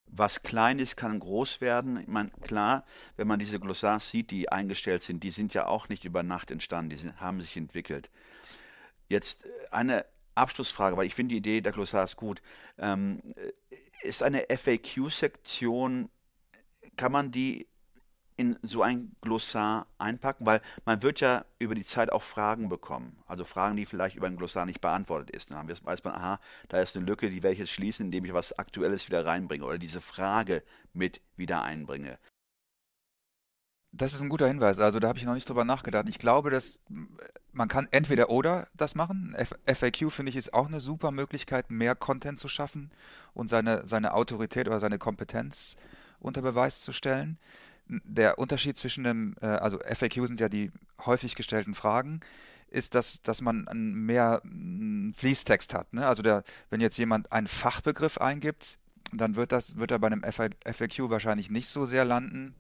Was 0.10 0.42
klein 0.42 0.80
ist, 0.80 0.96
kann 0.96 1.20
groß 1.20 1.62
werden. 1.62 2.00
Ich 2.00 2.08
meine, 2.08 2.30
klar, 2.42 2.86
wenn 3.18 3.28
man 3.28 3.40
diese 3.40 3.60
Glossars 3.60 4.10
sieht, 4.10 4.32
die 4.32 4.50
eingestellt 4.50 5.04
sind, 5.04 5.24
die 5.24 5.32
sind 5.32 5.54
ja 5.54 5.68
auch 5.68 5.90
nicht 5.90 6.06
über 6.06 6.24
Nacht 6.24 6.50
entstanden, 6.50 6.90
die 6.90 6.96
sind, 6.96 7.20
haben 7.20 7.42
sich 7.42 7.58
entwickelt. 7.58 8.10
Jetzt 9.10 9.46
äh, 9.46 9.50
eine 9.72 10.06
Abschlussfrage, 10.36 10.98
weil 10.98 11.08
ich 11.08 11.16
finde 11.16 11.34
die 11.34 11.40
Idee 11.40 11.62
der 11.62 11.72
Glossars 11.72 12.16
gut. 12.16 12.42
Ähm, 12.78 13.22
äh, 13.36 14.08
ist 14.08 14.24
eine 14.24 14.46
FAQ-Sektion, 14.50 16.10
kann 16.96 17.12
man 17.12 17.32
die 17.32 17.68
in 18.38 18.58
so 18.62 18.84
ein 18.84 19.12
Glossar 19.22 19.88
einpacken? 19.98 20.46
Weil 20.46 20.62
man 20.86 21.02
wird 21.02 21.20
ja 21.20 21.46
über 21.60 21.76
die 21.76 21.84
Zeit 21.84 22.12
auch 22.12 22.24
Fragen 22.24 22.70
bekommen. 22.70 23.18
Also 23.28 23.44
Fragen, 23.44 23.76
die 23.76 23.86
vielleicht 23.86 24.16
über 24.16 24.28
ein 24.28 24.38
Glossar 24.38 24.66
nicht 24.66 24.82
beantwortet 24.82 25.32
ist. 25.32 25.52
Dann 25.52 25.68
weiß 25.68 26.04
man, 26.04 26.14
aha, 26.14 26.40
da 26.70 26.80
ist 26.80 26.96
eine 26.96 27.06
Lücke, 27.06 27.30
die 27.30 27.44
werde 27.44 27.54
ich 27.54 27.60
jetzt 27.60 27.72
schließen, 27.72 28.06
indem 28.06 28.26
ich 28.26 28.34
was 28.34 28.58
Aktuelles 28.58 29.08
wieder 29.08 29.26
reinbringe 29.26 29.66
oder 29.66 29.78
diese 29.78 30.02
Frage 30.02 30.64
mit 30.94 31.22
wieder 31.36 31.64
einbringe. 31.64 32.18
Das 33.92 34.14
ist 34.14 34.22
ein 34.22 34.30
guter 34.30 34.48
Hinweis. 34.48 34.80
Also 34.80 35.00
da 35.00 35.08
habe 35.08 35.18
ich 35.18 35.26
noch 35.26 35.34
nicht 35.34 35.50
drüber 35.50 35.66
nachgedacht. 35.66 36.08
Ich 36.08 36.20
glaube, 36.20 36.52
dass 36.52 36.82
man 37.52 37.68
kann 37.68 37.88
entweder 37.92 38.30
oder 38.30 38.68
das 38.76 38.94
machen. 38.94 39.36
FAQ 39.66 40.12
finde 40.12 40.30
ich 40.30 40.36
ist 40.36 40.54
auch 40.54 40.68
eine 40.68 40.80
super 40.80 41.12
Möglichkeit, 41.12 41.72
mehr 41.72 41.96
Content 41.96 42.40
zu 42.40 42.48
schaffen 42.48 42.92
und 43.34 43.50
seine, 43.50 43.88
seine 43.88 44.14
Autorität 44.14 44.68
oder 44.68 44.80
seine 44.80 45.00
Kompetenz 45.00 45.78
unter 46.20 46.42
Beweis 46.42 46.82
zu 46.82 46.94
stellen 46.94 47.40
der 47.88 48.40
Unterschied 48.40 48.78
zwischen 48.78 49.04
dem, 49.04 49.36
äh, 49.42 49.46
also 49.46 49.80
FAQ 49.80 50.28
sind 50.28 50.40
ja 50.40 50.50
die 50.50 50.72
häufig 51.06 51.36
gestellten 51.36 51.76
Fragen, 51.76 52.22
ist, 52.70 52.96
dass, 52.96 53.22
dass 53.22 53.42
man 53.42 53.66
mehr 53.74 54.42
Fließtext 55.16 55.74
hat. 55.74 55.94
Ne? 55.94 56.06
Also 56.06 56.22
der, 56.22 56.44
wenn 56.70 56.82
jetzt 56.82 56.98
jemand 56.98 57.32
einen 57.32 57.48
Fachbegriff 57.48 58.18
eingibt, 58.18 58.78
dann 59.14 59.36
wird 59.36 59.52
das, 59.52 59.78
wird 59.78 59.92
er 59.92 60.00
bei 60.00 60.08
einem 60.08 60.24
FAQ 60.24 61.10
wahrscheinlich 61.10 61.50
nicht 61.50 61.70
so 61.70 61.86
sehr 61.86 62.04
landen. 62.04 62.56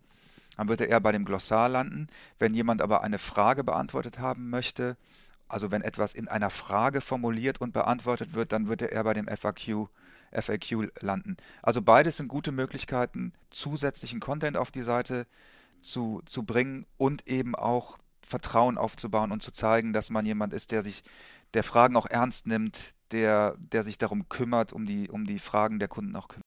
Dann 0.55 0.69
wird 0.69 0.81
er 0.81 0.87
eher 0.87 1.01
bei 1.01 1.11
dem 1.11 1.25
Glossar 1.25 1.69
landen. 1.69 2.07
Wenn 2.39 2.53
jemand 2.53 2.81
aber 2.81 3.03
eine 3.03 3.19
Frage 3.19 3.63
beantwortet 3.63 4.19
haben 4.19 4.49
möchte, 4.49 4.95
also 5.49 5.71
wenn 5.71 5.81
etwas 5.81 6.13
in 6.13 6.27
einer 6.27 6.49
Frage 6.49 7.01
formuliert 7.01 7.61
und 7.61 7.73
beantwortet 7.73 8.33
wird, 8.33 8.51
dann 8.51 8.67
wird 8.67 8.81
er 8.81 8.91
eher 8.91 9.03
bei 9.03 9.13
dem 9.13 9.27
FAQ 9.27 9.87
FAQ 10.31 10.91
landen. 11.01 11.37
Also 11.61 11.81
beides 11.81 12.17
sind 12.17 12.27
gute 12.27 12.51
Möglichkeiten, 12.51 13.33
zusätzlichen 13.49 14.19
Content 14.19 14.57
auf 14.57 14.71
die 14.71 14.83
Seite 14.83 15.27
zu, 15.81 16.21
zu 16.25 16.43
bringen 16.43 16.85
und 16.97 17.27
eben 17.27 17.55
auch 17.55 17.97
Vertrauen 18.21 18.77
aufzubauen 18.77 19.31
und 19.31 19.41
zu 19.41 19.51
zeigen, 19.51 19.93
dass 19.93 20.09
man 20.09 20.25
jemand 20.25 20.53
ist, 20.53 20.71
der 20.71 20.83
sich 20.83 21.03
der 21.53 21.63
Fragen 21.63 21.95
auch 21.95 22.07
ernst 22.07 22.45
nimmt, 22.47 22.93
der, 23.11 23.55
der 23.57 23.83
sich 23.83 23.97
darum 23.97 24.27
kümmert, 24.27 24.73
um 24.73 24.85
die, 24.85 25.09
um 25.09 25.25
die 25.25 25.39
Fragen 25.39 25.79
der 25.79 25.87
Kunden 25.87 26.15
auch 26.15 26.27
kümmert. 26.27 26.43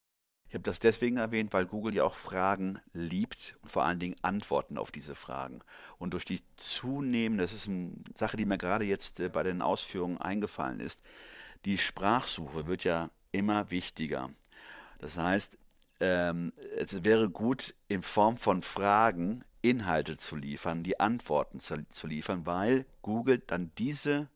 Ich 0.51 0.55
habe 0.55 0.65
das 0.65 0.81
deswegen 0.81 1.17
erwähnt, 1.17 1.53
weil 1.53 1.65
Google 1.65 1.95
ja 1.95 2.03
auch 2.03 2.17
Fragen 2.17 2.81
liebt 2.93 3.57
und 3.63 3.71
vor 3.71 3.85
allen 3.85 4.01
Dingen 4.01 4.17
Antworten 4.21 4.79
auf 4.79 4.91
diese 4.91 5.15
Fragen. 5.15 5.61
Und 5.97 6.13
durch 6.13 6.25
die 6.25 6.43
zunehmende, 6.57 7.45
das 7.45 7.53
ist 7.53 7.69
eine 7.69 7.93
Sache, 8.19 8.37
die 8.37 8.47
mir 8.47 8.59
gerade 8.59 8.85
jetzt 8.85 9.21
äh, 9.21 9.29
bei 9.29 9.45
den 9.45 9.63
Ausführungen 9.63 10.19
eingefallen 10.19 10.81
ist, 10.81 11.05
die 11.65 11.79
Sprachsuche 11.79 12.67
wird 12.67 12.83
ja 12.83 13.11
immer 13.33 13.71
wichtiger. 13.71 14.31
Das 14.99 15.17
heißt, 15.17 15.57
ähm, 16.01 16.53
es 16.77 17.05
wäre 17.05 17.29
gut, 17.29 17.75
in 17.89 18.03
Form 18.03 18.37
von 18.37 18.63
Fragen 18.63 19.45
Inhalte 19.63 20.17
zu 20.17 20.37
liefern, 20.37 20.83
die 20.83 20.99
Antworten 21.01 21.59
zu, 21.59 21.87
zu 21.91 22.07
liefern, 22.07 22.47
weil 22.47 22.87
Google 23.03 23.39
dann 23.47 23.71
diese, 23.77 24.29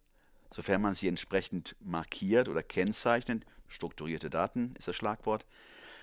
sofern 0.50 0.82
man 0.82 0.94
sie 0.94 1.08
entsprechend 1.08 1.76
markiert 1.80 2.48
oder 2.48 2.62
kennzeichnet, 2.62 3.44
strukturierte 3.68 4.30
Daten 4.30 4.74
ist 4.78 4.88
das 4.88 4.96
Schlagwort, 4.96 5.46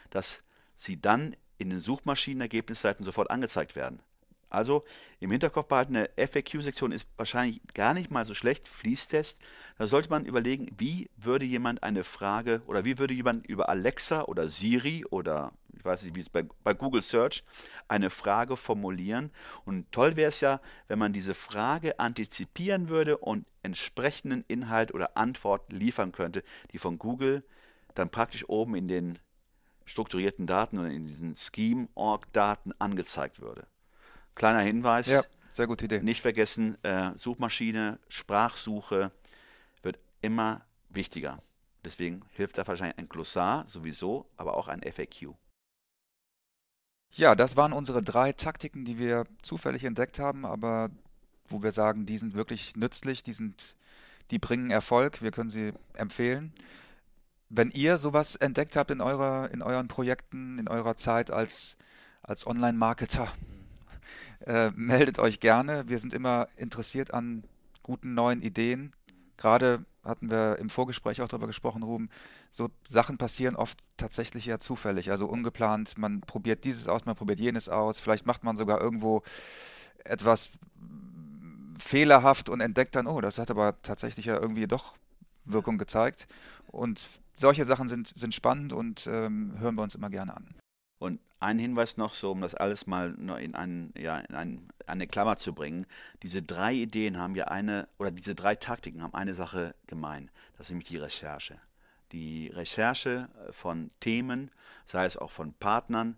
dass 0.10 0.44
sie 0.78 1.00
dann 1.00 1.36
in 1.58 1.70
den 1.70 1.80
Suchmaschinenergebnisseiten 1.80 3.06
sofort 3.06 3.30
angezeigt 3.30 3.76
werden. 3.76 4.02
Also 4.52 4.84
im 5.20 5.32
Hinterkopf 5.32 5.68
behalten, 5.68 5.95
eine 5.95 6.10
FAQ-Sektion 6.18 6.91
ist 6.91 7.08
wahrscheinlich 7.18 7.62
gar 7.74 7.93
nicht 7.93 8.12
mal 8.12 8.26
so 8.26 8.34
schlecht, 8.34 8.68
Fließtest. 8.68 9.38
Da 9.78 9.88
sollte 9.88 10.10
man 10.10 10.26
überlegen, 10.26 10.68
wie 10.78 11.10
würde 11.18 11.45
jemand 11.45 11.84
eine 11.84 12.04
Frage 12.04 12.62
oder 12.68 12.86
wie 12.86 12.99
würde 12.99 13.14
jemand 13.14 13.47
über 13.47 13.70
Alexa 13.70 14.24
oder 14.24 14.47
Siri 14.47 15.06
oder 15.10 15.54
ich 15.82 15.86
weiß 15.86 16.04
nicht, 16.04 16.16
wie 16.16 16.20
es 16.20 16.30
bei, 16.30 16.43
bei 16.64 16.76
Google 16.76 17.02
Search 17.02 17.43
eine 17.88 18.12
Frage 18.12 18.56
formulieren. 18.56 19.32
Und 19.66 19.91
toll 19.91 20.16
wäre 20.16 20.30
es 20.30 20.39
ja, 20.39 20.62
wenn 20.88 20.99
man 20.99 21.12
diese 21.12 21.34
Frage 21.34 21.99
antizipieren 21.99 22.89
würde 22.89 23.18
und 23.18 23.47
entsprechenden 23.64 24.43
Inhalt 24.47 24.93
oder 24.93 25.18
Antwort 25.18 25.74
liefern 25.74 26.12
könnte, 26.12 26.43
die 26.72 26.78
von 26.78 26.99
Google 26.99 27.43
dann 27.95 28.12
praktisch 28.12 28.47
oben 28.47 28.76
in 28.76 28.88
den 28.88 29.18
strukturierten 29.86 30.45
Daten 30.45 30.78
oder 30.78 30.89
in 30.89 31.06
diesen 31.06 31.36
Scheme-Org-Daten 31.36 32.74
angezeigt 32.78 33.41
würde. 33.41 33.66
Kleiner 34.36 34.62
Hinweis. 34.62 35.08
Ja, 35.08 35.24
sehr 35.50 35.68
gute 35.68 35.86
Idee. 35.86 36.02
Nicht 36.02 36.22
vergessen, 36.22 36.82
äh, 36.84 37.12
Suchmaschine, 37.16 38.00
Sprachsuche 38.08 39.12
wird 39.84 40.00
immer 40.22 40.62
wichtiger. 40.90 41.42
Deswegen 41.84 42.22
hilft 42.34 42.58
da 42.58 42.68
wahrscheinlich 42.68 42.98
ein 42.98 43.10
Glossar 43.10 43.68
sowieso, 43.68 44.30
aber 44.38 44.56
auch 44.56 44.68
ein 44.68 44.82
FAQ. 44.84 45.34
Ja, 47.14 47.36
das 47.36 47.58
waren 47.58 47.74
unsere 47.74 48.02
drei 48.02 48.32
Taktiken, 48.32 48.86
die 48.86 48.98
wir 48.98 49.26
zufällig 49.42 49.84
entdeckt 49.84 50.20
haben, 50.20 50.46
aber 50.46 50.90
wo 51.48 51.62
wir 51.62 51.72
sagen, 51.72 52.06
die 52.06 52.18
sind 52.18 52.34
wirklich 52.34 52.76
nützlich, 52.78 53.24
die 53.24 53.34
sind, 53.34 53.76
die 54.30 54.40
bringen 54.40 54.72
Erfolg, 54.72 55.22
wir 55.22 55.32
können 55.32 55.50
sie 55.50 55.74
empfehlen. 55.94 56.54
Wenn 57.50 57.70
ihr 57.72 57.98
sowas 57.98 58.38
entdeckt 58.38 58.78
habt 58.78 58.92
in 58.92 59.02
eurer, 59.02 59.52
in 59.52 59.62
euren 59.62 59.90
Projekten, 59.90 60.58
in 60.58 60.70
eurer 60.70 60.96
Zeit 60.96 61.32
als, 61.32 61.76
als 62.22 62.48
Online-Marketer, 62.48 63.28
äh, 64.46 64.72
meldet 64.76 65.20
euch 65.20 65.39
gerne. 65.39 65.88
Wir 65.88 66.00
sind 66.00 66.14
immer 66.14 66.48
interessiert 66.56 67.14
an 67.14 67.44
guten 67.84 68.14
neuen 68.14 68.42
Ideen. 68.42 68.92
Gerade 69.38 69.86
hatten 70.04 70.30
wir 70.30 70.58
im 70.60 70.70
Vorgespräch 70.70 71.22
auch 71.22 71.28
darüber 71.28 71.48
gesprochen, 71.48 71.84
Ruben, 71.84 72.10
so 72.50 72.70
Sachen 72.88 73.18
passieren 73.18 73.56
oft 73.56 73.78
tatsächlich 73.98 74.46
ja 74.46 74.60
zufällig, 74.60 75.12
also 75.12 75.28
ungeplant. 75.28 75.98
Man 75.98 76.22
probiert 76.22 76.64
dieses 76.64 76.88
aus, 76.88 77.06
man 77.06 77.16
probiert 77.16 77.39
jenes 77.39 77.70
aus. 77.70 78.00
Vielleicht 78.00 78.26
macht 78.26 78.44
man 78.44 78.56
sogar 78.56 78.82
irgendwo 78.82 79.22
etwas 80.04 80.52
fehlerhaft 81.80 82.50
und 82.50 82.62
entdeckt 82.62 82.96
dann, 82.96 83.08
oh, 83.08 83.22
das 83.22 83.38
hat 83.38 83.52
aber 83.52 83.82
tatsächlich 83.82 84.26
ja 84.26 84.39
irgendwie 84.39 84.68
doch 84.68 84.96
Wirkung 85.46 85.78
gezeigt. 85.78 86.28
Und 86.68 87.02
solche 87.36 87.66
Sachen 87.66 87.88
sind, 87.88 88.08
sind 88.08 88.34
spannend 88.34 88.74
und 88.74 89.08
ähm, 89.08 89.54
hören 89.60 89.76
wir 89.76 89.84
uns 89.84 89.96
immer 89.96 90.10
gerne 90.10 90.36
an. 90.36 90.61
Und 91.02 91.20
ein 91.39 91.58
Hinweis 91.58 91.97
noch, 91.97 92.14
so 92.14 92.32
um 92.32 92.41
das 92.41 92.54
alles 92.54 92.86
mal 92.86 93.16
in, 93.39 93.56
ein, 93.56 93.91
ja, 93.97 94.20
in 94.20 94.36
ein, 94.36 94.70
eine 94.86 95.08
Klammer 95.08 95.36
zu 95.36 95.52
bringen. 95.56 95.88
Diese 96.22 96.43
drei 96.43 96.76
Ideen 96.76 97.18
haben 97.18 97.34
ja 97.34 97.45
eine, 97.45 97.88
oder 97.97 98.12
diese 98.12 98.36
drei 98.36 98.54
Taktiken 98.54 99.02
haben 99.02 99.16
eine 99.16 99.34
Sache 99.34 99.74
gemein. 99.88 100.30
Das 100.58 100.68
ist 100.68 100.70
nämlich 100.70 100.89
die 100.89 100.97
Recherche. 100.97 101.58
Die 102.12 102.49
Recherche 102.49 103.30
äh, 103.47 103.52
von 103.52 103.89
Themen, 103.99 104.52
sei 104.86 105.06
es 105.06 105.18
auch 105.18 105.32
von 105.32 105.54
Partnern, 105.56 106.18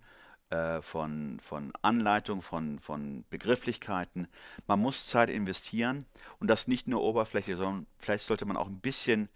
äh, 0.49 0.81
von, 0.81 1.39
von 1.39 1.71
Anleitung, 1.81 2.41
von, 2.41 2.77
von 2.79 3.23
Begrifflichkeiten. 3.29 4.27
Man 4.67 4.81
muss 4.81 5.07
Zeit 5.07 5.29
investieren 5.29 6.05
und 6.41 6.49
das 6.49 6.67
nicht 6.67 6.89
nur 6.89 7.01
Oberfläche, 7.03 7.55
sondern 7.55 7.87
vielleicht 7.97 8.25
sollte 8.25 8.43
man 8.43 8.57
auch 8.57 8.67
ein 8.67 8.81
bisschen 8.81 9.29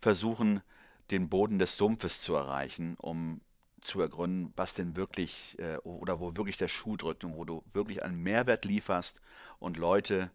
versuchen, 0.00 0.62
den 1.10 1.28
Boden 1.28 1.58
des 1.58 1.76
Sumpfes 1.76 2.22
zu 2.22 2.34
erreichen, 2.34 2.96
um 2.98 3.42
zu 3.84 4.00
ergründen, 4.00 4.52
was 4.56 4.74
denn 4.74 4.96
wirklich 4.96 5.56
äh, 5.58 5.76
oder 5.78 6.20
wo 6.20 6.36
wirklich 6.36 6.56
der 6.56 6.68
Schuh 6.68 6.96
drückt 6.96 7.24
und 7.24 7.36
wo 7.36 7.44
du 7.44 7.64
wirklich 7.72 8.02
einen 8.02 8.22
Mehrwert 8.22 8.64
lieferst 8.64 9.20
und 9.58 9.76
Leute, 9.76 10.30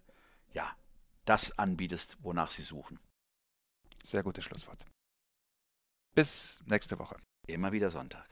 ja, 0.54 0.76
das 1.26 1.58
anbietest, 1.58 2.18
wonach 2.22 2.52
sie 2.52 2.62
suchen. 2.62 3.00
Sehr 4.04 4.22
gutes 4.24 4.44
Schlusswort. 4.46 4.86
Bis 6.16 6.64
nächste 6.66 6.98
Woche. 7.00 7.18
Immer 7.48 7.72
wieder 7.72 7.90
Sonntag. 7.92 8.28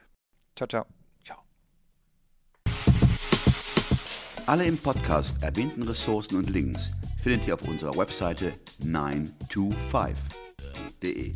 Ciao, 0.55 0.67
ciao. 0.67 0.85
Ciao. 1.23 1.43
Alle 4.45 4.65
im 4.65 4.77
Podcast 4.77 5.41
erwähnten 5.43 5.83
Ressourcen 5.83 6.37
und 6.37 6.49
Links 6.49 6.91
findet 7.21 7.45
ihr 7.47 7.53
auf 7.55 7.63
unserer 7.63 7.97
Webseite 7.97 8.53
925.de. 8.81 11.35